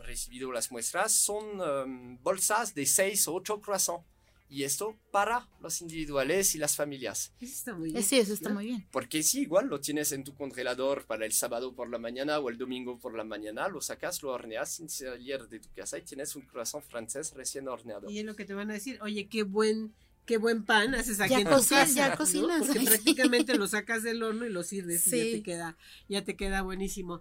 recibido 0.07 0.51
las 0.51 0.71
muestras, 0.71 1.11
son 1.13 1.43
em, 1.61 2.17
bolsas 2.23 2.73
de 2.73 2.85
6 2.87 3.27
o 3.27 3.35
8 3.35 3.61
croissants. 3.61 4.03
Y 4.49 4.63
esto 4.63 4.95
para 5.11 5.45
los 5.59 5.81
individuales 5.81 6.55
y 6.55 6.57
las 6.57 6.73
familias. 6.77 7.33
Eso 7.41 7.51
está 7.53 7.75
muy 7.75 7.91
bien. 7.91 8.01
Sí, 8.01 8.17
eso 8.17 8.31
está 8.33 8.47
¿no? 8.47 8.55
muy 8.55 8.65
bien. 8.67 8.87
Porque 8.91 9.21
si 9.21 9.41
igual 9.41 9.67
lo 9.67 9.81
tienes 9.81 10.13
en 10.13 10.23
tu 10.23 10.33
congelador 10.35 11.05
para 11.05 11.25
el 11.25 11.33
sábado 11.33 11.75
por 11.75 11.89
la 11.89 11.97
mañana 11.97 12.39
o 12.39 12.49
el 12.49 12.57
domingo 12.57 12.97
por 12.97 13.13
la 13.17 13.25
mañana, 13.25 13.67
lo 13.67 13.81
sacas, 13.81 14.23
lo 14.23 14.29
horneas 14.31 14.71
sin 14.71 14.87
salir 14.89 15.49
de 15.49 15.59
tu 15.59 15.69
casa 15.75 15.97
y 15.97 16.03
tienes 16.03 16.33
un 16.37 16.43
croissant 16.43 16.81
francés 16.81 17.33
recién 17.33 17.67
horneado. 17.67 18.09
Y 18.09 18.19
es 18.19 18.25
lo 18.25 18.37
que 18.37 18.45
te 18.45 18.53
van 18.53 18.69
a 18.71 18.75
decir, 18.75 18.97
oye, 19.01 19.27
qué 19.27 19.43
buen, 19.43 19.93
qué 20.25 20.37
buen 20.37 20.63
pan 20.63 20.95
haces 20.95 21.19
aquí 21.19 21.31
Ya 21.33 21.39
en 21.41 21.47
tu 21.47 21.51
casa, 21.51 21.83
ya 21.85 22.09
¿no? 22.11 22.15
cocinas 22.15 22.65
Porque 22.65 22.79
prácticamente 22.85 23.53
lo 23.57 23.67
sacas 23.67 24.01
del 24.03 24.23
horno 24.23 24.45
y 24.45 24.49
lo 24.49 24.63
sirves 24.63 25.05
y 25.07 25.09
ya 25.09 25.17
Sí. 25.23 25.31
te 25.33 25.43
queda, 25.43 25.77
ya 26.07 26.23
te 26.23 26.37
queda 26.37 26.61
buenísimo. 26.61 27.19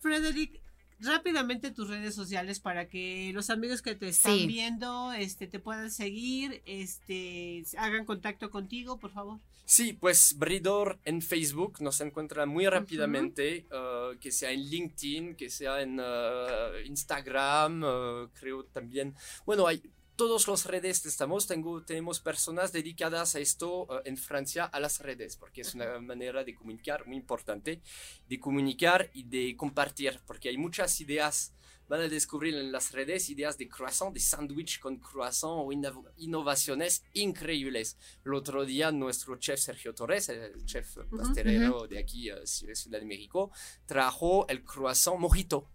Frederick, 0.00 0.60
rápidamente 1.00 1.70
tus 1.70 1.88
redes 1.88 2.14
sociales 2.14 2.60
para 2.60 2.88
que 2.88 3.30
los 3.34 3.50
amigos 3.50 3.82
que 3.82 3.94
te 3.94 4.08
están 4.08 4.36
Sí. 4.38 4.46
viendo, 4.46 5.12
este, 5.12 5.46
te 5.46 5.58
puedan 5.58 5.90
seguir, 5.90 6.62
este, 6.66 7.64
hagan 7.78 8.04
contacto 8.04 8.50
contigo, 8.50 8.98
por 8.98 9.12
favor. 9.12 9.38
Sí, 9.64 9.92
pues 9.92 10.36
Bridor 10.36 10.98
en 11.04 11.22
Facebook 11.22 11.80
nos 11.80 12.00
encuentra 12.00 12.44
muy 12.44 12.66
rápidamente, 12.66 13.66
eh, 13.70 14.16
que 14.20 14.32
sea 14.32 14.50
en 14.50 14.62
LinkedIn, 14.62 15.36
que 15.36 15.48
sea 15.48 15.80
en 15.80 16.00
eh, 16.02 16.82
Instagram, 16.86 17.82
eh, 17.84 18.28
creo 18.34 18.64
también. 18.64 19.14
Bueno, 19.46 19.68
hay 19.68 19.80
todas 20.20 20.46
las 20.48 20.66
redes 20.66 21.06
estamos, 21.06 21.46
tengo, 21.46 21.82
tenemos 21.82 22.20
personas 22.20 22.72
dedicadas 22.72 23.36
a 23.36 23.40
esto 23.40 23.86
eh, 23.88 24.02
en 24.04 24.18
Francia, 24.18 24.66
a 24.66 24.78
las 24.78 25.00
redes, 25.00 25.36
porque 25.36 25.62
es 25.62 25.74
una 25.74 25.98
manera 25.98 26.44
de 26.44 26.54
comunicar 26.54 27.06
muy 27.06 27.16
importante, 27.16 27.80
de 28.28 28.38
comunicar 28.38 29.08
y 29.14 29.22
de 29.22 29.56
compartir, 29.56 30.20
porque 30.26 30.50
hay 30.50 30.58
muchas 30.58 31.00
ideas 31.00 31.54
van 31.88 32.02
a 32.02 32.08
descubrir 32.08 32.54
en 32.54 32.70
las 32.70 32.92
redes 32.92 33.30
ideas 33.30 33.56
de 33.56 33.66
croissant, 33.66 34.12
de 34.12 34.20
sándwich 34.20 34.78
con 34.78 34.98
croissant 34.98 35.54
o 35.56 35.72
inno- 35.72 36.04
innovaciones 36.18 37.02
increíbles. 37.14 37.96
El 38.24 38.34
otro 38.34 38.64
día 38.66 38.92
nuestro 38.92 39.36
chef 39.38 39.58
Sergio 39.58 39.92
Torres, 39.94 40.28
el 40.28 40.64
chef 40.66 40.98
pastelero 41.16 41.88
de 41.88 41.98
aquí, 41.98 42.28
eh, 42.28 42.46
Ciudad 42.46 43.00
de 43.00 43.06
México, 43.06 43.50
trajo 43.86 44.46
el 44.48 44.62
croissant 44.64 45.18
mojito. 45.18 45.66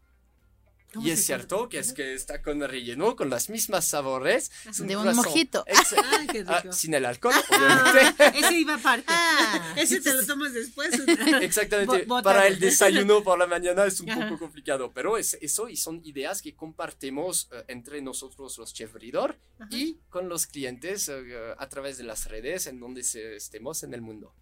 ¿Cómo 0.95 1.05
Y 1.05 1.11
es 1.11 1.23
cierto 1.25 1.69
que 1.69 1.77
es 1.79 1.93
que 1.93 2.13
está 2.15 2.41
con 2.41 2.61
relleno, 2.61 3.15
con 3.15 3.29
las 3.29 3.49
mismas 3.49 3.85
sabores. 3.85 4.49
Es 4.67 4.77
De 4.77 4.95
un 4.97 5.13
mojito. 5.15 5.63
Ay, 5.67 6.25
qué 6.31 6.43
ah, 6.47 6.61
rico. 6.61 6.73
sin 6.73 6.93
el 6.95 7.05
alcohol, 7.05 7.33
Ah, 7.51 7.91
obviamente. 7.93 8.39
ese 8.39 8.57
iba 8.59 8.75
aparte. 8.75 9.05
Ah. 9.09 9.73
ese 9.77 10.01
te 10.01 10.13
lo 10.13 10.25
tomas 10.25 10.53
después. 10.53 10.89
Exactamente. 11.41 12.05
Bo- 12.05 12.21
Para 12.23 12.47
el 12.47 12.59
desayuno 12.59 13.23
por 13.23 13.37
la 13.37 13.45
mañana 13.47 13.85
es 13.85 13.99
un 13.99 14.09
Ajá. 14.09 14.23
poco 14.29 14.39
complicado, 14.39 14.91
pero 14.93 15.17
es 15.17 15.37
eso 15.41 15.69
y 15.69 15.75
son 15.77 16.01
ideas 16.05 16.41
que 16.41 16.55
compartimos 16.55 17.49
eh, 17.51 17.63
entre 17.67 18.01
nosotros 18.01 18.57
los 18.57 18.73
chef 18.73 18.93
bridor 18.93 19.37
y 19.69 19.99
con 20.09 20.29
los 20.29 20.47
clientes 20.47 21.09
eh, 21.09 21.53
a 21.57 21.69
través 21.69 21.97
de 21.97 22.03
las 22.05 22.29
redes 22.29 22.67
en 22.67 22.79
donde 22.79 23.03
se- 23.03 23.35
estemos 23.35 23.83
en 23.83 23.93
el 23.93 24.01
mundo. 24.01 24.33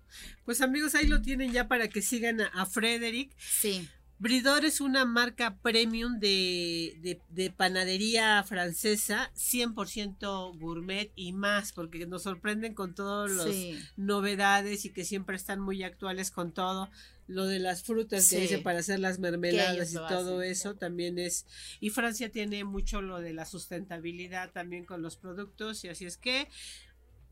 Pues 0.46 0.62
amigos, 0.62 0.94
ahí 0.96 1.08
lo 1.08 1.22
tienen 1.22 1.52
ya 1.52 1.68
para 1.68 1.90
que 1.90 2.02
sigan 2.04 2.42
a, 2.42 2.48
a 2.50 2.66
Frederick. 2.68 3.32
Sí, 3.40 3.90
Bridor 4.24 4.64
es 4.64 4.80
una 4.80 5.04
marca 5.04 5.58
premium 5.62 6.18
de, 6.18 6.98
de, 7.02 7.20
de 7.30 7.52
panadería 7.52 8.42
francesa, 8.46 9.30
100% 9.36 10.58
gourmet 10.58 11.12
y 11.16 11.34
más, 11.34 11.74
porque 11.74 12.06
nos 12.08 12.24
sorprenden 12.24 12.74
con 12.74 12.96
todas 12.96 13.30
las 13.32 13.54
sí. 13.54 13.78
novedades 13.98 14.86
y 14.86 14.92
que 14.92 15.04
siempre 15.04 15.36
están 15.36 15.60
muy 15.60 15.84
actuales 15.84 16.32
con 16.32 16.54
todo. 16.54 16.90
Lo 17.28 17.48
de 17.48 17.60
las 17.60 17.84
frutas 17.84 18.30
que 18.30 18.36
Sí. 18.36 18.42
dicen 18.44 18.64
para 18.64 18.80
hacer 18.80 19.00
las 19.00 19.20
mermeladas 19.20 19.92
y 19.92 19.96
todo 19.96 20.40
hacen. 20.40 20.52
eso 20.52 20.76
también 20.76 21.20
es. 21.20 21.46
Y 21.82 21.90
Francia 21.90 22.30
tiene 22.32 22.64
mucho 22.64 23.02
lo 23.02 23.20
de 23.20 23.34
la 23.34 23.46
sustentabilidad 23.46 24.52
también 24.52 24.86
con 24.86 25.02
los 25.02 25.18
productos 25.18 25.84
y 25.84 25.90
así 25.90 26.06
es 26.06 26.16
que 26.18 26.48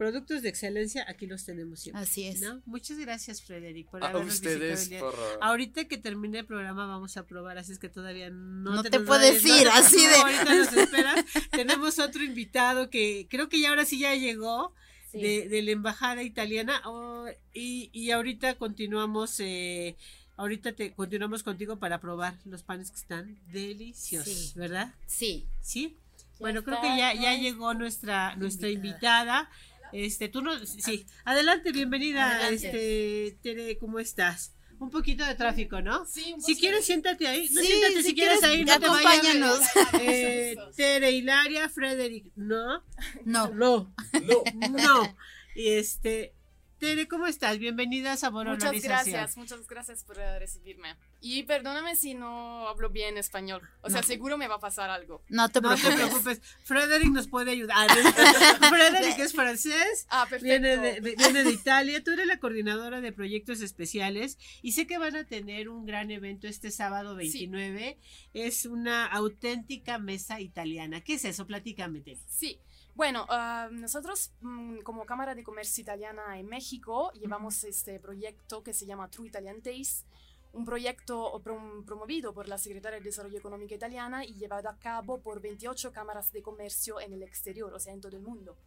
productos 0.01 0.41
de 0.41 0.49
excelencia 0.49 1.05
aquí 1.07 1.27
los 1.27 1.45
tenemos 1.45 1.79
siempre. 1.79 2.01
Así 2.01 2.25
es. 2.25 2.41
¿no? 2.41 2.59
Muchas 2.65 2.97
gracias, 2.97 3.43
Frederick, 3.43 3.87
por 3.87 4.03
A 4.03 4.07
habernos 4.07 4.41
visitado 4.41 4.55
ustedes 4.55 4.83
el 4.85 4.89
día- 4.89 4.99
por... 4.99 5.13
eh, 5.13 5.37
Ahorita 5.41 5.85
que 5.85 5.97
termine 5.99 6.39
el 6.39 6.45
programa 6.47 6.87
vamos 6.87 7.17
a 7.17 7.27
probar, 7.27 7.59
así 7.59 7.71
es 7.71 7.77
que 7.77 7.87
todavía 7.87 8.31
no, 8.31 8.77
No 8.77 8.81
te, 8.83 8.99
puedes 8.99 9.45
ir, 9.45 9.65
no, 9.65 9.71
así 9.73 9.97
no, 9.97 10.09
de- 10.09 10.15
Ahorita 10.15 10.55
nos 10.55 10.73
esperas. 10.73 11.25
Tenemos 11.51 11.99
otro 11.99 12.23
invitado 12.23 12.89
que 12.89 13.27
creo 13.29 13.47
que 13.47 13.59
ya 13.59 13.69
ahora 13.69 13.85
sí 13.85 13.99
ya 13.99 14.15
llegó 14.15 14.73
de, 15.13 15.47
de 15.47 15.61
la 15.61 15.69
embajada 15.71 16.23
italiana 16.23 16.81
oh, 16.85 17.27
y, 17.53 17.91
y 17.93 18.09
ahorita 18.11 18.55
continuamos. 18.55 19.39
Eh, 19.39 19.95
Ahorita 20.37 20.71
te 20.71 20.91
continuamos 20.93 21.43
contigo 21.43 21.77
para 21.77 21.99
probar 22.01 22.33
los 22.45 22.63
panes 22.63 22.89
que 22.89 22.95
están 22.97 23.37
deliciosos, 23.51 24.33
Sí. 24.33 24.53
¿verdad? 24.55 24.91
Sí. 25.05 25.45
Sí. 25.61 25.95
Bueno, 26.39 26.63
creo 26.63 26.81
que 26.81 26.87
ya, 26.97 27.13
ya 27.13 27.35
llegó 27.35 27.75
nuestra 27.75 28.35
nuestra 28.37 28.69
invitada. 28.69 29.41
invitada. 29.41 29.49
Este, 29.93 30.29
tú 30.29 30.41
no, 30.41 30.57
sí, 30.65 31.05
adelante, 31.25 31.71
bienvenida, 31.71 32.31
Adelante. 32.35 32.55
este, 32.67 33.37
Tere, 33.41 33.77
¿cómo 33.77 33.99
estás? 33.99 34.53
Un 34.79 34.89
poquito 34.89 35.23
de 35.25 35.35
tráfico, 35.35 35.79
¿no? 35.81 36.05
Sí, 36.07 36.33
Si 36.39 36.55
quieres, 36.57 36.85
siéntate 36.85 37.27
ahí. 37.27 37.47
No, 37.51 37.61
Sí, 37.61 37.67
siéntate 37.67 37.93
si, 37.97 38.03
si 38.03 38.15
quieres, 38.15 38.39
quieres, 38.39 38.57
ahí, 38.57 38.65
no 38.65 38.79
te 38.79 38.87
vayas. 38.87 39.05
acompáñanos. 39.05 39.59
Eh, 40.01 40.55
Tere, 40.75 41.11
Hilaria, 41.11 41.69
Frederick, 41.69 42.31
no, 42.35 42.83
No. 43.25 43.49
no, 43.49 43.93
No. 44.23 44.69
no. 44.69 45.17
Y 45.55 45.67
este, 45.69 46.33
Tere, 46.79 47.07
¿cómo 47.07 47.27
estás? 47.27 47.59
Bienvenida 47.59 48.13
a 48.13 48.17
Sabor 48.17 48.47
Muchas 48.47 48.81
gracias, 48.81 49.37
muchas 49.37 49.67
gracias 49.67 50.03
por 50.03 50.15
recibirme. 50.17 50.95
Y 51.23 51.43
perdóname 51.43 51.95
si 51.95 52.15
no 52.15 52.67
hablo 52.67 52.89
bien 52.89 53.15
español. 53.17 53.61
O 53.81 53.91
sea, 53.91 54.01
seguro 54.01 54.39
me 54.39 54.47
va 54.47 54.55
a 54.55 54.59
pasar 54.59 54.89
algo. 54.89 55.21
No 55.29 55.49
te 55.49 55.61
No 55.61 55.75
te 55.75 55.81
preocupes. 55.81 56.09
preocupes, 56.09 56.41
Frederick 56.63 57.11
nos 57.11 57.27
puede 57.27 57.51
ayudar. 57.51 57.87
Frederick 58.69 59.19
es 59.19 59.33
francés, 59.33 60.07
Ah, 60.09 60.25
perfecto. 60.29 60.45
viene 60.45 60.77
de, 60.77 60.99
de- 61.01 61.15
viene 61.15 61.43
de 61.43 61.51
Italia, 61.51 62.03
tú 62.03 62.11
eres 62.11 62.25
la 62.25 62.39
coordinadora 62.39 63.01
de 63.01 63.11
proyectos 63.11 63.61
especiales 63.61 64.37
y 64.61 64.71
sé 64.71 64.87
que 64.87 64.97
van 64.97 65.15
a 65.15 65.23
tener 65.25 65.69
un 65.69 65.85
gran 65.85 66.09
evento 66.11 66.47
este 66.47 66.71
sábado 66.71 67.15
29. 67.15 67.99
Es 68.33 68.65
una 68.65 69.05
auténtica 69.05 69.99
mesa 69.99 70.39
italiana. 70.41 71.01
¿Qué 71.01 71.13
es 71.15 71.25
eso? 71.25 71.45
Platícame, 71.45 72.01
Tere. 72.01 72.19
Sí. 72.27 72.59
Bueno, 72.95 73.25
ah, 73.29 73.69
nosotros 73.71 74.31
mm, 74.41 74.79
como 74.79 75.05
Cámara 75.05 75.33
de 75.33 75.43
Comercio 75.43 75.81
Italiana 75.81 76.37
en 76.39 76.47
México 76.47 77.11
llevamos 77.13 77.63
este 77.63 77.99
proyecto 77.99 78.63
que 78.63 78.73
se 78.73 78.85
llama 78.85 79.09
True 79.09 79.27
Italian 79.29 79.61
Taste, 79.61 80.05
un 80.53 80.65
proyecto 80.65 81.41
prom- 81.43 81.85
promovido 81.85 82.33
por 82.33 82.47
la 82.47 82.57
Secretaría 82.57 82.99
de 82.99 83.05
Desarrollo 83.05 83.37
Económico 83.37 83.73
Italiana 83.73 84.25
y 84.25 84.33
llevado 84.35 84.69
a 84.69 84.77
cabo 84.77 85.21
por 85.21 85.41
28 85.41 85.91
cámaras 85.91 86.31
de 86.31 86.41
comercio 86.41 86.99
en 86.99 87.13
el 87.13 87.23
exterior, 87.23 87.73
o 87.73 87.79
sea, 87.79 87.93
en 87.93 88.01
todo 88.01 88.15
el 88.17 88.21
mundo. 88.23 88.57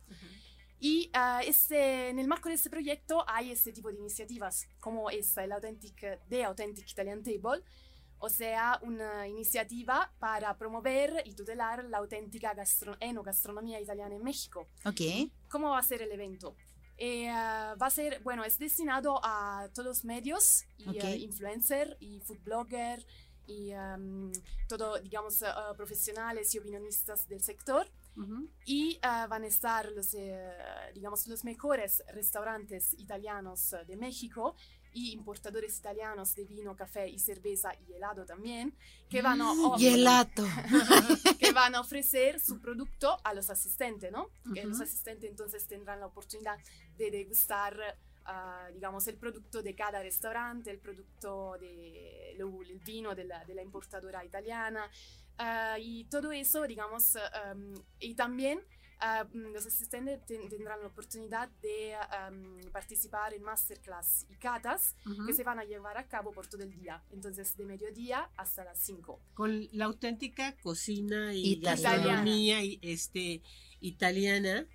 Y 0.81 1.11
ah, 1.15 1.41
este, 1.45 2.09
en 2.09 2.19
el 2.19 2.27
marco 2.29 2.49
de 2.49 2.57
este 2.57 2.69
proyecto 2.71 3.25
hay 3.29 3.51
este 3.53 3.73
tipo 3.73 3.91
de 3.91 3.99
iniciativas, 3.99 4.67
como 4.81 5.09
es 5.11 5.37
el 5.37 5.53
Authentic, 5.53 6.19
The 6.29 6.45
Authentic 6.45 6.91
Italian 6.91 7.23
Table, 7.23 7.63
o 8.19 8.29
sea, 8.29 8.79
una 8.83 9.29
iniciativa 9.29 10.11
para 10.19 10.57
promover 10.57 11.23
y 11.27 11.35
tutelar 11.35 11.85
la 11.85 11.99
auténtica 11.99 12.55
gastro- 12.55 12.97
enogastronomía 13.01 13.81
italiana 13.81 14.15
en 14.15 14.23
México. 14.25 14.69
Ok. 14.87 15.31
¿Cómo 15.51 15.71
va 15.71 15.79
a 15.79 15.83
ser 15.83 16.01
el 16.03 16.11
evento? 16.13 16.55
Eh, 16.97 17.29
ah, 17.29 17.75
va 17.81 17.87
a 17.87 17.91
ser, 17.91 18.23
bueno, 18.23 18.45
es 18.45 18.59
destinado 18.59 19.21
a 19.25 19.69
todos 19.75 19.87
los 19.87 20.05
medios, 20.05 20.65
y 20.79 20.89
Ok. 20.89 21.05
ah, 21.05 21.17
influencer 21.17 21.97
y 22.01 22.21
food 22.21 22.39
blogger 22.45 23.05
y 23.47 23.73
am, 23.73 24.31
todo, 24.69 24.99
digamos, 25.01 25.43
ah, 25.43 25.73
profesionales 25.77 26.55
y 26.55 26.59
opinionistas 26.59 27.29
del 27.29 27.43
sector. 27.43 27.87
Ujú. 28.17 28.49
Y 28.65 29.01
van 29.03 29.43
a 29.43 29.47
estar 29.47 29.91
los, 29.91 30.15
eh, 30.15 30.53
digamos, 30.95 31.27
los 31.27 31.43
mejores 31.45 32.03
restaurantes 32.13 32.95
italianos 32.95 33.75
de 33.89 33.97
México 33.97 34.55
y 34.95 35.13
importadores 35.13 35.77
italianos 35.77 36.35
de 36.37 36.45
vino, 36.45 36.75
café 36.77 37.09
y 37.09 37.19
cerveza 37.19 37.73
y 37.87 37.93
helado 37.95 38.25
también, 38.25 38.75
que 39.11 39.21
van 39.21 39.43
a, 39.43 39.53
lato. 39.99 40.45
que 41.39 41.53
van 41.53 41.75
a 41.75 41.81
ofrecer 41.81 42.39
su 42.41 42.61
producto 42.61 43.19
a 43.25 43.35
los 43.35 43.51
asistentes, 43.51 44.11
¿no? 44.13 44.31
Que 44.55 44.65
los 44.65 44.81
asistentes 44.81 45.29
entonces 45.29 45.67
tendrán 45.67 45.99
la 46.01 46.07
oportunidad 46.07 46.57
de 46.97 47.11
degustar, 47.11 47.77
ah, 48.25 48.69
digamos, 48.73 49.07
el 49.09 49.17
producto 49.17 49.63
de 49.63 49.75
cada 49.75 50.01
restaurante, 50.01 50.71
el 50.71 50.79
producto 50.79 51.57
de 51.61 52.35
lo- 52.39 52.63
el 52.63 52.79
vino 52.79 53.15
de 53.17 53.25
la, 53.25 53.45
de 53.45 53.55
la 53.55 53.63
importadora 53.63 54.25
italiana 54.25 54.89
ah, 55.39 55.77
y 55.79 56.05
todo 56.05 56.31
eso, 56.31 56.63
digamos, 56.69 57.17
ah, 57.17 57.53
um, 57.53 57.75
y 57.99 58.15
también 58.15 58.61
ah, 59.07 59.25
mm, 59.33 59.53
los 59.53 59.65
asistentes 59.67 60.25
ten- 60.27 60.49
tendrán 60.49 60.81
la 60.81 60.89
oportunidad 60.89 61.49
de 61.63 61.95
um, 62.31 62.71
participar 62.73 63.35
en 63.35 63.43
masterclass 63.43 64.27
y 64.31 64.35
catas 64.37 64.95
Ujú. 65.07 65.27
que 65.27 65.33
se 65.33 65.45
van 65.45 65.59
a 65.59 65.65
llevar 65.65 65.97
a 65.99 66.05
cabo 66.15 66.33
por 66.33 66.47
todo 66.47 66.63
el 66.63 66.73
día, 66.81 67.03
entonces 67.11 67.57
de 67.57 67.65
mediodía 67.67 68.31
hasta 68.37 68.65
las 68.65 68.79
5. 68.81 69.21
Con 69.35 69.69
la 69.73 69.85
auténtica 69.87 70.57
cocina 70.63 71.35
y 71.35 71.53
Italiana. 71.59 71.97
gastronomía 71.97 72.63
y, 72.65 72.79
este, 72.83 73.43
italiana. 73.81 74.67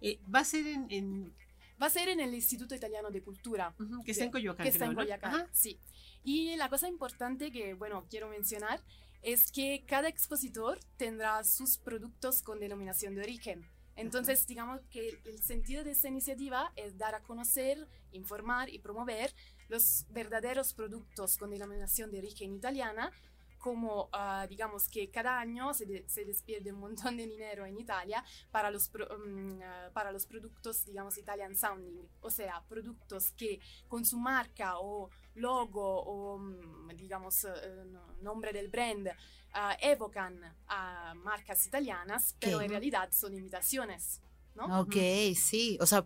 Eh, 0.00 0.18
va 0.34 0.40
a 0.40 0.44
ser 0.44 0.66
en, 0.66 0.86
en- 0.90 1.34
Va 1.82 1.86
a 1.86 1.90
ser 1.90 2.08
en 2.08 2.20
el 2.20 2.32
Instituto 2.34 2.74
Italiano 2.74 3.10
de 3.10 3.20
Cultura, 3.20 3.74
ujú, 3.80 4.04
que 4.04 4.12
está 4.12 4.24
en 4.24 4.30
Coyoacán. 4.30 4.64
que 4.64 4.70
está 4.70 4.84
en 4.84 4.92
¿no? 4.92 4.96
Coyacán. 4.96 5.34
Ajá. 5.34 5.48
Sí. 5.52 5.80
Y 6.22 6.54
la 6.56 6.68
cosa 6.70 6.88
importante 6.88 7.50
que, 7.50 7.74
bueno, 7.74 8.06
quiero 8.08 8.28
mencionar 8.28 8.80
es 9.22 9.50
que 9.50 9.84
cada 9.86 10.08
expositor 10.08 10.78
tendrá 10.96 11.42
sus 11.44 11.78
productos 11.78 12.42
con 12.42 12.60
denominación 12.60 13.14
de 13.16 13.22
origen. 13.22 13.68
Entonces, 13.96 14.46
digamos 14.46 14.80
que 14.90 15.20
el 15.24 15.42
sentido 15.42 15.84
de 15.84 15.92
esta 15.92 16.08
iniciativa 16.08 16.72
es 16.76 16.96
dar 16.98 17.14
a 17.14 17.22
conocer, 17.22 17.86
informar 18.12 18.68
y 18.68 18.78
promover 18.78 19.32
los 19.68 20.06
verdaderos 20.10 20.74
productos 20.74 21.36
con 21.38 21.50
denominación 21.50 22.10
de 22.10 22.18
origen 22.18 22.54
italiana, 22.54 23.10
como 23.58 24.10
ah, 24.12 24.46
digamos 24.46 24.88
que 24.88 25.10
cada 25.10 25.38
año 25.40 25.72
se, 25.72 25.86
de- 25.86 26.04
se 26.06 26.24
despierde 26.26 26.70
un 26.72 26.80
montón 26.80 27.16
de 27.16 27.26
dinero 27.26 27.64
en 27.64 27.78
Italia 27.78 28.22
para 28.50 28.70
los, 28.70 28.88
pro- 28.90 29.08
mm, 29.18 29.60
ah, 29.62 29.90
para 29.94 30.12
los 30.12 30.26
productos, 30.26 30.84
digamos, 30.84 31.16
Italian 31.16 31.56
sounding, 31.56 32.06
o 32.20 32.30
sea, 32.30 32.62
productos 32.68 33.30
que 33.32 33.60
con 33.88 34.04
su 34.04 34.18
marca 34.18 34.78
o 34.80 35.08
logo 35.34 36.02
o, 36.02 36.38
mm, 36.38 36.88
digamos, 36.96 37.46
no- 37.86 38.12
nombre 38.20 38.52
del 38.52 38.68
brand 38.68 39.08
ah, 39.54 39.76
evocan 39.80 40.38
a 40.68 41.14
marcas 41.14 41.66
italianas, 41.66 42.36
pero 42.40 42.58
Ok. 42.58 42.64
en 42.64 42.70
realidad 42.70 43.08
son 43.12 43.34
imitaciones, 43.34 44.20
¿no? 44.54 44.80
Ok, 44.80 44.94
sí. 45.36 45.78
O 45.80 45.86
sea, 45.86 46.04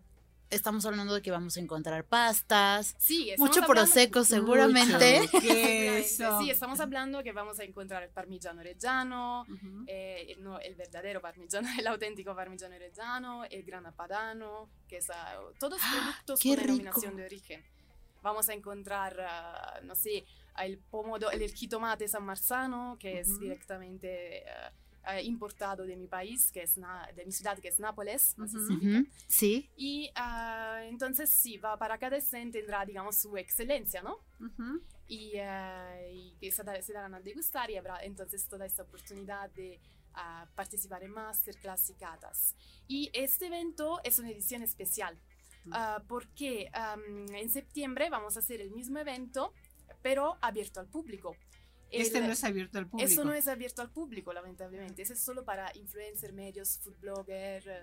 estamos 0.50 0.86
hablando 0.86 1.12
de 1.14 1.20
que 1.22 1.30
vamos 1.30 1.56
a 1.56 1.60
encontrar 1.60 2.04
pastas, 2.06 2.94
Sí, 2.98 3.32
mucho 3.36 3.60
prosecco 3.66 4.24
seguramente. 4.24 5.20
Mucho 5.20 5.40
queso. 5.40 6.38
Sí, 6.40 6.50
estamos 6.50 6.80
hablando 6.80 7.22
que 7.22 7.32
vamos 7.32 7.58
a 7.60 7.64
encontrar 7.64 8.02
el 8.02 8.10
parmigiano 8.10 8.62
reggiano, 8.62 9.42
Ujú. 9.42 9.84
eh, 9.86 10.26
el, 10.36 10.42
no, 10.42 10.58
el 10.60 10.74
verdadero 10.74 11.20
parmigiano, 11.20 11.68
el 11.78 11.86
auténtico 11.86 12.34
parmigiano 12.34 12.78
reggiano, 12.78 13.44
el 13.44 13.62
grana 13.62 13.92
padano, 13.92 14.68
que 14.88 14.98
es 14.98 15.10
ah, 15.10 15.38
todos 15.58 15.80
productos 15.80 16.40
qué 16.40 16.50
con 16.50 16.56
rico. 16.58 16.66
denominación 16.72 17.16
de 17.16 17.24
origen. 17.24 17.64
Vamos 18.22 18.48
a 18.48 18.54
encontrar, 18.54 19.20
ah, 19.20 19.80
no 19.84 19.94
sé, 19.94 20.24
el 20.64 20.78
pomodoro, 20.78 21.30
el 21.30 21.50
jitomate 21.52 22.08
san 22.08 22.24
marzano, 22.24 22.96
que 22.98 23.20
es 23.20 23.28
Ujú. 23.30 23.40
directamente 23.40 24.44
ah, 24.48 24.72
ah, 25.04 25.20
importado 25.22 25.84
de 25.86 25.96
mi 25.96 26.06
país, 26.06 26.50
que 26.52 26.62
es 26.62 26.76
na- 26.76 27.08
de 27.14 27.24
mi 27.24 27.32
ciudad, 27.32 27.58
que 27.58 27.68
es 27.68 27.78
Nápoles, 27.78 28.36
si 28.46 28.74
Ujú, 28.74 29.06
Sí. 29.26 29.70
Y 29.76 30.10
ah, 30.14 30.80
entonces 30.84 31.30
sí, 31.30 31.56
va 31.58 31.76
para 31.78 31.96
cada 31.98 32.16
stand 32.18 32.52
tendrá, 32.52 32.84
digamos, 32.84 33.16
su 33.18 33.36
excelencia, 33.36 34.02
¿no? 34.02 34.18
Y, 35.06 35.32
eh, 35.36 36.12
y 36.14 36.36
que 36.38 36.50
se, 36.52 36.62
da- 36.62 36.82
se 36.82 36.92
darán 36.92 37.14
a 37.14 37.20
degustar 37.20 37.70
y 37.70 37.76
habrá 37.76 38.02
entonces 38.04 38.46
toda 38.46 38.66
esta 38.66 38.82
oportunidad 38.82 39.48
de 39.52 39.80
ah, 40.14 40.46
participar 40.54 41.02
en 41.04 41.12
masterclass 41.12 41.88
y 41.90 41.94
catas. 41.94 42.54
Y 42.86 43.10
este 43.14 43.46
evento 43.46 44.00
es 44.04 44.18
una 44.18 44.30
edición 44.30 44.62
especial 44.62 45.18
ah, 45.72 46.02
porque 46.06 46.68
am, 46.72 47.26
en 47.34 47.48
septiembre 47.50 48.10
vamos 48.10 48.36
a 48.36 48.40
hacer 48.40 48.60
el 48.60 48.70
mismo 48.70 48.98
evento 48.98 49.52
pero 50.02 50.36
abierto 50.40 50.80
al 50.80 50.86
público. 50.88 51.36
Este 51.90 52.18
El- 52.18 52.26
no 52.26 52.32
es 52.32 52.44
abierto 52.44 52.76
al 52.78 52.86
público. 52.86 53.10
eso 53.10 53.24
no 53.24 53.32
es 53.32 53.48
abierto 53.48 53.80
al 53.80 53.90
público, 53.90 54.32
lamentablemente. 54.34 55.00
Eso 55.00 55.14
es 55.14 55.20
solo 55.20 55.44
para 55.46 55.74
influencers, 55.74 56.34
medios, 56.34 56.78
food 56.82 56.96
blogger, 57.00 57.64
eh, 57.66 57.82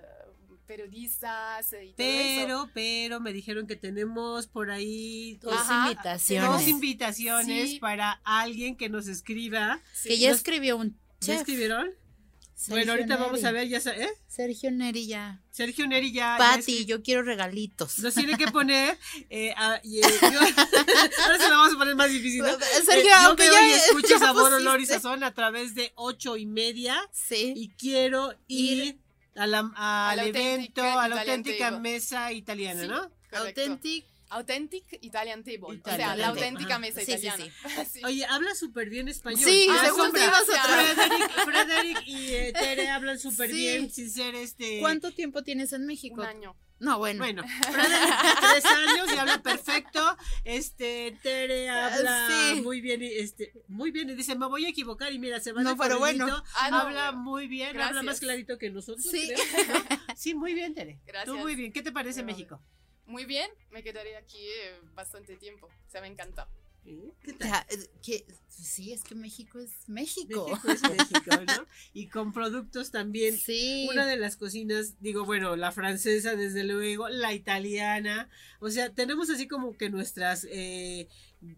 periodistas 0.66 1.72
eh, 1.72 1.86
y 1.86 1.92
todo 1.92 2.06
eso. 2.06 2.42
Pero, 2.46 2.70
pero 2.74 3.20
me 3.20 3.32
dijeron 3.32 3.66
que 3.66 3.76
tenemos 3.76 4.46
por 4.46 4.70
ahí 4.70 5.38
Dos 5.42 5.54
Ajá, 5.54 5.90
invitaciones. 5.90 6.50
dos 6.50 6.68
invitaciones 6.68 7.70
Sí. 7.70 7.78
para 7.80 8.20
alguien 8.24 8.76
que 8.76 8.88
nos 8.88 9.08
escriba. 9.08 9.80
Sí. 9.92 10.10
Que 10.10 10.18
ya 10.18 10.30
escribió 10.30 10.76
un 10.76 10.90
¿Ya 11.20 11.26
chef. 11.26 11.36
escribieron? 11.40 11.90
Sergio 12.56 12.74
bueno, 12.74 12.92
ahorita 12.92 13.16
vamos 13.18 13.44
a 13.44 13.52
ver, 13.52 13.68
ya 13.68 13.76
¿eh? 13.78 14.08
Sergio 14.26 14.70
Neri 14.70 15.06
ya. 15.06 15.42
Sergio 15.50 15.86
Neri 15.86 16.10
ya. 16.10 16.38
ya 16.38 16.38
Pati, 16.38 16.86
yo 16.86 17.02
quiero 17.02 17.22
regalitos. 17.22 17.98
Nos 17.98 18.14
tiene 18.14 18.36
que 18.38 18.46
poner. 18.48 18.98
eh, 19.28 19.52
a- 19.54 19.78
y, 19.84 19.98
eh, 19.98 20.02
yo- 20.32 20.40
ahora 21.24 21.38
se 21.38 21.48
lo 21.50 21.56
vamos 21.58 21.74
a 21.74 21.78
poner 21.78 21.94
más 21.96 22.10
difícil. 22.10 22.40
¿no? 22.42 22.48
Sergio, 22.58 22.92
Eh, 22.94 23.04
yo 23.04 23.28
aunque 23.28 23.42
veo 23.50 23.52
ya- 23.52 23.68
y 23.68 23.72
escucho 23.72 24.08
ya 24.08 24.18
sabor, 24.18 24.54
olor 24.54 24.80
y 24.80 24.86
sazón 24.86 25.22
a 25.22 25.34
través 25.34 25.74
de 25.74 25.92
ocho 25.96 26.38
y 26.38 26.46
media. 26.46 26.98
Sí. 27.12 27.52
Y 27.54 27.68
quiero 27.76 28.34
ir 28.48 28.98
a 29.36 29.46
la- 29.46 29.70
al 29.76 30.18
Al 30.20 30.26
evento, 30.28 30.82
a 30.82 31.08
la 31.08 31.20
auténtica 31.20 31.70
mesa 31.72 32.32
italiana, 32.32 32.80
Sí. 32.82 32.88
¿no? 32.88 33.02
Correcto. 33.30 33.60
Authentic. 33.60 34.06
Authentic 34.36 34.84
Italian 35.02 35.42
Table. 35.44 35.80
o 35.82 35.96
sea, 35.96 36.14
la 36.16 36.28
auténtica 36.28 36.74
Ajá. 36.74 36.78
mesa 36.78 37.00
Sí, 37.00 37.06
sí, 37.06 37.12
italiana. 37.26 37.52
Sí. 37.90 38.00
Oye, 38.04 38.24
habla 38.26 38.54
súper 38.54 38.88
bien 38.90 39.08
español. 39.08 39.40
Sí, 39.44 39.66
Me 39.70 39.78
según 39.80 40.00
asombra. 40.02 40.20
te 40.22 40.26
ibas 40.26 40.42
otra 40.42 40.76
vez. 40.76 40.92
Frederick, 40.94 41.30
Frederick 41.44 42.02
y 42.06 42.32
eh, 42.34 42.52
Tere 42.52 42.88
hablan 42.88 43.18
súper 43.18 43.50
Sí. 43.50 43.56
bien 43.56 43.90
sin 43.90 44.10
ser 44.10 44.34
este. 44.34 44.80
¿Cuánto 44.80 45.12
tiempo 45.12 45.42
tienes 45.42 45.72
en 45.72 45.86
México? 45.86 46.20
Un 46.20 46.26
año. 46.26 46.56
No, 46.78 46.98
bueno. 46.98 47.20
Bueno, 47.24 47.42
Frederick 47.72 48.14
tres 48.52 48.64
años 48.66 49.08
y 49.14 49.16
habla 49.16 49.42
perfecto. 49.42 50.16
Este, 50.44 51.16
Tere 51.22 51.70
habla 51.70 52.28
Sí. 52.28 52.60
muy 52.60 52.82
bien 52.82 53.02
y 53.02 53.06
este, 53.06 53.52
muy 53.68 53.90
bien 53.90 54.10
y 54.10 54.14
dice, 54.14 54.34
me 54.36 54.46
voy 54.46 54.66
a 54.66 54.68
equivocar 54.68 55.10
y 55.12 55.18
mira, 55.18 55.40
se 55.40 55.52
va 55.52 55.62
No, 55.62 55.70
de 55.70 55.76
pero 55.76 55.98
bueno. 55.98 56.26
Ah, 56.54 56.70
no, 56.70 56.76
habla 56.78 57.10
bueno. 57.12 57.18
muy 57.24 57.48
bien, 57.48 57.68
habla 57.70 57.84
Gracias. 57.86 58.04
más 58.04 58.20
clarito 58.20 58.58
que 58.58 58.68
nosotros. 58.70 59.06
Sí. 59.10 59.32
creo, 59.54 59.74
¿no? 59.88 60.14
Sí, 60.14 60.34
muy 60.34 60.52
bien, 60.52 60.74
Tere. 60.74 60.94
Tú 60.94 61.00
Gracias. 61.06 61.36
muy 61.36 61.54
bien. 61.56 61.72
¿Qué 61.72 61.80
te 61.82 61.92
parece 61.92 62.16
Pero- 62.22 62.26
México? 62.26 62.60
Muy 63.06 63.24
bien, 63.24 63.50
me 63.70 63.82
quedaré 63.82 64.16
aquí 64.16 64.38
eh, 64.38 64.80
bastante 64.94 65.36
tiempo. 65.36 65.68
Se 65.88 66.00
me 66.00 66.08
encanta. 66.08 66.48
¿Eh? 66.84 67.12
¿Qué 67.22 67.32
O 67.32 67.36
tal? 67.36 67.48
sea, 67.48 67.66
eh, 67.70 67.88
que, 68.02 68.24
sí, 68.48 68.92
es 68.92 69.02
que 69.02 69.14
México 69.14 69.58
es 69.58 69.88
México. 69.88 70.48
México 70.48 70.70
es 70.70 70.82
México, 70.82 71.30
¿no? 71.46 71.66
Y 71.92 72.06
con 72.08 72.32
productos 72.32 72.90
también. 72.90 73.36
Sí. 73.36 73.88
Una 73.90 74.06
de 74.06 74.16
las 74.16 74.36
cocinas, 74.36 75.00
digo, 75.00 75.24
bueno, 75.24 75.56
la 75.56 75.72
francesa, 75.72 76.36
desde 76.36 76.64
luego, 76.64 77.08
la 77.08 77.32
italiana. 77.32 78.28
O 78.60 78.70
sea, 78.70 78.90
tenemos 78.90 79.30
así 79.30 79.48
como 79.48 79.76
que 79.76 79.90
nuestras 79.90 80.44
eh, 80.50 81.08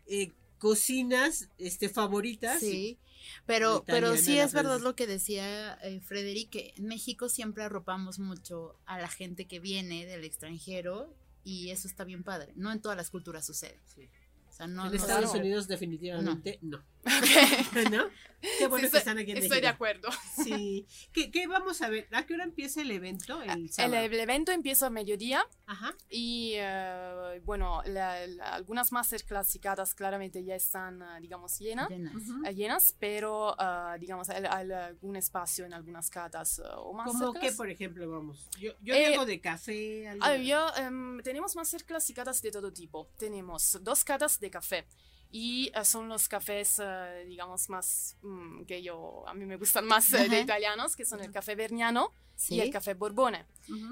eh, 0.07 0.33
cocinas 0.59 1.49
este, 1.59 1.89
favoritas. 1.89 2.61
Sí, 2.61 2.99
pero, 3.47 3.85
pero 3.87 4.17
sí 4.17 4.39
es 4.39 4.53
verdad 4.53 4.81
lo 4.81 4.95
que 4.95 5.07
decía 5.07 5.75
eh, 5.83 6.01
Frederick, 6.01 6.51
que 6.51 6.75
en 6.77 6.87
México 6.87 7.29
siempre 7.29 7.65
arropamos 7.65 8.19
mucho 8.19 8.79
a 8.87 8.99
la 8.99 9.09
gente 9.09 9.47
que 9.47 9.61
viene 9.61 10.07
del 10.07 10.25
extranjero 10.25 11.15
y 11.49 11.71
eso 11.71 11.89
está 11.89 12.05
bien 12.05 12.23
padre. 12.25 12.53
No 12.57 12.71
en 12.71 12.83
todas 12.83 12.95
las 12.95 13.09
culturas 13.09 13.47
sucede. 13.47 13.81
Sí. 13.87 14.07
O 14.51 14.53
sea, 14.53 14.67
no, 14.67 14.85
en 14.85 14.91
no 14.91 14.97
Estados. 14.97 15.35
Unidos 15.35 15.67
definitivamente 15.67 16.59
no. 16.61 16.85
Ok. 17.05 17.91
¿No? 17.93 18.07
Qué 18.41 18.69
bueno 18.69 18.77
Sí, 18.77 18.81
que 18.83 18.87
estoy- 18.87 18.99
están 19.01 19.19
aquí 19.19 19.33
en 19.33 19.39
Estoy 19.39 19.61
de 19.61 19.67
acuerdo. 19.67 20.09
Sí. 20.45 20.87
¿Qué, 21.13 21.29
qué 21.33 21.49
vamos 21.49 21.83
a 21.83 21.89
ver? 21.89 22.07
¿A 22.13 22.25
qué 22.25 22.35
hora 22.35 22.45
empieza 22.45 22.81
el 22.83 22.91
evento? 22.93 23.43
El 23.43 23.51
El, 23.51 23.69
sábado. 23.73 23.97
el 23.97 24.15
evento 24.15 24.53
empieza 24.53 24.87
a 24.87 24.91
mediodía 24.91 25.45
Ajá. 25.67 25.93
y 26.09 26.53
eh, 26.55 27.41
bueno, 27.45 27.83
la- 27.87 28.25
la- 28.29 28.55
algunas 28.55 28.93
masterclass 28.93 29.57
y 29.57 29.59
catas 29.59 29.93
claramente 29.93 30.45
ya 30.45 30.55
están, 30.55 31.03
ah, 31.03 31.19
digamos, 31.21 31.59
llenas. 31.59 31.89
Llenas. 31.91 32.15
Ujú. 32.15 32.47
eh, 32.47 32.55
llenas, 32.55 32.95
pero 33.01 33.57
ah, 33.59 33.97
digamos 33.99 34.31
hay, 34.31 34.45
hay 34.49 34.71
algún 34.71 35.17
espacio 35.17 35.67
en 35.67 35.73
algunas 35.75 36.09
catas 36.09 36.61
ah, 36.65 36.79
o 36.79 36.93
¿Cómo 36.93 37.13
masterclass. 37.13 37.41
que, 37.43 37.53
por 37.57 37.69
ejemplo, 37.71 38.09
vamos? 38.09 38.49
Yo, 38.61 38.71
yo 38.81 38.95
Eh, 38.95 39.11
llego 39.11 39.27
de 39.27 39.41
café. 39.41 40.07
algo 40.11 40.25
Ah, 40.25 40.31
de- 40.35 40.47
yo, 40.47 40.69
em, 40.77 41.21
tenemos 41.25 41.57
masterclass 41.57 42.09
y 42.11 42.15
catas 42.15 42.41
de 42.41 42.53
todo 42.53 42.73
tipo. 42.73 43.09
Tenemos 43.19 43.79
dos 43.83 44.05
catas 44.05 44.39
de 44.39 44.49
café 44.49 44.87
y 45.31 45.71
eh, 45.75 45.85
son 45.85 46.09
los 46.09 46.29
cafés, 46.29 46.81
eh, 46.83 47.25
digamos, 47.27 47.69
más 47.69 48.17
mm, 48.23 48.65
que 48.65 48.83
yo, 48.83 49.25
a 49.29 49.35
mí 49.35 49.45
me 49.45 49.57
gustan 49.57 49.85
más 49.87 50.13
eh, 50.13 50.29
de 50.29 50.41
italianos, 50.41 50.97
que 50.97 51.05
son 51.05 51.21
el 51.21 51.31
café 51.31 51.55
Vergnano 51.55 52.13
Sí. 52.35 52.55
y 52.55 52.61
el 52.61 52.71
café 52.71 52.95
Borbone. 52.95 53.47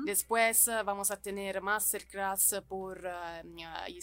Después 0.05 0.68
eh, 0.68 0.82
vamos 0.84 1.11
a 1.11 1.16
tener 1.20 1.61
masterclass 1.61 2.62
por 2.68 3.03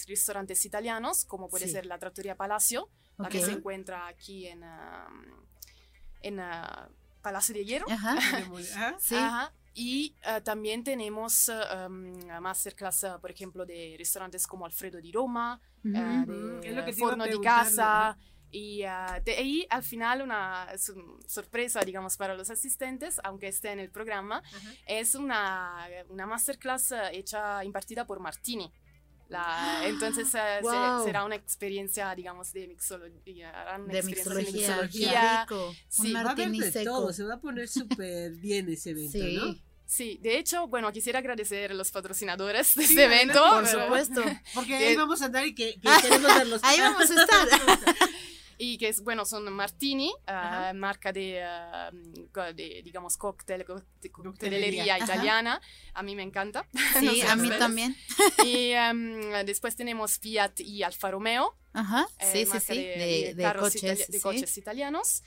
restaurantes 0.06 0.66
italianos, 0.66 1.24
como 1.26 1.48
puede 1.48 1.66
Sí. 1.68 1.72
ser 1.72 1.86
la 1.86 1.98
Trattoria 1.98 2.36
Palacio, 2.36 2.90
la 3.18 3.30
que 3.30 3.42
se 3.42 3.52
encuentra 3.54 4.06
aquí 4.08 4.48
en, 4.48 4.64
um, 4.64 5.46
en 6.22 6.40
uh, 6.42 6.90
Palacio 7.22 7.54
de 7.56 7.64
Hierro. 7.66 7.86
Ajá. 7.90 8.18
Sí. 9.00 9.16
Ajá. 9.16 9.54
Y 9.76 10.16
eh, 10.24 10.42
también 10.42 10.84
tenemos 10.84 11.50
um, 11.50 12.14
masterclass, 12.42 13.04
eh, 13.04 13.12
por 13.20 13.32
ejemplo, 13.32 13.66
de 13.66 13.96
restaurantes 13.98 14.46
como 14.46 14.66
Alfredo 14.66 15.02
di 15.02 15.12
Roma, 15.12 15.60
Ujú. 15.84 15.98
Ujú, 15.98 16.62
de 16.62 16.72
lo 16.72 16.86
que 16.86 16.92
a 16.92 16.94
Forno 16.94 17.26
di 17.26 17.42
Casa. 17.42 18.18
Y 18.52 18.84
eh, 18.84 18.88
de 19.26 19.32
ahí, 19.34 19.66
al 19.70 19.82
final, 19.82 20.22
una 20.22 20.68
sorpresa, 21.26 21.82
digamos, 21.82 22.18
para 22.18 22.36
los 22.36 22.52
asistentes, 22.52 23.20
aunque 23.24 23.48
esté 23.48 23.72
en 23.72 23.80
el 23.80 23.90
programa, 23.90 24.44
Ajá. 24.46 24.74
es 24.86 25.16
una, 25.16 25.88
una 26.10 26.28
masterclass 26.28 26.94
hecha, 27.12 27.64
impartida 27.64 28.06
por 28.06 28.20
Martini. 28.20 28.72
La, 29.30 29.82
entonces 29.88 30.28
eh, 30.36 30.60
se- 30.62 31.04
será 31.06 31.24
una 31.24 31.36
experiencia, 31.36 32.14
digamos, 32.14 32.54
de 32.54 32.68
mixología. 32.68 33.52
una 33.84 33.94
De 33.94 34.04
mixología. 34.04 35.42
rico. 35.44 35.74
Sí, 35.88 36.08
Un 36.10 36.16
Va 36.16 36.20
a 36.20 36.22
haber 36.32 36.38
martini 36.48 36.60
de 36.60 36.72
seco. 36.72 36.86
todo, 36.92 37.14
se 37.14 37.24
va 37.24 37.36
a 37.36 37.40
poner 37.40 37.68
súper 37.68 38.32
bien 38.34 38.70
ese 38.70 38.92
evento, 38.92 39.18
Sí. 39.18 39.36
¿no? 39.38 39.56
Sí, 39.86 40.20
de 40.22 40.38
hecho, 40.40 40.68
bueno, 40.68 40.92
quisiera 40.92 41.20
agradecer 41.20 41.72
a 41.72 41.74
los 41.74 41.92
patrocinadores 41.92 42.74
de 42.76 42.86
Sí, 42.86 42.94
este 42.94 43.04
evento. 43.06 43.44
Por 43.50 43.64
pero- 43.64 43.84
supuesto. 43.84 44.24
Porque 44.54 44.78
Que- 44.78 44.88
ahí 44.90 44.96
vamos 44.96 45.22
a 45.22 45.26
andar 45.26 45.46
y 45.46 45.54
que, 45.56 45.80
que 45.80 45.90
queremos 46.02 46.36
verlos. 46.36 46.62
Ahí 46.64 46.80
vamos 46.80 47.10
a 47.12 47.22
estar. 47.24 47.48
Y 48.58 48.78
que, 48.78 48.90
es, 48.90 49.02
bueno, 49.02 49.26
son 49.26 49.52
Martini, 49.54 50.14
ah, 50.28 50.72
marca 50.76 51.12
de, 51.12 51.44
co- 52.32 52.54
de, 52.54 52.82
digamos, 52.84 53.18
cóctel, 53.18 53.66
Coctelería. 53.66 54.12
coctelería 54.12 54.96
Ajá. 54.96 55.04
italiana. 55.06 55.62
A 55.94 56.04
mí 56.04 56.16
me 56.16 56.24
encanta. 56.24 56.68
No 57.04 57.12
Sí, 57.12 57.22
sé 57.22 57.28
a 57.28 57.36
mí 57.36 57.44
ustedes. 57.44 57.60
también. 57.60 57.96
Y 58.46 58.72
em, 58.72 59.32
después 59.46 59.76
tenemos 59.76 60.20
Fiat 60.20 60.60
y 60.60 60.84
Alfa 60.84 61.12
Romeo. 61.12 61.56
Ajá. 61.74 62.08
eh, 62.20 62.30
Sí, 62.32 62.46
sí, 62.46 62.60
sí. 62.60 62.76
De, 62.78 63.34
De, 63.34 63.34
de 63.36 63.54
coches. 63.60 63.84
itali- 63.84 64.08
de 64.08 64.18
sí. 64.18 64.22
coches 64.22 64.58
italianos. 64.58 65.24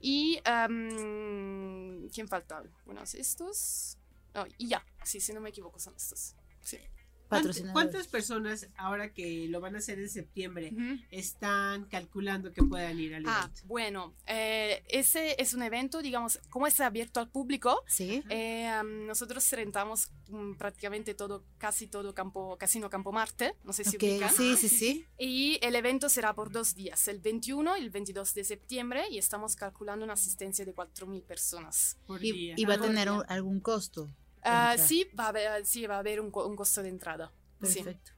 Y 0.00 0.40
em, 0.44 2.08
¿quién 2.10 2.28
falta? 2.28 2.62
Bueno, 2.84 3.02
estos. 3.02 3.96
No, 4.34 4.46
y 4.58 4.68
ya, 4.68 4.84
sí, 5.04 5.20
si 5.20 5.32
no 5.32 5.40
me 5.40 5.48
equivoco, 5.48 5.78
son 5.80 5.94
estos. 5.96 6.34
Sí. 6.60 6.78
¿Cuánt- 7.28 7.42
Patrocinadores. 7.42 7.72
¿Cuántas 7.74 8.08
personas, 8.08 8.68
ahora 8.76 9.12
que 9.12 9.46
lo 9.48 9.60
van 9.60 9.74
a 9.74 9.78
hacer 9.78 9.98
en 9.98 10.08
septiembre, 10.08 10.70
Ujú. 10.72 10.98
están 11.10 11.84
calculando 11.84 12.52
que 12.52 12.62
puedan 12.62 12.98
ir 12.98 13.14
al 13.14 13.24
Ah, 13.26 13.42
evento? 13.44 13.62
bueno, 13.66 14.14
eh, 14.26 14.82
ese 14.88 15.36
es 15.40 15.52
un 15.52 15.62
evento, 15.62 16.00
digamos, 16.00 16.40
como 16.48 16.66
es 16.66 16.80
abierto 16.80 17.20
al 17.20 17.28
público, 17.28 17.82
Sí. 17.86 18.22
eh, 18.30 18.66
am, 18.66 19.06
nosotros 19.06 19.48
rentamos 19.52 20.10
mm, 20.30 20.56
prácticamente 20.56 21.14
todo, 21.14 21.44
casi 21.58 21.86
todo 21.86 22.14
campo, 22.14 22.56
Casino 22.58 22.90
Campo 22.90 23.12
Marte, 23.12 23.54
no 23.64 23.72
sé 23.72 23.82
si 23.84 23.96
Ok, 23.96 24.02
ubican. 24.02 24.30
sí, 24.34 24.56
sí, 24.56 24.68
sí. 24.68 25.06
Y 25.18 25.58
el 25.62 25.74
evento 25.74 26.08
será 26.10 26.34
por 26.34 26.50
dos 26.52 26.74
días, 26.74 27.08
el 27.08 27.18
21 27.20 27.76
y 27.78 27.80
el 27.82 27.90
22 27.90 28.34
de 28.34 28.44
septiembre, 28.44 29.04
y 29.10 29.16
estamos 29.18 29.56
calculando 29.56 30.04
una 30.04 30.14
asistencia 30.14 30.64
de 30.66 30.74
4.000 30.74 31.22
personas. 31.22 31.96
Por 32.06 32.22
Y, 32.24 32.32
día. 32.32 32.54
y 32.58 32.64
va 32.66 32.74
a 32.74 32.80
tener 32.80 33.10
un- 33.10 33.24
algún 33.28 33.60
costo. 33.60 34.10
Ah, 34.48 34.70
Entrar. 34.72 34.88
sí, 34.88 35.06
va 35.18 35.24
a 35.24 35.28
haber, 35.28 35.66
sí, 35.66 35.86
va 35.86 35.96
a 35.96 35.98
haber 35.98 36.20
un, 36.20 36.32
un 36.34 36.56
costo 36.56 36.82
de 36.82 36.88
entrada. 36.88 37.32
Sí. 37.62 37.82
Perfecto. 37.82 38.12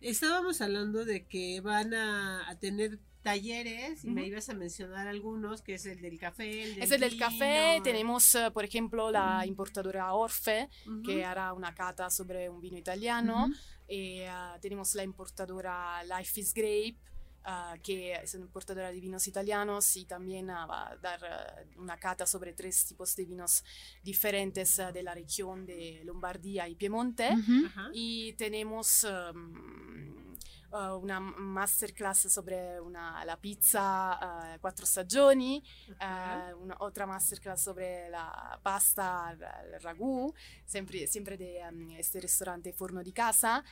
Estábamos 0.00 0.60
hablando 0.60 1.04
de 1.04 1.26
que 1.26 1.60
van 1.60 1.92
a, 1.94 2.48
a 2.48 2.58
tener 2.58 3.00
talleres 3.22 4.04
y 4.04 4.10
me 4.10 4.20
Ujú. 4.22 4.30
ibas 4.30 4.48
a 4.48 4.54
mencionar 4.54 5.08
algunos, 5.08 5.60
que 5.60 5.74
es 5.74 5.84
el 5.86 6.00
del 6.00 6.18
café, 6.20 6.62
el 6.62 6.74
del 6.76 6.82
Es 6.84 6.90
el 6.92 7.00
del 7.00 7.10
vino, 7.10 7.26
café, 7.26 7.80
tenemos, 7.82 8.32
eh, 8.36 8.50
por 8.52 8.64
ejemplo, 8.64 9.10
la 9.10 9.44
importadora 9.44 10.12
Orfe, 10.14 10.68
Ujú. 10.86 11.02
que 11.02 11.24
hará 11.24 11.52
una 11.52 11.74
cata 11.74 12.10
sobre 12.10 12.48
un 12.48 12.60
vino 12.60 12.78
italiano. 12.78 13.46
Ujú. 13.46 13.54
Eh, 13.88 14.28
ah, 14.28 14.56
tenemos 14.60 14.94
la 14.94 15.02
importadora 15.02 16.02
Life 16.04 16.40
is 16.40 16.54
Grape, 16.54 16.96
ah, 17.44 17.76
que 17.82 18.14
es 18.14 18.34
una 18.34 18.44
importadora 18.44 18.90
de 18.90 19.00
vinos 19.00 19.26
italianos 19.26 19.96
y 19.96 20.04
también 20.04 20.50
ah, 20.50 20.66
va 20.66 20.90
a 20.90 20.96
dar 20.96 21.24
ah, 21.24 21.54
una 21.76 21.96
cata 21.98 22.26
sobre 22.26 22.52
tres 22.52 22.84
tipos 22.84 23.14
de 23.16 23.24
vinos 23.24 23.64
diferentes 24.02 24.80
de 24.92 25.02
la 25.02 25.14
región 25.14 25.66
de 25.66 26.02
Lombardía 26.04 26.68
y 26.68 26.74
Piemonte. 26.74 27.28
Ajá. 27.28 27.90
Y 27.92 28.32
tenemos 28.34 29.04
um, 29.04 30.34
una 30.70 31.20
masterclass 31.20 32.30
sobre 32.30 32.78
una, 32.80 33.24
la 33.24 33.36
pizza 33.38 34.58
quattro 34.60 34.84
stagioni, 34.84 35.62
eh, 35.88 36.54
una, 36.54 36.76
otra 36.80 37.06
masterclass 37.06 37.62
sobre 37.62 38.10
la 38.10 38.58
pasta 38.62 39.28
al 39.28 39.38
ragù, 39.80 40.32
siempre, 40.64 41.06
siempre 41.06 41.36
de 41.36 41.62
um, 41.70 41.90
este 41.92 42.20
restaurante 42.20 42.72
Forno 42.72 43.02
di 43.02 43.12
Casa. 43.12 43.64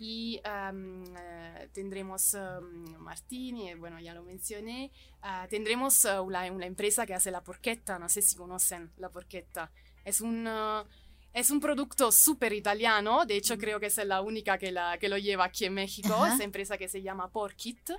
Y 0.00 0.40
um, 0.46 1.02
eh, 1.16 1.68
tendremos 1.72 2.34
um, 2.34 2.96
Martini, 2.98 3.74
bueno, 3.74 3.98
ya 3.98 4.14
lo 4.14 4.22
mencioné. 4.22 4.92
Ah, 5.22 5.48
tendremos 5.50 6.04
uh, 6.04 6.22
una, 6.22 6.50
una 6.52 6.66
empresa 6.66 7.04
que 7.04 7.14
hace 7.14 7.32
la 7.32 7.42
porchetta, 7.42 7.98
no 7.98 8.08
sé 8.08 8.22
si 8.22 8.36
conocen 8.36 8.92
la 8.98 9.08
porchetta. 9.08 9.72
Es 10.04 10.20
un, 10.20 10.46
uh, 10.46 10.84
es 11.32 11.50
un 11.50 11.58
producto 11.58 12.12
súper 12.12 12.52
italiano, 12.52 13.26
de 13.26 13.36
hecho 13.36 13.58
creo 13.58 13.80
que 13.80 13.86
es 13.86 13.96
la 14.04 14.20
única 14.20 14.56
que, 14.56 14.70
la, 14.70 14.98
que 14.98 15.08
lo 15.08 15.18
lleva 15.18 15.46
aquí 15.46 15.64
en 15.64 15.74
México, 15.74 16.14
Ajá. 16.14 16.34
esa 16.34 16.44
empresa 16.44 16.78
que 16.78 16.88
se 16.88 17.02
llama 17.02 17.32
Porkit. 17.32 17.90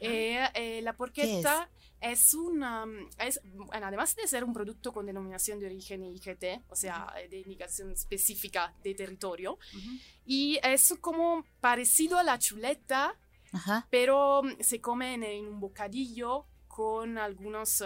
Eh, 0.00 0.38
eh, 0.54 0.80
la 0.82 0.94
porchetta 0.94 1.68
es 2.00 2.34
una, 2.34 2.84
es, 3.18 3.40
bueno, 3.44 3.86
además 3.86 4.14
de 4.16 4.26
ser 4.28 4.44
un 4.44 4.52
producto 4.52 4.92
con 4.92 5.06
denominación 5.06 5.58
de 5.58 5.66
origen 5.66 6.04
IGT, 6.04 6.62
o 6.68 6.76
sea, 6.76 7.12
eh, 7.18 7.28
de 7.28 7.38
indicación 7.38 7.90
específica 7.92 8.74
de 8.82 8.94
territorio, 8.94 9.54
Ujú. 9.54 9.90
y 10.26 10.58
es 10.62 10.94
como 11.00 11.44
parecido 11.60 12.18
a 12.18 12.22
la 12.22 12.38
chuleta, 12.38 13.14
Ajá. 13.52 13.86
pero 13.90 14.42
mm, 14.42 14.60
se 14.60 14.80
come 14.80 15.14
en, 15.14 15.22
en 15.22 15.46
un 15.46 15.60
bocadillo 15.60 16.46
con 16.74 17.18
algunos, 17.18 17.82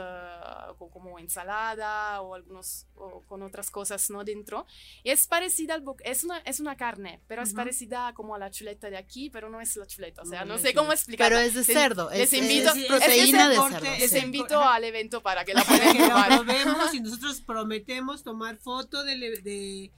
co- 0.78 0.88
como 0.90 1.18
ensalada 1.18 2.22
o 2.22 2.34
algunos, 2.34 2.86
o 2.94 3.20
con 3.26 3.42
otras 3.42 3.70
cosas, 3.70 4.08
¿no? 4.08 4.24
Dentro. 4.24 4.64
Y 5.04 5.10
es 5.10 5.26
parecida 5.26 5.74
al 5.74 5.82
es 6.04 6.24
una, 6.24 6.38
es 6.38 6.58
una 6.58 6.74
carne, 6.74 7.20
pero 7.28 7.42
es 7.42 7.50
Ujú. 7.50 7.56
parecida 7.56 8.14
como 8.14 8.34
a 8.34 8.38
la 8.38 8.50
chuleta 8.50 8.88
de 8.88 8.96
aquí, 8.96 9.28
pero 9.28 9.50
no 9.50 9.60
es 9.60 9.76
la 9.76 9.86
chuleta, 9.86 10.22
o 10.22 10.24
sea, 10.24 10.46
No, 10.46 10.54
no, 10.54 10.58
sé 10.58 10.70
es 10.70 10.74
cómo 10.74 10.92
explicarlo. 10.92 11.36
Pero 11.36 11.46
es 11.46 11.54
de 11.54 11.64
cerdo. 11.64 12.08
les 12.08 12.32
es, 12.32 12.40
invito- 12.40 12.70
es 12.70 12.76
es- 12.76 12.86
proteína 12.86 13.42
es 13.42 13.48
de 13.48 13.54
cerdo. 13.70 13.86
es 13.92 14.00
Les 14.00 14.10
sí. 14.10 14.18
invito 14.18 14.62
al 14.62 14.84
evento 14.84 15.22
para 15.22 15.44
que 15.44 15.52
la 15.52 15.64
puedan 15.64 15.94
probar. 15.96 16.94
y 16.94 17.00
nosotros 17.00 17.42
prometemos 17.42 18.22
tomar 18.22 18.56
foto 18.56 19.04
de, 19.04 19.18
de 19.42 19.92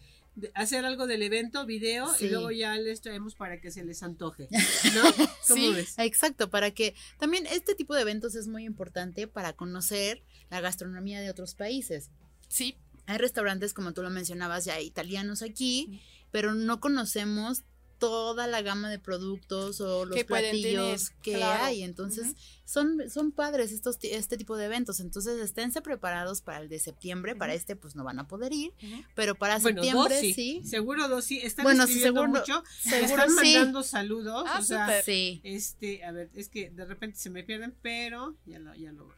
hacer 0.55 0.85
algo 0.85 1.07
del 1.07 1.23
evento, 1.23 1.67
video, 1.67 2.13
Sí. 2.15 2.27
y 2.27 2.29
luego 2.31 2.51
ya 2.51 2.77
les 2.77 3.01
traemos 3.01 3.35
para 3.35 3.61
que 3.61 3.71
se 3.71 3.85
les 3.85 4.03
antoje. 4.03 4.49
¿No? 4.95 5.03
¿Cómo 5.13 5.29
Sí. 5.43 5.73
ves? 5.75 5.95
Exacto, 5.99 6.51
para 6.51 6.71
que 6.71 6.95
también 7.19 7.47
este 7.47 7.75
tipo 7.75 7.95
de 7.95 8.03
eventos 8.03 8.35
es 8.35 8.47
muy 8.47 8.65
importante 8.65 9.27
para 9.27 9.53
conocer 9.55 10.23
la 10.51 10.61
gastronomía 10.61 11.21
de 11.21 11.31
otros 11.31 11.55
países. 11.55 12.11
Sí, 12.49 12.77
Hay 13.07 13.19
restaurantes, 13.19 13.75
como 13.75 13.93
tú 13.93 14.03
lo 14.05 14.11
mencionabas, 14.11 14.65
ya 14.67 14.81
italianos 14.81 15.43
aquí, 15.43 16.01
pero 16.31 16.55
no 16.55 16.79
conocemos 16.79 17.65
toda 18.01 18.49
la 18.49 18.63
gama 18.63 18.91
de 18.91 18.99
productos 18.99 19.81
o 19.81 20.05
los 20.07 20.17
Que 20.17 20.25
platillos 20.25 21.05
tener, 21.11 21.23
que 21.23 21.35
claro. 21.35 21.65
hay. 21.65 21.83
Entonces, 21.85 22.35
son, 22.65 23.09
son 23.09 23.31
padres 23.31 23.71
estos, 23.71 23.99
ti- 24.01 24.09
este 24.11 24.37
tipo 24.37 24.57
de 24.57 24.65
eventos. 24.65 24.99
Entonces, 24.99 25.39
esténse 25.41 25.83
preparados 25.83 26.41
para 26.41 26.59
el 26.61 26.69
de 26.69 26.81
septiembre. 26.81 27.37
Para 27.37 27.55
este, 27.55 27.77
pues 27.77 27.95
no 27.95 28.03
van 28.03 28.19
a 28.19 28.27
poder 28.27 28.53
ir. 28.53 28.73
Pero 29.15 29.37
para 29.37 29.59
Bueno, 29.61 29.83
septiembre, 29.83 30.15
dos 30.17 30.21
sí. 30.21 30.35
sí. 30.35 30.63
Seguro 30.65 31.07
dos 31.07 31.25
sí. 31.25 31.39
Están 31.41 31.63
Bueno, 31.63 31.85
escribiendo 31.85 32.23
seguro- 32.23 32.41
mucho. 32.41 32.65
seguro 32.81 33.07
están 33.07 33.29
sí. 33.31 33.35
mandando 33.55 33.83
saludos. 33.85 34.45
Ah, 34.49 34.59
o 34.59 34.63
sea, 34.65 34.87
súper. 34.87 35.05
Sí. 35.05 35.41
Este, 35.45 36.03
a 36.05 36.11
ver, 36.11 36.31
es 36.35 36.49
que 36.49 36.71
de 36.71 36.85
repente 36.87 37.19
se 37.19 37.31
me 37.31 37.45
pierden, 37.45 37.77
pero 37.83 38.37
ya 38.47 38.59
lo, 38.59 38.75
ya 38.75 38.91
lo. 38.93 39.09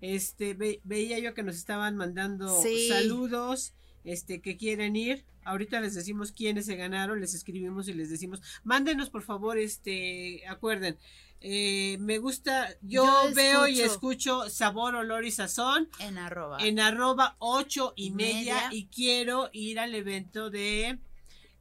Este, 0.00 0.54
ve- 0.54 0.80
veía 0.84 1.18
yo 1.18 1.34
que 1.34 1.42
nos 1.42 1.56
estaban 1.56 1.96
mandando 1.96 2.62
Sí. 2.62 2.88
saludos, 2.88 3.74
este, 4.04 4.40
que 4.40 4.56
quieren 4.56 4.96
ir. 4.96 5.24
Ahorita 5.44 5.80
les 5.80 5.94
decimos 5.94 6.32
quiénes 6.32 6.66
se 6.66 6.76
ganaron, 6.76 7.20
les 7.20 7.34
escribimos 7.34 7.88
y 7.88 7.94
les 7.94 8.10
decimos, 8.10 8.42
mándenos 8.64 9.08
por 9.10 9.22
favor, 9.22 9.56
este, 9.58 10.42
acuerden, 10.46 10.98
eh, 11.40 11.96
me 12.00 12.18
gusta, 12.18 12.68
yo, 12.82 13.04
Yo 13.28 13.34
veo 13.34 13.66
y 13.68 13.80
escucho. 13.80 14.50
sabor, 14.50 14.94
olor 14.96 15.24
y 15.24 15.30
sazón 15.30 15.88
En 16.00 16.18
arroba. 16.18 16.58
en 16.60 16.80
arroba 16.80 17.36
ocho 17.38 17.92
y 17.96 18.06
Y 18.06 18.10
media, 18.10 18.54
media. 18.54 18.68
y 18.72 18.86
quiero 18.86 19.48
ir 19.52 19.78
al 19.78 19.94
evento 19.94 20.50
de 20.50 20.98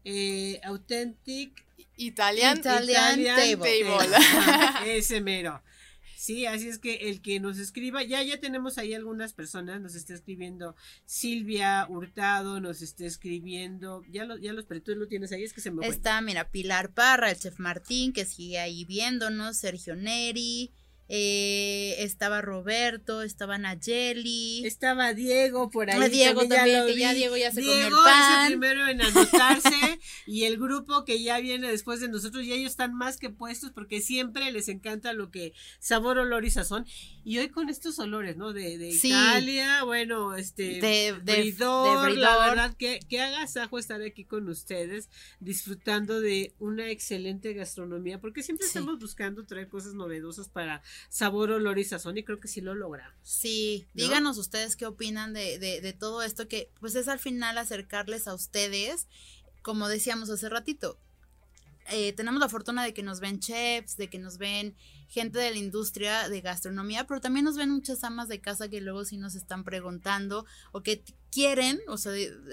eh, 0.03 0.59
Authentic 0.63 1.63
Italian, 1.97 2.57
Italian 2.59 3.15
Table. 3.35 3.83
Table. 3.83 4.15
Ajá, 4.15 4.85
Ese 4.85 5.21
mero. 5.21 5.61
Sí, 6.17 6.47
así 6.47 6.67
es 6.67 6.79
que 6.79 6.95
el 7.09 7.21
que 7.21 7.39
nos 7.39 7.59
escriba, 7.59 8.01
ya 8.01 8.23
ya 8.23 8.39
tenemos 8.39 8.79
ahí 8.79 8.95
algunas 8.95 9.33
personas, 9.33 9.79
nos 9.81 9.93
está 9.93 10.15
escribiendo 10.15 10.75
Silvia 11.05 11.85
Hurtado, 11.87 12.59
nos 12.59 12.81
está 12.81 13.05
escribiendo, 13.05 14.03
ya 14.09 14.25
lo, 14.25 14.35
ya 14.39 14.51
los, 14.51 14.65
pero 14.65 14.81
tú 14.81 14.95
lo 14.95 15.07
tienes 15.07 15.31
ahí, 15.31 15.43
es 15.43 15.53
que 15.53 15.61
se 15.61 15.69
me. 15.69 15.85
Está, 15.85 16.19
mira, 16.21 16.49
Pilar 16.49 16.91
Parra, 16.91 17.29
el 17.29 17.37
chef 17.37 17.59
Martín, 17.59 18.13
que 18.13 18.25
sigue 18.25 18.57
ahí 18.57 18.83
viéndonos, 18.83 19.57
Sergio 19.57 19.95
Neri, 19.95 20.71
eh, 21.09 21.95
estaba 21.99 22.41
Roberto, 22.41 23.21
estaba 23.21 23.57
Nayeli. 23.57 24.65
Estaba 24.65 25.13
Diego 25.13 25.69
por 25.69 25.89
ahí. 25.89 25.99
Ah, 26.01 26.09
Diego 26.09 26.47
también, 26.47 26.85
que 26.85 26.95
ya. 26.97 27.13
Diego 27.13 27.37
ya 27.37 27.51
se 27.51 27.61
comió 27.61 27.73
el 27.73 27.79
Diego 27.79 28.03
pan. 28.03 28.21
es 28.45 28.51
el 28.51 28.59
primero 28.59 28.87
en 28.87 29.01
anotarse 29.01 29.99
y 30.27 30.43
el 30.43 30.57
grupo 30.57 31.05
que 31.05 31.21
ya 31.23 31.39
viene 31.39 31.69
después 31.69 31.99
de 32.01 32.09
nosotros 32.09 32.43
y 32.43 32.51
ellos 32.53 32.71
están 32.71 32.93
más 32.93 33.17
que 33.17 33.29
puestos 33.29 33.71
porque 33.71 34.01
siempre 34.01 34.51
les 34.51 34.67
encanta 34.67 35.13
lo 35.13 35.31
que 35.31 35.53
sabor, 35.79 36.17
olor 36.17 36.45
y 36.45 36.49
sazón. 36.51 36.85
Y 37.23 37.39
hoy 37.39 37.49
con 37.49 37.69
estos 37.69 37.99
olores, 37.99 38.37
¿no? 38.37 38.53
De, 38.53 38.77
de 38.77 38.91
Sí. 38.93 39.09
Italia, 39.09 39.83
bueno, 39.83 40.35
este... 40.35 40.79
de, 40.81 41.15
de, 41.23 41.41
Bridor, 41.41 42.09
de 42.09 42.15
la 42.17 42.29
Bridor. 42.35 42.49
verdad 42.49 42.73
que, 42.77 42.99
que 43.09 43.19
agasajo 43.21 43.79
estar 43.79 44.01
aquí 44.01 44.25
con 44.25 44.47
ustedes 44.49 45.09
disfrutando 45.39 46.19
de 46.21 46.53
una 46.59 46.89
excelente 46.89 47.53
gastronomía 47.53 48.19
porque 48.19 48.43
siempre 48.43 48.67
Sí. 48.67 48.77
estamos 48.77 48.99
buscando 48.99 49.45
traer 49.45 49.67
cosas 49.69 49.93
novedosas 49.93 50.49
para 50.49 50.81
sabor, 51.09 51.51
olor 51.51 51.79
y 51.79 51.83
sazón 51.83 52.17
y 52.17 52.23
creo 52.23 52.39
que 52.39 52.47
sí 52.47 52.61
lo 52.61 52.75
logramos. 52.75 53.15
Sí, 53.23 53.87
¿No? 53.93 54.03
díganos 54.03 54.37
ustedes 54.37 54.75
qué 54.75 54.85
opinan 54.85 55.33
de, 55.33 55.59
de, 55.59 55.81
de 55.81 55.93
todo 55.93 56.21
esto 56.23 56.47
que 56.47 56.71
pues 56.79 56.95
es 56.95 57.07
al 57.07 57.19
final 57.19 57.57
acercarles 57.57 58.27
a 58.27 58.33
ustedes, 58.33 59.07
como 59.61 59.87
decíamos 59.87 60.29
hace 60.29 60.49
ratito. 60.49 60.99
eh, 61.89 62.11
tenemos 62.13 62.39
la 62.41 62.49
fortuna 62.49 62.83
de 62.83 62.93
que 62.93 63.01
nos 63.03 63.19
ven 63.21 63.39
chefs, 63.39 63.95
de 63.95 64.09
que 64.09 64.19
nos 64.19 64.37
ven 64.37 64.75
gente 65.07 65.39
de 65.39 65.51
la 65.51 65.57
industria 65.57 66.27
de 66.27 66.41
gastronomía, 66.41 67.07
pero 67.07 67.21
también 67.21 67.45
nos 67.45 67.55
ven 67.55 67.69
muchas 67.69 68.03
amas 68.03 68.27
de 68.27 68.41
casa 68.41 68.67
que 68.67 68.81
luego 68.81 69.05
sí 69.05 69.15
nos 69.17 69.35
están 69.35 69.63
preguntando 69.63 70.45
o 70.73 70.83
que 70.83 71.01
quieren, 71.31 71.79
o 71.87 71.97
sea, 71.97 72.11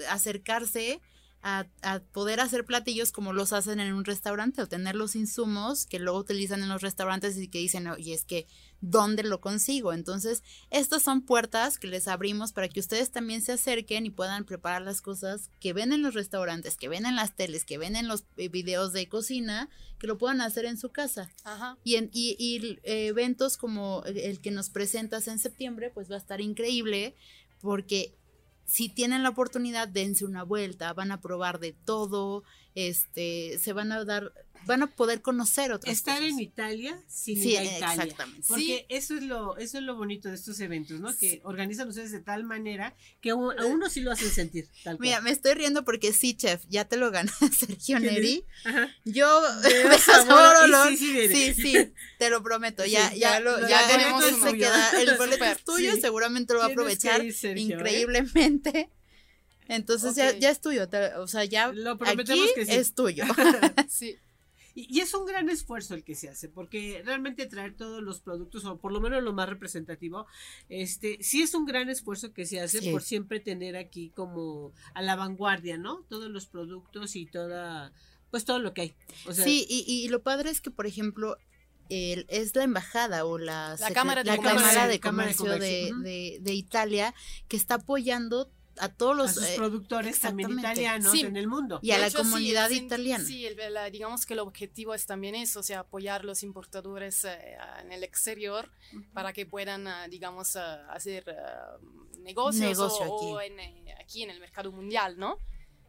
acercarse 0.09 1.01
a, 1.47 1.67
a 1.83 1.99
poder 1.99 2.39
hacer 2.39 2.65
platillos 2.65 3.11
como 3.11 3.31
los 3.31 3.53
hacen 3.53 3.79
en 3.79 3.93
un 3.93 4.03
restaurante 4.03 4.63
o 4.63 4.67
tener 4.67 4.95
los 4.95 5.15
insumos 5.15 5.85
que 5.85 5.99
luego 5.99 6.17
utilizan 6.17 6.63
en 6.63 6.69
los 6.69 6.81
restaurantes 6.81 7.37
y 7.37 7.47
que 7.47 7.59
dicen, 7.59 7.85
oye, 7.85 8.15
es 8.15 8.25
que, 8.25 8.47
¿dónde 8.81 9.21
lo 9.21 9.41
consigo? 9.41 9.93
Entonces, 9.93 10.41
estas 10.71 11.03
son 11.03 11.21
puertas 11.21 11.77
que 11.77 11.85
les 11.85 12.07
abrimos 12.07 12.51
para 12.51 12.67
que 12.67 12.79
ustedes 12.79 13.11
también 13.11 13.43
se 13.43 13.51
acerquen 13.51 14.07
y 14.07 14.09
puedan 14.09 14.43
preparar 14.45 14.81
las 14.81 15.03
cosas 15.03 15.51
que 15.59 15.71
ven 15.71 15.93
en 15.93 16.01
los 16.01 16.15
restaurantes, 16.15 16.77
que 16.77 16.89
ven 16.89 17.05
en 17.05 17.15
las 17.15 17.35
teles, 17.35 17.63
que 17.63 17.77
ven 17.77 17.95
en 17.95 18.07
los 18.07 18.23
eh, 18.37 18.49
videos 18.49 18.91
de 18.91 19.07
cocina, 19.07 19.69
que 19.99 20.07
lo 20.07 20.17
puedan 20.17 20.41
hacer 20.41 20.65
en 20.65 20.79
su 20.79 20.89
casa. 20.89 21.29
Ajá. 21.43 21.77
Y, 21.83 21.97
en, 21.97 22.09
y, 22.11 22.35
y, 22.39 22.79
eh, 22.81 23.05
eventos 23.05 23.57
como 23.57 24.03
el 24.05 24.41
que 24.41 24.49
nos 24.49 24.71
presentas 24.71 25.27
en 25.27 25.37
septiembre, 25.37 25.91
pues 25.93 26.09
va 26.09 26.15
a 26.15 26.19
estar 26.19 26.41
increíble 26.41 27.13
porque 27.61 28.15
si 28.65 28.89
tienen 28.89 29.23
la 29.23 29.29
oportunidad, 29.29 29.87
dense 29.87 30.25
una 30.25 30.43
vuelta, 30.43 30.93
van 30.93 31.11
a 31.11 31.21
probar 31.21 31.59
de 31.59 31.73
todo, 31.73 32.43
este, 32.75 33.57
se 33.59 33.73
van 33.73 33.91
a 33.91 34.03
dar, 34.05 34.31
van 34.65 34.81
a 34.83 34.87
poder 34.87 35.21
conocer 35.21 35.71
otras 35.71 35.93
Estar 35.95 36.17
cosas. 36.17 36.31
en 36.33 36.39
Italia 36.39 37.01
sin 37.07 37.41
Sí, 37.41 37.51
ir 37.51 37.59
a 37.59 37.63
Italia. 37.63 38.03
exactamente. 38.03 38.45
Porque 38.47 38.85
eso 38.89 39.15
es 39.15 39.23
lo, 39.23 39.57
eso 39.57 39.77
es 39.77 39.83
lo 39.83 39.95
bonito 39.95 40.27
de 40.27 40.35
estos 40.35 40.59
eventos, 40.59 40.99
¿no? 40.99 41.15
Que 41.15 41.39
organizan 41.43 41.87
ustedes 41.87 42.11
de 42.11 42.19
tal 42.19 42.43
manera 42.43 42.95
que 43.21 43.29
a 43.29 43.35
un- 43.35 43.57
a 43.59 43.65
uno 43.65 43.89
sí 43.89 44.01
lo 44.01 44.11
hacen 44.11 44.29
sentir. 44.31 44.67
Tal 44.83 44.97
cual. 44.97 45.07
Mira, 45.07 45.21
me 45.21 45.29
estoy 45.31 45.53
riendo 45.53 45.85
porque 45.85 46.11
sí, 46.13 46.33
chef, 46.35 46.63
ya 46.67 46.83
te 46.85 46.97
lo 46.97 47.11
gana 47.11 47.31
Sergio 47.57 47.99
¿Qué 47.99 48.05
Neri. 48.11 48.45
Yo, 49.05 49.41
de 49.61 49.97
sabor 49.99 50.55
y 50.61 50.63
olor, 50.65 50.97
sí, 50.97 51.27
sí, 51.29 51.53
sí, 51.53 51.93
te 52.17 52.29
lo 52.29 52.41
prometo. 52.43 52.85
Ya, 52.85 53.11
ya 53.13 53.17
ya, 53.35 53.39
lo- 53.39 53.61
ya 53.61 53.69
ya 53.69 53.87
tenemos 53.87 54.25
se 54.25 54.57
queda, 54.57 55.01
el 55.01 55.15
boleto 55.17 55.45
es 55.45 55.63
tuyo, 55.63 55.95
seguramente 55.95 56.53
lo 56.53 56.59
va 56.59 56.65
a 56.65 56.69
aprovechar 56.69 57.23
ir, 57.23 57.33
¿eh? 57.43 57.53
increíblemente. 57.59 58.89
Entonces 59.67 60.15
ya, 60.15 60.37
ya 60.37 60.49
es 60.51 60.61
tuyo, 60.61 60.87
te- 60.89 61.15
o 61.15 61.27
sea, 61.27 61.43
ya 61.45 61.71
Lo 61.71 61.97
prometemos 61.97 62.43
aquí 62.45 62.53
que 62.55 62.65
sí. 62.65 62.71
es 62.73 62.93
tuyo. 62.93 63.23
Sí. 63.89 64.15
Y, 64.77 64.93
y 64.97 64.99
es 64.99 65.13
un 65.13 65.25
gran 65.25 65.47
esfuerzo 65.49 65.93
el 65.95 66.03
que 66.03 66.15
se 66.15 66.27
hace, 66.27 66.49
porque 66.49 67.01
realmente 67.05 67.45
traer 67.45 67.77
todos 67.77 68.03
los 68.03 68.19
productos, 68.19 68.65
o 68.65 68.77
por 68.77 68.91
lo 68.91 68.99
menos 68.99 69.23
lo 69.23 69.31
más 69.31 69.47
representativo, 69.47 70.27
este, 70.67 71.17
sí 71.21 71.41
es 71.41 71.53
un 71.55 71.65
gran 71.65 71.89
esfuerzo 71.89 72.33
que 72.33 72.45
se 72.45 72.59
hace 72.59 72.79
Sí. 72.81 72.91
por 72.91 73.01
siempre 73.01 73.39
tener 73.39 73.77
aquí 73.77 74.09
como 74.09 74.73
a 74.93 75.01
la 75.01 75.15
vanguardia, 75.15 75.77
¿no? 75.77 76.03
Todos 76.09 76.29
los 76.29 76.45
productos 76.47 77.15
y 77.15 77.25
toda, 77.25 77.93
pues 78.31 78.43
todo 78.43 78.59
lo 78.59 78.73
que 78.73 78.81
hay. 78.81 78.95
O 79.25 79.31
sea, 79.33 79.45
sí, 79.45 79.65
y, 79.69 79.85
y 79.87 80.09
lo 80.09 80.21
padre 80.21 80.49
es 80.49 80.59
que, 80.59 80.71
por 80.71 80.87
ejemplo, 80.87 81.37
el- 81.87 82.25
es 82.27 82.53
la 82.53 82.63
embajada 82.65 83.23
o 83.23 83.37
la, 83.37 83.77
La 83.79 83.91
Cámara 83.91 84.23
de 84.23 84.31
la 84.31 84.35
Comercio. 84.35 84.59
Cámara 84.59 84.87
de 84.89 84.99
Cámara 84.99 85.29
de 85.29 85.35
Comercio, 85.35 85.99
de- 86.01 86.39
de 86.41 86.53
Italia 86.53 87.13
que 87.47 87.55
está 87.55 87.75
apoyando 87.75 88.51
a 88.79 88.89
todos 88.89 89.13
a 89.13 89.15
los 89.23 89.33
sus 89.33 89.43
eh, 89.43 89.53
productores 89.55 90.19
también 90.19 90.51
italianos 90.59 91.11
Sí. 91.11 91.21
en 91.21 91.37
el 91.37 91.47
mundo. 91.47 91.79
y 91.81 91.91
a 91.91 91.95
De 91.95 92.01
la 92.01 92.07
hecho, 92.07 92.17
comunidad 92.19 92.69
italiana. 92.69 93.23
Sí, 93.23 93.45
el- 93.45 93.73
la- 93.73 93.89
digamos 93.89 94.25
que 94.25 94.33
el 94.33 94.39
objetivo 94.39 94.93
es 94.93 95.05
también 95.05 95.35
eso, 95.35 95.59
o 95.59 95.63
sea, 95.63 95.79
apoyar 95.79 96.25
los 96.25 96.43
importadores 96.43 97.23
eh, 97.25 97.57
en 97.81 97.91
el 97.91 98.03
exterior 98.03 98.69
para 99.13 99.31
que 99.33 99.45
puedan, 99.45 99.87
ah, 99.87 100.07
digamos, 100.07 100.55
ah, 100.55 100.85
hacer 100.91 101.29
ah, 101.29 101.77
negocios 102.19 102.77
Negocio 102.77 103.05
o, 103.13 103.39
en, 103.41 103.59
eh, 103.59 103.95
aquí 103.99 104.23
en 104.23 104.29
el 104.31 104.39
mercado 104.39 104.71
mundial, 104.71 105.17
¿no? 105.17 105.37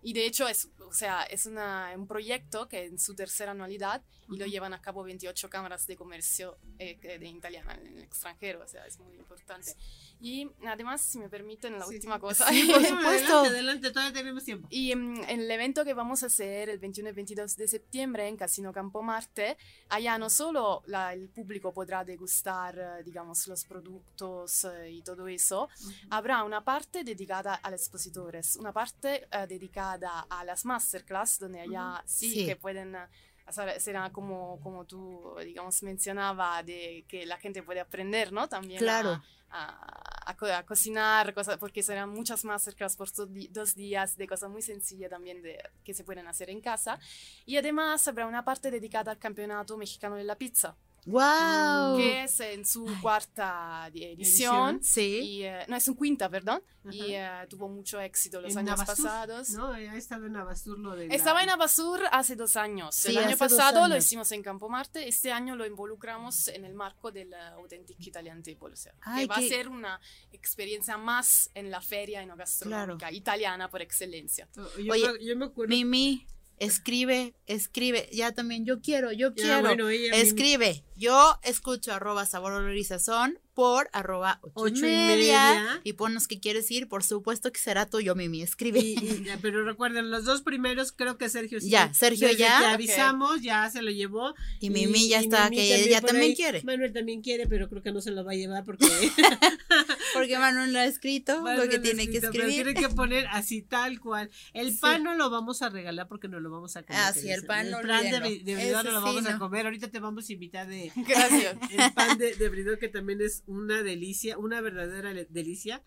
Y 0.02 0.12
de 0.12 0.26
hecho 0.26 0.46
es, 0.46 0.68
o 0.80 0.92
sea, 0.92 1.24
es 1.24 1.46
una, 1.46 1.92
un 1.96 2.06
proyecto 2.06 2.68
que 2.68 2.84
en 2.84 2.98
su 2.98 3.14
tercera 3.14 3.50
anualidad 3.52 4.02
y 4.28 4.36
lo 4.38 4.46
llevan 4.46 4.72
a 4.74 4.80
cabo 4.80 5.02
28 5.04 5.48
cámaras 5.50 5.86
de 5.86 5.96
comercio 5.96 6.58
eh, 6.78 6.96
de 7.18 7.26
italiana 7.28 7.74
en 7.74 7.86
el 7.86 8.02
extranjero, 8.02 8.62
o 8.64 8.68
sea, 8.68 8.84
es 8.86 8.98
muy 8.98 9.14
importante. 9.16 9.72
Y 10.20 10.48
además, 10.66 11.00
si 11.02 11.18
me 11.18 11.28
permiten, 11.28 11.78
la 11.78 11.84
Sí, 11.86 11.94
última 11.96 12.14
sí. 12.16 12.20
cosa. 12.20 12.48
Sí, 12.48 12.62
por 12.72 12.84
supuesto. 12.84 13.38
Adelante, 13.38 13.48
adelante, 13.48 13.90
todavía 13.90 14.12
tenemos 14.20 14.44
tiempo. 14.44 14.66
Y 14.70 14.94
mm, 14.96 15.24
en 15.28 15.40
el 15.40 15.50
evento 15.50 15.84
que 15.84 15.94
vamos 15.94 16.22
a 16.22 16.26
hacer 16.26 16.68
el 16.70 16.78
21 16.78 17.10
y 17.10 17.12
22 17.12 17.56
de 17.56 17.68
septiembre 17.68 18.26
en 18.26 18.36
Casino 18.36 18.72
Campo 18.72 19.02
Marte, 19.02 19.56
allá 19.90 20.18
no 20.18 20.28
solo 20.30 20.82
la- 20.86 21.12
el 21.12 21.28
público 21.28 21.72
podrá 21.72 22.04
degustar, 22.04 22.78
eh, 22.78 23.02
digamos, 23.04 23.46
los 23.46 23.64
productos 23.64 24.64
eh, 24.64 24.90
y 24.90 25.02
todo 25.02 25.28
eso, 25.28 25.68
habrá 26.10 26.42
una 26.42 26.64
parte 26.64 27.04
dedicada 27.04 27.54
a 27.54 27.70
los 27.70 27.80
expositores, 27.80 28.56
una 28.56 28.72
parte 28.72 29.28
eh, 29.30 29.46
dedicada 29.48 29.95
a 30.04 30.44
las 30.44 30.64
masterclass, 30.64 31.38
donde 31.38 31.60
allá 31.60 32.02
sí, 32.06 32.30
Sí. 32.30 32.46
que 32.46 32.56
pueden... 32.56 32.94
eh, 32.94 33.06
hacer- 33.46 33.80
Será 33.80 34.10
como, 34.10 34.58
como 34.60 34.84
tú, 34.84 35.34
digamos, 35.44 35.82
mencionaba, 35.84 36.62
de 36.64 37.04
que 37.08 37.24
la 37.26 37.36
gente 37.38 37.62
puede 37.62 37.80
aprender, 37.80 38.32
¿no? 38.32 38.48
También 38.48 38.78
a- 38.78 38.80
Claro. 38.80 39.22
a, 39.50 40.30
a 40.30 40.36
co- 40.36 40.46
a 40.52 40.64
cocinar, 40.64 41.32
cosas, 41.32 41.56
porque 41.58 41.82
serán 41.84 42.10
muchas 42.10 42.44
masterclass 42.44 42.96
por 42.96 43.08
dos 43.50 43.74
días 43.76 44.16
de 44.16 44.26
cosas 44.26 44.50
muy 44.50 44.62
sencillas 44.62 45.08
también 45.10 45.42
de, 45.42 45.62
que 45.84 45.94
se 45.94 46.02
pueden 46.02 46.26
hacer 46.26 46.50
en 46.50 46.60
casa. 46.60 46.98
Y 47.44 47.56
además 47.56 48.06
habrá 48.08 48.26
una 48.26 48.44
parte 48.44 48.70
dedicada 48.72 49.12
al 49.12 49.18
Campeonato 49.18 49.76
Mexicano 49.76 50.16
de 50.16 50.24
la 50.24 50.36
Pizza, 50.36 50.74
¡Wow! 51.06 51.96
que 51.98 52.24
es 52.24 52.40
en 52.40 52.64
su 52.66 52.86
Ay. 52.88 52.96
cuarta 53.00 53.88
di- 53.92 54.04
Edición. 54.04 54.76
edición. 54.76 54.82
Sí. 54.82 55.20
Y, 55.22 55.42
eh, 55.44 55.64
no, 55.68 55.76
es 55.76 55.86
un 55.88 55.96
quinta, 55.96 56.28
perdón. 56.28 56.60
Y 56.90 57.14
Ajá. 57.14 57.44
eh, 57.44 57.46
tuvo 57.48 57.68
mucho 57.68 58.00
éxito 58.00 58.40
los 58.40 58.52
En 58.52 58.58
años 58.58 58.78
Navasur, 58.78 59.04
pasados. 59.04 59.50
No, 59.50 59.68
ha 59.72 59.96
estado 59.96 60.26
en 60.26 60.32
Navasur 60.32 60.78
lo 60.78 60.94
de 60.96 61.08
la- 61.08 61.14
Estaba 61.14 61.42
en 61.42 61.50
Abasur 61.50 62.00
hace 62.12 62.36
dos 62.36 62.56
años. 62.56 62.94
Sí, 62.94 63.10
el 63.10 63.18
año 63.18 63.36
pasado 63.36 63.86
lo 63.88 63.96
hicimos 63.96 64.30
en 64.32 64.42
Campo 64.42 64.68
Marte. 64.68 65.06
Este 65.08 65.32
año 65.32 65.56
lo 65.56 65.64
involucramos 65.64 66.48
en 66.48 66.64
el 66.64 66.74
marco 66.74 67.10
del 67.12 67.32
Authentic 67.34 67.96
Italian 68.06 68.42
Table. 68.42 68.72
O 68.72 68.76
sea, 68.76 68.92
Ay, 69.00 69.24
que 69.26 69.28
va 69.28 69.36
a 69.36 69.42
ser 69.42 69.68
una 69.68 70.00
experiencia 70.32 70.96
más 70.98 71.50
en 71.54 71.70
la 71.70 71.80
feria 71.80 72.22
enogastronomía 72.22 73.10
italiana 73.12 73.68
por 73.70 73.80
excelencia. 73.82 74.48
Yo, 74.54 74.92
Oye, 74.92 75.12
me, 75.12 75.24
yo 75.24 75.36
me 75.36 75.44
acuerdo 75.46 75.70
Mimi, 75.70 76.26
escribe, 76.58 77.34
escribe. 77.46 78.08
Ya 78.12 78.32
también, 78.32 78.64
yo 78.64 78.80
quiero, 78.80 79.12
yo 79.12 79.28
Ya, 79.28 79.34
quiero. 79.34 79.60
bueno, 79.60 79.88
ella 79.88 80.10
misma- 80.12 80.16
escribe. 80.16 80.84
Yo 80.96 81.38
escucho 81.42 81.92
arroba 81.92 82.26
sabor 82.26 82.52
olor 82.52 82.76
y 82.76 82.84
sazón 82.84 83.38
por 83.56 83.88
arroba 83.94 84.38
ocho, 84.42 84.52
Ocho 84.54 84.86
y 84.86 84.90
y 84.90 84.92
media. 84.96 85.50
media. 85.54 85.80
Y 85.82 85.94
ponnos 85.94 86.28
que 86.28 86.38
quieres 86.40 86.70
ir. 86.70 86.88
Por 86.88 87.02
supuesto 87.02 87.50
que 87.50 87.58
será 87.58 87.86
tuyo, 87.86 88.14
Mimi. 88.14 88.42
Escribe. 88.42 88.80
Y- 88.80 88.98
y 88.98 89.24
ya, 89.24 89.38
pero 89.40 89.64
recuerden, 89.64 90.10
los 90.10 90.26
dos 90.26 90.42
primeros 90.42 90.92
creo 90.92 91.16
que 91.16 91.30
Sergio 91.30 91.58
sí. 91.58 91.70
Ya, 91.70 91.92
Sergio 91.94 92.28
Desde 92.28 92.40
ya. 92.40 92.58
Ok. 92.60 92.64
avisamos, 92.74 93.40
ya 93.40 93.68
se 93.70 93.80
lo 93.80 93.90
llevó. 93.90 94.34
Y 94.60 94.68
Mimi 94.68 95.08
ya 95.08 95.20
está, 95.20 95.48
Mimi 95.48 95.56
que 95.56 95.74
ella 95.84 96.02
también 96.02 96.30
ahí. 96.32 96.36
quiere. 96.36 96.62
Manuel 96.64 96.92
también 96.92 97.22
quiere, 97.22 97.46
pero 97.46 97.70
creo 97.70 97.82
que 97.82 97.92
no 97.92 98.02
se 98.02 98.10
lo 98.10 98.24
va 98.26 98.32
a 98.32 98.34
llevar 98.34 98.62
porque 98.64 98.84
Porque 100.12 100.38
Manuel 100.38 100.72
lo 100.74 100.78
ha 100.78 100.84
escrito, 100.84 101.40
Manuel 101.42 101.64
lo 101.66 101.70
que 101.70 101.78
tiene 101.78 102.06
que 102.08 102.18
escrito, 102.18 102.28
pero 102.32 102.44
escribir. 102.44 102.74
Tiene 102.74 102.88
que 102.88 102.94
poner 102.94 103.26
así 103.30 103.62
tal 103.62 104.00
cual. 104.00 104.30
El 104.52 104.72
Sí. 104.72 104.78
pan 104.80 105.02
no 105.02 105.14
lo 105.14 105.30
vamos 105.30 105.62
a 105.62 105.70
regalar 105.70 106.08
porque 106.08 106.28
no 106.28 106.40
lo 106.40 106.50
vamos 106.50 106.76
a 106.76 106.82
comer. 106.82 107.00
Ah, 107.02 107.12
sí, 107.14 107.30
el 107.30 107.44
pan 107.46 107.70
no 107.70 107.80
El 107.80 107.86
pan 107.88 108.04
de, 108.04 108.40
de 108.42 108.72
no 108.72 108.82
lo 108.82 108.90
sí, 108.90 109.04
vamos 109.04 109.26
a 109.26 109.38
comer. 109.38 109.64
Ahorita 109.66 109.88
te 109.88 109.98
vamos 109.98 110.28
a 110.28 110.32
invitar 110.32 110.66
de 110.66 110.92
Gracias. 111.08 111.56
el 111.70 111.92
pan 111.94 112.18
de, 112.18 112.34
de 112.34 112.78
que 112.78 112.88
también 112.88 113.20
es 113.20 113.44
una 113.46 113.82
delicia, 113.82 114.38
una 114.38 114.60
verdadera 114.60 115.12
delicia. 115.28 115.82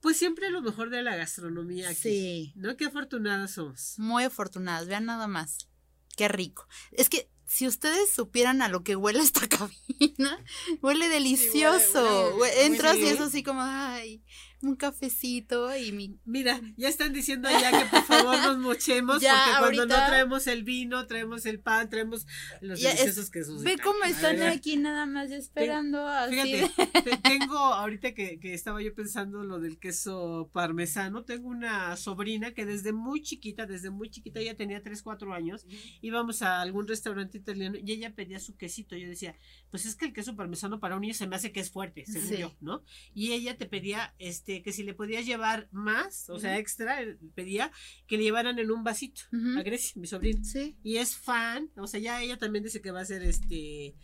Pues 0.00 0.18
siempre 0.18 0.50
lo 0.50 0.60
mejor 0.60 0.90
de 0.90 1.02
la 1.02 1.16
gastronomía 1.16 1.88
aquí. 1.88 2.00
Sí. 2.02 2.52
¿No? 2.56 2.76
Qué 2.76 2.84
afortunadas 2.86 3.52
somos. 3.52 3.94
Muy 3.98 4.24
afortunadas, 4.24 4.86
vean 4.86 5.06
nada 5.06 5.26
más. 5.28 5.68
Qué 6.16 6.28
rico. 6.28 6.68
Es 6.92 7.08
que 7.08 7.30
si 7.46 7.66
ustedes 7.66 8.10
supieran 8.10 8.60
a 8.62 8.68
lo 8.68 8.82
que 8.84 8.96
huele 8.96 9.20
esta 9.20 9.48
cabina, 9.48 10.44
huele 10.82 11.08
delicioso. 11.08 12.32
huele- 12.32 12.38
huele 12.38 12.54
muy 12.56 12.66
Entras 12.66 12.96
y 12.98 13.04
es 13.06 13.20
así 13.20 13.42
como, 13.42 13.62
ay, 13.62 14.22
un 14.64 14.76
cafecito 14.76 15.76
y 15.76 15.92
mi... 15.92 16.18
Mira, 16.24 16.60
ya 16.76 16.88
están 16.88 17.12
diciendo 17.12 17.48
ya 17.50 17.70
que 17.78 17.86
por 17.86 18.02
favor 18.04 18.36
nos 18.38 18.58
mochemos 18.58 19.20
Ya, 19.22 19.56
porque 19.60 19.76
cuando 19.76 19.94
no 19.96 20.06
traemos 20.06 20.46
el 20.46 20.64
vino, 20.64 21.06
traemos 21.06 21.46
el 21.46 21.60
pan, 21.60 21.88
traemos 21.88 22.26
los 22.60 22.80
Ya 22.80 22.90
es- 22.90 22.98
deliciosos 23.00 23.30
quesos. 23.30 23.62
de 23.62 23.76
Ve 23.76 23.82
cómo 23.82 24.02
están 24.04 24.36
¿verdad? 24.36 24.52
aquí 24.54 24.76
nada 24.76 25.06
más 25.06 25.30
esperando 25.30 26.06
así. 26.06 26.34
Fíjate, 26.36 27.02
te- 27.02 27.16
tengo 27.18 27.56
ahorita 27.58 28.12
que, 28.14 28.38
que 28.40 28.54
estaba 28.54 28.82
yo 28.82 28.94
pensando 28.94 29.44
lo 29.44 29.58
del 29.60 29.78
queso 29.78 30.50
parmesano, 30.52 31.24
tengo 31.24 31.48
una 31.48 31.96
sobrina 31.96 32.52
que 32.54 32.66
desde 32.66 32.92
muy 32.92 33.22
chiquita, 33.22 33.66
desde 33.66 33.90
muy 33.90 34.10
chiquita, 34.10 34.40
ella 34.40 34.56
tenía 34.56 34.82
3, 34.82 35.02
4 35.02 35.32
años, 35.34 35.66
íbamos 36.00 36.42
a 36.42 36.60
algún 36.60 36.86
restaurante 36.88 37.38
italiano 37.38 37.76
y 37.82 37.92
ella 37.92 38.14
pedía 38.14 38.38
su 38.40 38.56
quesito. 38.56 38.96
Yo 38.96 39.08
decía, 39.08 39.36
pues 39.70 39.86
es 39.86 39.96
que 39.96 40.06
el 40.06 40.12
queso 40.12 40.36
parmesano 40.36 40.80
para 40.80 40.94
un 40.96 41.02
niño 41.02 41.14
se 41.14 41.26
me 41.26 41.36
hace 41.36 41.52
que 41.52 41.60
es 41.60 41.70
fuerte, 41.70 42.04
según 42.06 42.28
Sí. 42.28 42.36
yo, 42.38 42.54
¿no? 42.60 42.82
Y 43.14 43.32
ella 43.32 43.56
te 43.56 43.66
pedía 43.66 44.14
este 44.18 44.53
que 44.62 44.72
si 44.72 44.82
le 44.82 44.94
podías 44.94 45.26
llevar 45.26 45.68
más, 45.72 46.28
o 46.30 46.38
sea, 46.38 46.58
extra, 46.58 46.98
pedía 47.34 47.70
que 48.06 48.16
le 48.16 48.24
llevaran 48.24 48.58
en 48.58 48.70
un 48.70 48.84
vasito 48.84 49.22
a 49.58 49.62
Grecia, 49.62 49.92
mi 50.00 50.06
sobrina 50.06 50.42
Sí. 50.44 50.76
y 50.82 50.96
es 50.98 51.16
fan, 51.16 51.70
o 51.76 51.86
sea, 51.86 52.00
ya 52.00 52.22
ella 52.22 52.38
también 52.38 52.64
dice 52.64 52.80
que 52.80 52.90
va 52.90 53.00
a 53.00 53.04
ser 53.04 53.22
este 53.22 53.94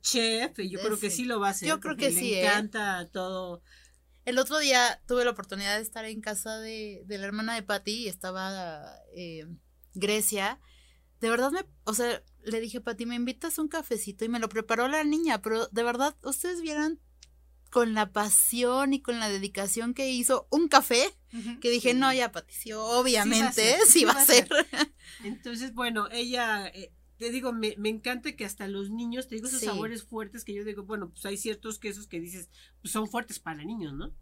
chef, 0.00 0.58
y 0.58 0.70
yo 0.70 0.80
creo 0.80 0.98
que 0.98 1.10
sí. 1.10 1.24
lo 1.24 1.40
va 1.40 1.48
a 1.48 1.50
hacer. 1.50 1.68
Yo 1.68 1.80
creo 1.80 1.96
que 1.96 2.10
le 2.10 2.20
sí, 2.20 2.34
¿eh? 2.34 2.44
encanta 2.46 3.08
todo. 3.12 3.62
El 4.24 4.38
otro 4.38 4.58
día 4.58 5.00
tuve 5.06 5.24
la 5.24 5.30
oportunidad 5.30 5.76
de 5.76 5.82
estar 5.82 6.04
en 6.04 6.20
casa 6.20 6.58
de, 6.58 7.02
de 7.06 7.18
la 7.18 7.26
hermana 7.26 7.54
de 7.54 7.62
Patty 7.62 8.04
y 8.04 8.08
estaba 8.08 8.84
eh, 9.16 9.46
Grecia. 9.94 10.60
De 11.20 11.30
verdad 11.30 11.50
me, 11.50 11.64
o 11.84 11.94
sea, 11.94 12.22
le 12.44 12.60
dije, 12.60 12.80
Patty, 12.80 13.06
¿me 13.06 13.14
invitas 13.16 13.58
un 13.58 13.68
cafecito? 13.68 14.24
Y 14.24 14.28
me 14.28 14.38
lo 14.38 14.48
preparó 14.48 14.86
la 14.86 15.02
niña, 15.02 15.40
pero 15.42 15.66
de 15.68 15.82
verdad, 15.82 16.14
ustedes 16.22 16.60
vieran 16.60 17.00
con 17.70 17.94
la 17.94 18.10
pasión 18.12 18.94
y 18.94 19.00
con 19.02 19.18
la 19.18 19.28
dedicación 19.28 19.94
que 19.94 20.10
hizo 20.10 20.46
un 20.50 20.68
café, 20.68 21.04
que 21.60 21.70
dije, 21.70 21.92
no, 21.94 22.12
ya, 22.12 22.32
sí, 22.48 22.72
obviamente, 22.72 23.52
ser, 23.52 23.80
sí 23.86 24.04
va 24.04 24.12
a 24.12 24.24
ser. 24.24 24.48
Entonces, 25.24 25.74
bueno, 25.74 26.08
ella, 26.10 26.68
eh, 26.68 26.92
te 27.18 27.30
digo, 27.30 27.52
me, 27.52 27.74
me 27.78 27.88
encanta 27.88 28.32
que 28.36 28.44
hasta 28.44 28.68
los 28.68 28.90
niños, 28.90 29.28
te 29.28 29.34
digo, 29.34 29.48
esos 29.48 29.60
Sí. 29.60 29.66
sabores 29.66 30.04
fuertes 30.04 30.44
que 30.44 30.54
yo 30.54 30.64
digo, 30.64 30.84
bueno, 30.84 31.10
pues 31.10 31.24
hay 31.26 31.36
ciertos 31.36 31.78
quesos 31.78 32.06
que 32.06 32.20
dices, 32.20 32.48
pues 32.80 32.92
son 32.92 33.08
fuertes 33.08 33.38
para 33.38 33.64
niños, 33.64 33.92
¿no? 33.94 34.14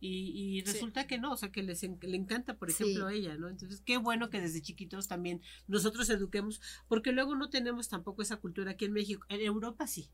Y, 0.00 0.32
y 0.34 0.60
Sí. 0.62 0.72
resulta 0.72 1.06
que 1.06 1.18
no, 1.18 1.32
o 1.32 1.36
sea, 1.36 1.52
que 1.52 1.62
les 1.62 1.84
en- 1.84 1.98
le 2.02 2.16
encanta, 2.16 2.56
por 2.58 2.70
Sí. 2.72 2.82
ejemplo, 2.82 3.06
a 3.06 3.12
ella, 3.12 3.36
¿no? 3.36 3.48
Entonces, 3.48 3.80
qué 3.84 3.98
bueno 3.98 4.30
que 4.30 4.40
desde 4.40 4.60
chiquitos 4.62 5.06
también 5.06 5.42
nosotros 5.68 6.10
eduquemos, 6.10 6.60
porque 6.88 7.12
luego 7.12 7.36
no 7.36 7.50
tenemos 7.50 7.88
tampoco 7.88 8.22
esa 8.22 8.38
cultura 8.38 8.72
aquí 8.72 8.86
en 8.86 8.92
México. 8.94 9.24
En 9.28 9.40
Europa 9.42 9.86
sí. 9.86 10.10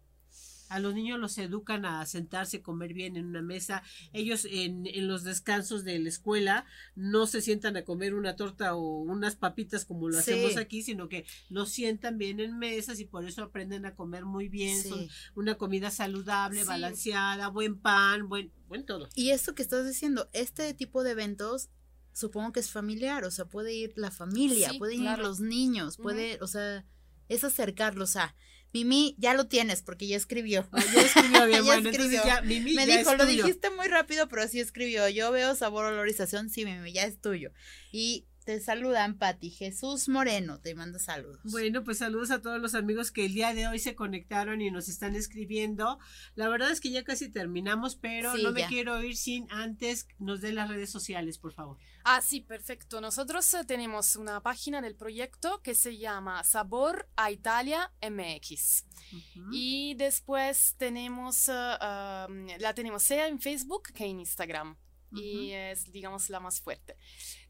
A 0.68 0.78
los 0.80 0.94
niños 0.94 1.18
los 1.18 1.36
educan 1.38 1.84
a 1.84 2.04
sentarse, 2.06 2.60
comer 2.62 2.92
bien 2.94 3.16
en 3.16 3.26
una 3.26 3.42
mesa. 3.42 3.82
Ellos 4.12 4.46
en, 4.50 4.86
en 4.86 5.08
los 5.08 5.24
descansos 5.24 5.84
de 5.84 5.98
la 5.98 6.08
escuela 6.08 6.66
no 6.94 7.26
se 7.26 7.40
sientan 7.40 7.76
a 7.76 7.84
comer 7.84 8.14
una 8.14 8.36
torta 8.36 8.74
o 8.74 9.00
unas 9.00 9.34
papitas 9.36 9.84
como 9.84 10.08
lo 10.08 10.14
Sí. 10.20 10.32
hacemos 10.32 10.56
aquí, 10.56 10.82
sino 10.82 11.08
que 11.08 11.24
los 11.48 11.70
sientan 11.70 12.18
bien 12.18 12.40
en 12.40 12.58
mesas 12.58 13.00
y 13.00 13.04
por 13.06 13.24
eso 13.26 13.42
aprenden 13.42 13.86
a 13.86 13.94
comer 13.94 14.24
muy 14.24 14.48
bien. 14.48 14.82
Son 14.82 15.08
una 15.34 15.56
comida 15.56 15.90
saludable, 15.90 16.62
Sí. 16.62 16.66
balanceada, 16.68 17.48
buen 17.48 17.78
pan, 17.80 18.28
buen, 18.28 18.52
buen 18.68 18.84
todo. 18.84 19.08
Y 19.14 19.30
esto 19.30 19.54
que 19.54 19.62
estás 19.62 19.86
diciendo, 19.86 20.28
este 20.32 20.74
tipo 20.74 21.02
de 21.02 21.12
eventos 21.12 21.70
supongo 22.12 22.52
que 22.52 22.60
es 22.60 22.70
familiar, 22.70 23.24
o 23.24 23.30
sea, 23.30 23.44
puede 23.44 23.72
ir 23.72 23.92
la 23.96 24.10
familia, 24.10 24.70
Sí, 24.70 24.78
pueden 24.78 25.00
claro. 25.00 25.22
ir 25.22 25.28
los 25.28 25.40
niños, 25.40 25.96
puede, 25.98 26.38
o 26.42 26.48
sea, 26.48 26.84
es 27.28 27.44
acercarlos 27.44 28.16
a 28.16 28.34
Mimi, 28.72 29.14
ya 29.18 29.34
lo 29.34 29.46
tienes 29.46 29.82
porque 29.82 30.06
ya 30.06 30.16
escribió. 30.16 30.68
Ah, 30.72 30.82
Ya 30.94 31.00
escribió 31.02 31.46
bien, 31.46 31.58
Ya 31.58 31.62
bueno, 31.64 31.88
escribió. 31.90 32.22
ya, 32.24 32.42
Mimi, 32.42 32.74
Me 32.74 32.86
ya 32.86 32.98
dijo, 32.98 33.12
es 33.12 33.18
lo 33.18 33.24
tuyo. 33.26 33.44
dijiste 33.44 33.70
muy 33.70 33.88
rápido, 33.88 34.28
pero 34.28 34.46
sí 34.48 34.60
escribió. 34.60 35.08
Yo 35.08 35.30
veo 35.32 35.54
sabor, 35.54 35.84
olorización, 35.86 36.50
sí, 36.50 36.64
Mimi, 36.64 36.92
ya 36.92 37.04
es 37.04 37.20
tuyo. 37.20 37.50
Y 37.92 38.26
te 38.48 38.60
saludan, 38.60 39.18
Pati. 39.18 39.50
Jesús 39.50 40.08
Moreno 40.08 40.58
te 40.58 40.74
manda 40.74 40.98
saludos. 40.98 41.38
Bueno, 41.44 41.84
pues 41.84 41.98
saludos 41.98 42.30
a 42.30 42.40
todos 42.40 42.58
los 42.58 42.74
amigos 42.74 43.10
que 43.10 43.26
el 43.26 43.34
día 43.34 43.52
de 43.52 43.68
hoy 43.68 43.78
se 43.78 43.94
conectaron 43.94 44.62
y 44.62 44.70
nos 44.70 44.88
están 44.88 45.14
escribiendo. 45.16 45.98
La 46.34 46.48
verdad 46.48 46.70
es 46.70 46.80
que 46.80 46.88
ya 46.88 47.04
casi 47.04 47.28
terminamos, 47.28 47.96
pero 47.96 48.34
Sí, 48.34 48.42
no 48.42 48.52
me 48.52 48.60
ya. 48.60 48.68
quiero 48.68 49.02
ir 49.02 49.18
sin 49.18 49.46
antes 49.52 50.08
nos 50.18 50.40
den 50.40 50.54
las 50.54 50.70
redes 50.70 50.88
sociales, 50.88 51.36
por 51.36 51.52
favor. 51.52 51.76
Ah, 52.04 52.22
sí, 52.22 52.40
perfecto. 52.40 53.02
Nosotros 53.02 53.52
eh, 53.52 53.66
tenemos 53.66 54.16
una 54.16 54.40
página 54.42 54.80
del 54.80 54.94
proyecto 54.94 55.60
que 55.60 55.74
se 55.74 55.98
llama 55.98 56.42
Sabor 56.42 57.06
a 57.16 57.30
Italia 57.30 57.92
MX. 58.00 58.86
Ujú. 59.12 59.48
Y 59.52 59.94
después 59.96 60.74
tenemos, 60.78 61.50
eh, 61.50 61.52
um, 61.52 62.46
la 62.58 62.72
tenemos 62.72 63.02
sea 63.02 63.28
en 63.28 63.40
Facebook 63.40 63.92
que 63.92 64.06
en 64.06 64.20
Instagram. 64.20 64.78
Y 65.12 65.52
es, 65.52 65.90
digamos, 65.90 66.28
la 66.30 66.38
más 66.40 66.60
fuerte. 66.60 66.96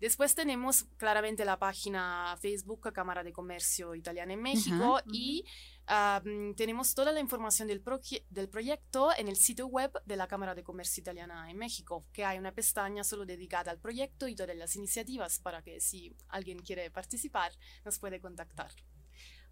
Después 0.01 0.35
tenemos 0.35 0.85
claramente 0.97 1.45
la 1.45 1.59
página 1.59 2.37
Facebook 2.41 2.93
Cámara 2.93 3.25
de 3.25 3.33
Comercio 3.33 3.95
Italiana 3.95 4.33
en 4.33 4.43
México 4.43 5.01
y 5.13 5.45
ah, 5.89 6.23
mm, 6.25 6.55
tenemos 6.55 6.95
toda 6.95 7.11
la 7.13 7.21
información 7.21 7.67
del, 7.69 7.83
proje- 7.83 8.25
del 8.31 8.49
proyecto 8.49 9.11
en 9.17 9.29
el 9.29 9.37
sitio 9.37 9.67
web 9.67 9.91
de 10.05 10.17
la 10.17 10.27
Cámara 10.29 10.55
de 10.55 10.63
Comercio 10.63 11.01
Italiana 11.01 11.51
en 11.51 11.57
México, 11.59 12.07
que 12.13 12.25
hay 12.25 12.39
una 12.39 12.53
pestaña 12.53 13.03
solo 13.03 13.25
dedicada 13.27 13.71
al 13.73 13.81
proyecto 13.81 14.29
y 14.29 14.35
todas 14.37 14.57
las 14.57 14.77
iniciativas 14.77 15.39
para 15.41 15.63
que 15.63 15.81
si 15.81 16.15
alguien 16.29 16.59
quiere 16.61 16.91
participar 16.91 17.53
nos 17.85 17.99
puede 17.99 18.21
contactar. 18.21 18.71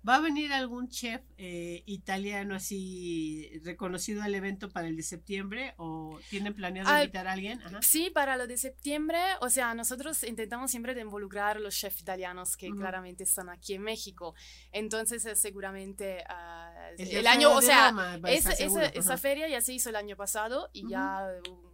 ¿Va 0.07 0.17
a 0.17 0.21
venir 0.21 0.53
algún 0.53 0.89
chef 0.89 1.21
eh, 1.37 1.83
italiano 1.87 2.55
así 2.55 3.51
reconocido 3.65 4.23
al 4.23 4.35
evento 4.35 4.69
para 4.69 4.87
el 4.87 4.97
de 4.97 5.03
septiembre 5.03 5.75
o 5.79 6.19
tienen 6.31 6.55
planeado 6.55 6.89
Al- 6.89 7.05
invitar 7.05 7.27
a 7.27 7.33
alguien? 7.33 7.61
Ajá. 7.63 7.81
Sí, 7.83 8.11
para 8.11 8.37
lo 8.37 8.47
de 8.47 8.57
septiembre, 8.57 9.19
o 9.41 9.51
sea, 9.51 9.75
nosotros 9.75 10.23
intentamos 10.23 10.71
siempre 10.71 10.95
de 10.95 11.01
involucrar 11.01 11.61
los 11.61 11.75
chefs 11.75 12.01
italianos 12.01 12.57
que 12.57 12.69
Ujú. 12.71 12.79
claramente 12.79 13.25
están 13.25 13.49
aquí 13.49 13.75
en 13.75 13.83
México. 13.83 14.35
Entonces, 14.73 15.27
seguramente 15.39 16.23
ah, 16.29 16.73
El 16.99 17.09
el, 17.17 17.27
año, 17.27 17.53
o 17.53 17.61
sea, 17.63 17.89
Roma 17.91 18.21
esa, 18.29 18.53
seguro, 18.53 18.85
esa, 18.85 19.17
feria 19.19 19.49
ya 19.49 19.61
se 19.61 19.73
hizo 19.73 19.89
el 19.91 19.97
año 19.97 20.17
pasado 20.17 20.71
y 20.73 20.83
Ujú. 20.83 20.91
ya 20.91 21.27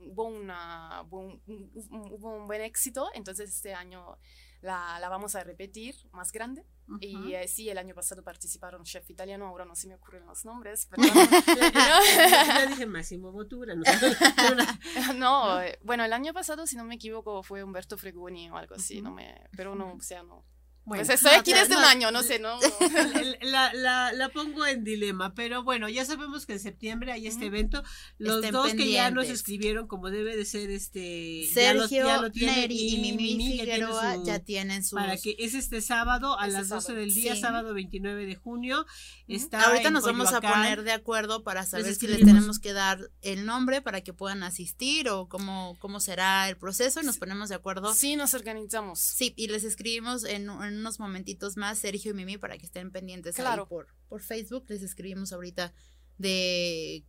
hubo, 0.07 0.25
una, 0.25 1.03
hubo 1.03 1.21
un- 1.21 1.71
hubo 2.11 2.37
un 2.37 2.47
buen 2.47 2.63
éxito, 2.63 3.09
entonces 3.15 3.51
este 3.55 3.75
año 3.75 4.17
la, 4.63 4.99
la 5.01 5.09
vamos 5.09 5.35
a 5.35 5.45
repetir 5.45 5.95
más 6.13 6.33
grande. 6.33 6.65
Ujú. 6.89 6.99
Y 7.01 7.35
eh, 7.35 7.47
sí, 7.47 7.69
el 7.69 7.79
año 7.79 7.95
pasado 7.95 8.23
participaron 8.25 8.83
chef 8.85 9.09
italiano, 9.11 9.47
ahora 9.47 9.65
no 9.65 9.75
se 9.77 9.87
me 9.89 9.95
ocurren 9.95 10.27
los 10.27 10.45
nombres, 10.45 10.87
pero 10.91 11.03
ya 11.05 12.67
dije 12.67 12.87
Máximo 12.87 13.31
Botura. 13.33 13.75
No, 13.75 13.83
no, 15.15 15.61
eh, 15.63 15.79
bueno, 15.83 16.05
el 16.05 16.13
año 16.13 16.33
pasado, 16.33 16.67
si 16.67 16.77
no 16.77 16.85
me 16.85 16.95
equivoco, 16.97 17.43
fue 17.43 17.63
Humberto 17.63 17.97
Fregoni 17.99 18.51
o 18.51 18.57
algo 18.57 18.75
así, 18.75 18.97
Ujú. 18.97 19.05
no 19.05 19.11
me, 19.13 19.49
pero 19.57 19.75
no, 19.75 19.95
o 19.95 20.01
sea, 20.01 20.23
no. 20.23 20.45
Bueno, 20.85 21.05
pues 21.07 21.15
estoy 21.21 21.33
aquí 21.39 21.53
no, 21.53 21.59
desde 21.59 21.75
no, 21.75 21.79
un 21.79 21.85
año, 21.85 22.11
no 22.11 22.23
sé, 22.25 22.39
no. 22.41 22.59
La, 23.43 23.73
la, 23.73 24.13
la 24.13 24.29
pongo 24.31 24.67
en 24.67 24.83
dilema, 24.85 25.35
pero 25.35 25.63
bueno, 25.63 25.89
ya 25.89 26.05
sabemos 26.05 26.47
que 26.47 26.55
en 26.55 26.61
septiembre 26.61 27.13
hay 27.13 27.27
este 27.27 27.47
evento. 27.47 27.83
Los 28.19 28.37
Estén 28.37 28.53
dos 28.53 28.73
que 28.75 28.91
ya 28.91 29.11
nos 29.11 29.23
pendientes. 29.25 29.31
escribieron, 29.31 29.87
como 29.87 30.11
debe 30.11 30.37
de 30.37 30.45
ser, 30.45 30.71
este. 30.71 31.47
ya 31.47 31.53
Sergio 31.53 32.07
ya 32.07 32.21
lo 32.21 32.31
tienen, 32.33 32.55
Neri 32.57 32.95
y, 32.95 33.01
Mimi, 33.01 33.57
ya 33.57 33.65
tiene 33.65 33.75
Figueroa 33.77 34.15
su- 34.17 34.25
ya 34.25 34.39
tienen 34.41 34.83
sus... 34.85 34.93
Para 34.99 35.17
que 35.17 35.37
es 35.39 35.55
este 35.55 35.81
sábado 35.81 36.39
a 36.39 36.47
Este 36.47 36.59
las 36.59 36.69
12 36.69 36.87
sábado. 36.87 37.01
del 37.01 37.15
día, 37.15 37.35
Sí. 37.35 37.41
sábado 37.41 37.75
29 37.75 38.27
de 38.27 38.35
junio. 38.37 38.85
Está 39.29 39.63
Ahorita 39.69 39.91
nos 39.91 40.05
vamos 40.05 40.33
a 40.33 40.41
poner 40.41 40.83
de 40.83 40.93
acuerdo 40.93 41.43
para 41.43 41.65
saber 41.65 41.95
si 41.95 42.07
les 42.07 42.19
tenemos 42.25 42.59
que 42.59 42.73
dar 42.73 42.99
el 43.23 43.47
nombre 43.47 43.83
para 43.83 44.01
que 44.03 44.13
puedan 44.13 44.43
asistir 44.43 45.09
o 45.09 45.29
cómo, 45.29 45.77
cómo 45.81 46.01
será 46.01 46.49
el 46.49 46.57
proceso 46.57 47.01
y 47.01 47.05
nos 47.05 47.19
ponemos 47.19 47.49
de 47.49 47.55
acuerdo. 47.55 47.95
Sí, 47.95 48.17
nos 48.17 48.35
organizamos. 48.35 48.99
Sí, 49.01 49.33
y 49.37 49.47
les 49.49 49.65
escribimos 49.65 50.25
en, 50.25 50.51
en 50.51 50.72
en 50.73 50.81
unos 50.81 50.99
momentitos 50.99 51.57
más 51.57 51.79
Sergio 51.79 52.11
y 52.11 52.15
Mimi 52.15 52.39
para 52.39 52.59
que 52.59 52.67
estén 52.67 52.91
pendientes 52.91 53.39
ahí 53.39 53.45
Claro. 53.45 53.69
por, 53.69 53.87
por 54.09 54.23
Facebook. 54.23 54.65
Les 54.69 54.83
escribimos 54.83 55.33
ahorita 55.33 55.73
de 56.19 57.05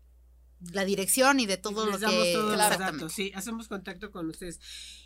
la 0.72 0.86
dirección 0.86 1.40
y 1.40 1.46
de 1.46 1.58
todo 1.58 1.86
Les 1.86 1.96
lo 1.96 2.00
damos 2.00 2.24
que 2.24 2.34
todos 2.34 2.58
los 2.58 2.78
datos, 2.80 3.12
sí, 3.14 3.32
hacemos 3.36 3.68
contacto 3.68 4.12
con 4.12 4.30
ustedes. 4.30 4.60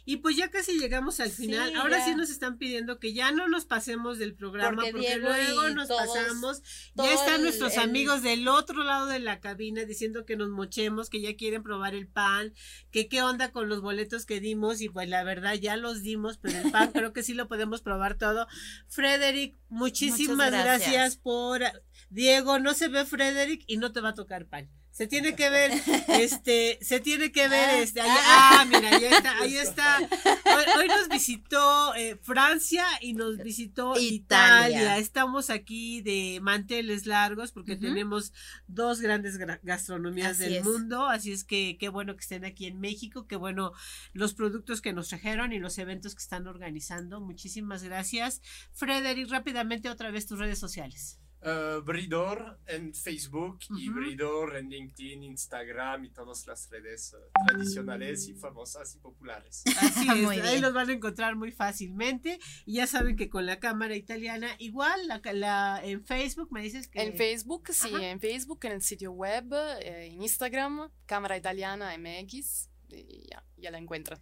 Y 0.06 0.18
pues 0.18 0.38
ya 0.38 0.50
casi 0.50 0.78
llegamos 0.80 1.20
al 1.20 1.32
Sí, 1.32 1.44
final. 1.48 1.76
Ahora 1.76 1.98
ya. 1.98 2.06
sí 2.06 2.16
nos 2.16 2.30
están 2.30 2.58
pidiendo 2.58 3.00
que 3.00 3.12
ya 3.14 3.32
no 3.32 3.48
nos 3.50 3.66
pasemos 3.66 4.18
del 4.20 4.36
programa 4.36 4.84
Porque 4.92 5.18
luego 5.18 5.70
nos 5.72 5.88
todos- 5.88 6.08
pasamos. 6.08 6.62
todo 6.96 7.08
Ya 7.08 7.14
están 7.14 7.36
el- 7.38 7.42
nuestros 7.44 7.74
el- 7.74 7.80
amigos 7.80 8.22
del 8.24 8.48
otro 8.48 8.84
lado 8.84 9.08
de 9.08 9.20
la 9.20 9.40
cabina 9.40 9.84
diciendo 9.84 10.26
que 10.26 10.38
nos 10.38 10.50
mochemos, 10.50 11.10
que 11.10 11.20
ya 11.22 11.36
quieren 11.36 11.64
probar 11.64 11.94
el 11.96 12.08
pan, 12.08 12.54
que 12.92 13.08
qué 13.10 13.22
onda 13.22 13.52
con 13.52 13.68
los 13.68 13.82
boletos 13.82 14.26
que 14.26 14.40
dimos 14.40 14.80
y 14.82 14.90
pues 14.90 15.10
la 15.10 15.24
verdad 15.24 15.56
ya 15.56 15.76
los 15.76 16.04
dimos, 16.04 16.38
pero 16.38 16.58
el 16.60 16.72
pan 16.72 16.92
creo 16.94 17.12
que 17.14 17.24
sí 17.24 17.34
lo 17.34 17.48
podemos 17.48 17.82
probar 17.82 18.18
todo. 18.18 18.48
Frederick, 18.88 19.56
muchísimas 19.70 20.52
gracias. 20.52 20.92
gracias. 20.92 21.18
por 21.18 21.62
Diego, 22.10 22.60
no 22.60 22.74
se 22.74 22.88
ve 22.88 23.06
Frederick 23.06 23.64
y 23.68 23.78
no 23.78 23.92
te 23.92 24.00
va 24.02 24.10
a 24.10 24.14
tocar 24.14 24.46
pan. 24.46 24.70
Se 24.98 25.06
tiene 25.06 25.36
que 25.36 25.50
ver, 25.52 25.72
este, 26.08 26.80
se 26.82 27.00
tiene 27.00 27.32
que 27.32 27.48
ver, 27.48 27.70
Ah, 27.70 27.78
este, 27.78 28.02
allá- 28.02 28.16
ah, 28.18 28.66
mira, 28.66 28.90
ahí 28.98 29.06
está, 29.06 29.40
ahí 29.42 29.58
está. 29.58 29.98
Hoy, 30.00 30.64
hoy 30.80 30.88
nos 30.88 31.08
visitó 31.08 31.94
eh, 31.94 32.18
Francia 32.24 32.84
y 33.02 33.14
nos 33.14 33.38
visitó 33.38 33.94
Italia. 34.00 34.70
Italia. 34.70 34.98
Estamos 34.98 35.52
aquí 35.52 36.02
de 36.02 36.40
manteles 36.42 37.06
largos 37.06 37.52
porque 37.52 37.76
tenemos 37.76 38.34
dos 38.68 39.00
grandes 39.00 39.38
gra- 39.40 39.60
gastronomías 39.62 40.32
Así 40.32 40.44
del 40.46 40.54
es. 40.56 40.64
mundo, 40.64 41.06
así 41.08 41.32
es 41.32 41.44
que 41.44 41.78
qué 41.80 41.90
bueno 41.90 42.16
que 42.16 42.22
estén 42.22 42.44
aquí 42.44 42.66
en 42.66 42.80
México, 42.80 43.28
qué 43.28 43.36
bueno 43.36 43.74
los 44.14 44.34
productos 44.34 44.82
que 44.82 44.94
nos 44.94 45.10
trajeron 45.10 45.54
y 45.54 45.60
los 45.60 45.78
eventos 45.78 46.16
que 46.16 46.24
están 46.24 46.48
organizando. 46.48 47.22
Muchísimas 47.22 47.84
gracias. 47.84 48.42
Frederick, 48.74 49.30
rápidamente 49.30 49.90
otra 49.92 50.10
vez 50.10 50.26
tus 50.26 50.40
redes 50.40 50.58
sociales. 50.58 51.20
Uh, 51.40 51.82
Bridor 51.82 52.60
en 52.66 52.94
Facebook 52.96 53.60
y. 53.78 53.90
Bridor 53.90 54.56
en 54.58 54.70
LinkedIn, 54.70 55.22
Instagram 55.24 56.06
y 56.06 56.10
todas 56.10 56.46
las 56.48 56.68
redes 56.72 57.14
uh, 57.14 57.46
tradicionales 57.48 58.28
y 58.28 58.34
famosas 58.34 58.96
y 58.96 58.98
populares. 59.00 59.64
Así 59.80 60.08
es, 60.10 60.18
Muy 60.24 60.38
ahí 60.38 60.42
bien. 60.42 60.62
los 60.64 60.74
van 60.74 60.90
a 60.90 60.94
encontrar 60.94 61.36
muy 61.36 61.52
fácilmente. 61.52 62.40
Y 62.66 62.74
ya 62.78 62.88
saben 62.88 63.16
que 63.16 63.30
con 63.30 63.46
la 63.46 63.60
cámara 63.60 63.96
italiana, 63.96 64.50
igual 64.58 65.08
la, 65.08 65.22
la- 65.34 65.80
en 65.84 66.04
Facebook 66.04 66.52
me 66.52 66.64
dices 66.64 66.88
que 66.88 67.02
En 67.04 67.16
Facebook, 67.16 67.68
sí, 67.72 67.90
Ajá. 67.94 68.10
en 68.10 68.20
Facebook, 68.20 68.60
en 68.64 68.72
el 68.74 68.82
sitio 68.82 69.12
web, 69.12 69.54
eh, 69.82 70.08
en 70.08 70.22
Instagram, 70.24 70.90
Cámara 71.06 71.38
Italiana 71.38 71.96
MX, 71.98 72.70
y 72.90 73.28
ya, 73.30 73.44
ya 73.58 73.70
la 73.72 73.78
encuentran. 73.78 74.20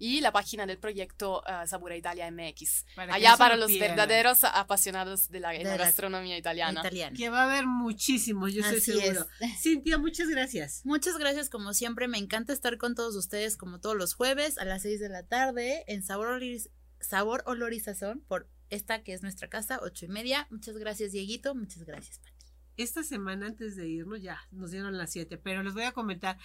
Y 0.00 0.20
la 0.20 0.30
página 0.30 0.64
del 0.66 0.78
proyecto 0.78 1.42
eh, 1.46 1.66
Sabura 1.66 1.96
Italia 1.96 2.30
MX. 2.30 2.86
para 2.94 3.14
Allá 3.14 3.36
para 3.36 3.56
lo 3.56 3.62
los 3.62 3.68
pierdan. 3.72 3.96
verdaderos 3.96 4.44
apasionados 4.44 5.28
de 5.28 5.40
la, 5.40 5.50
de 5.50 5.64
la 5.64 5.76
gastronomía 5.76 6.38
italiana. 6.38 6.80
Italiano. 6.80 7.16
Que 7.16 7.28
va 7.30 7.42
a 7.42 7.44
haber 7.50 7.66
muchísimos, 7.66 8.52
yo 8.54 8.62
estoy 8.62 8.80
seguro. 8.80 9.26
es. 9.40 9.48
Cintia, 9.62 9.98
muchas 9.98 10.28
gracias. 10.28 10.82
Muchas 10.84 11.18
gracias 11.18 11.50
como 11.50 11.74
siempre, 11.74 12.06
me 12.08 12.18
encanta 12.18 12.52
estar 12.52 12.78
con 12.78 12.94
todos 12.94 13.16
ustedes 13.16 13.56
como 13.56 13.80
todos 13.80 13.96
los 13.96 14.14
jueves 14.14 14.58
a 14.58 14.64
las 14.64 14.82
6 14.82 15.00
de 15.00 15.08
la 15.08 15.24
tarde 15.26 15.84
en 15.88 16.02
Sabor, 16.04 16.28
Olor- 16.40 16.70
Sabor 17.00 17.42
Olor 17.46 17.72
y 17.72 17.80
Sazón 17.80 18.20
por 18.28 18.48
esta 18.70 19.02
que 19.02 19.14
es 19.14 19.22
nuestra 19.22 19.48
casa, 19.48 19.80
ocho 19.82 20.04
y 20.04 20.08
media. 20.08 20.46
Muchas 20.50 20.76
gracias 20.76 21.10
Dieguito, 21.12 21.54
muchas 21.54 21.84
gracias 21.84 22.18
Pati. 22.18 22.34
Esta 22.76 23.02
semana 23.02 23.46
antes 23.46 23.74
de 23.74 23.88
irnos 23.88 24.22
ya 24.22 24.38
nos 24.52 24.70
dieron 24.70 24.96
las 24.96 25.10
7, 25.10 25.36
pero 25.38 25.64
les 25.64 25.74
voy 25.74 25.82
a 25.82 25.90
comentar. 25.92 26.38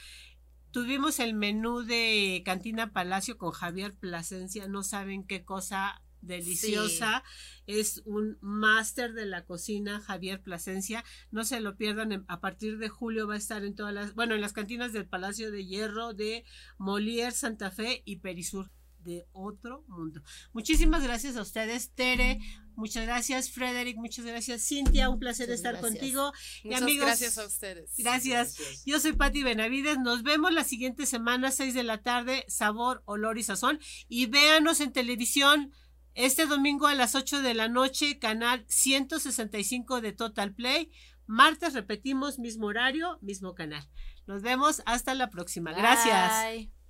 Tuvimos 0.73 1.19
el 1.19 1.35
menú 1.35 1.83
de 1.83 2.41
Cantina 2.43 2.91
Palacio 2.91 3.37
con 3.37 3.51
Javier 3.51 3.93
Plasencia, 3.93 4.67
no 4.67 4.81
saben 4.81 5.23
qué 5.23 5.45
cosa 5.45 6.01
deliciosa. 6.21 7.23
Es 7.67 8.01
un 8.05 8.39
máster 8.41 9.13
de 9.13 9.27
la 9.27 9.45
cocina, 9.45 10.01
Javier 10.01 10.41
Plasencia. 10.41 11.03
No 11.29 11.43
se 11.43 11.59
lo 11.59 11.75
pierdan, 11.77 12.11
en- 12.11 12.25
a 12.27 12.39
partir 12.39 12.79
de 12.79 12.89
julio 12.89 13.27
va 13.27 13.35
a 13.35 13.37
estar 13.37 13.63
en 13.63 13.75
todas 13.75 13.93
las, 13.93 14.15
bueno, 14.15 14.33
en 14.33 14.41
las 14.41 14.53
cantinas 14.53 14.93
del 14.93 15.05
Palacio 15.07 15.51
de 15.51 15.63
Hierro 15.63 16.13
de 16.13 16.43
Molière, 16.79 17.31
Santa 17.31 17.69
Fe 17.69 18.01
y 18.03 18.15
Perisur 18.15 18.71
de 19.03 19.27
otro 19.33 19.83
mundo. 19.87 20.21
Muchísimas 20.53 21.03
gracias 21.03 21.35
a 21.37 21.41
ustedes, 21.41 21.91
Tere. 21.93 22.39
Muchas 22.75 23.05
gracias, 23.05 23.51
Frederick. 23.51 23.97
Muchas 23.97 24.25
gracias, 24.25 24.67
Cintia. 24.67 25.09
Un 25.09 25.19
placer 25.19 25.47
Muchas 25.47 25.59
estar 25.59 25.73
gracias. 25.73 25.91
contigo. 25.91 26.31
Muchas 26.63 26.81
amigos, 26.81 27.05
gracias 27.05 27.37
a 27.37 27.45
ustedes. 27.45 27.91
Gracias. 27.97 28.83
Yo 28.85 28.99
soy 28.99 29.13
Patti 29.13 29.43
Benavides. 29.43 29.99
Nos 29.99 30.23
vemos 30.23 30.51
la 30.53 30.63
siguiente 30.63 31.05
semana, 31.05 31.51
6 31.51 31.73
de 31.73 31.83
la 31.83 32.01
tarde, 32.01 32.45
Sabor, 32.47 33.03
Olor 33.05 33.37
y 33.37 33.43
Sazón. 33.43 33.79
Y 34.07 34.25
véanos 34.25 34.79
en 34.79 34.91
televisión 34.91 35.71
este 36.15 36.45
domingo 36.45 36.87
a 36.87 36.95
las 36.95 37.15
8 37.15 37.41
de 37.41 37.53
la 37.53 37.67
noche, 37.67 38.19
canal 38.19 38.65
165 38.67 40.01
de 40.01 40.11
Total 40.13 40.53
Play. 40.53 40.91
Martes 41.25 41.73
repetimos, 41.73 42.39
mismo 42.39 42.67
horario, 42.67 43.17
mismo 43.21 43.55
canal. 43.55 43.87
Nos 44.27 44.41
vemos 44.41 44.81
hasta 44.85 45.13
la 45.13 45.29
próxima. 45.29 45.73
Gracias. 45.73 46.31
Bye. 46.43 46.82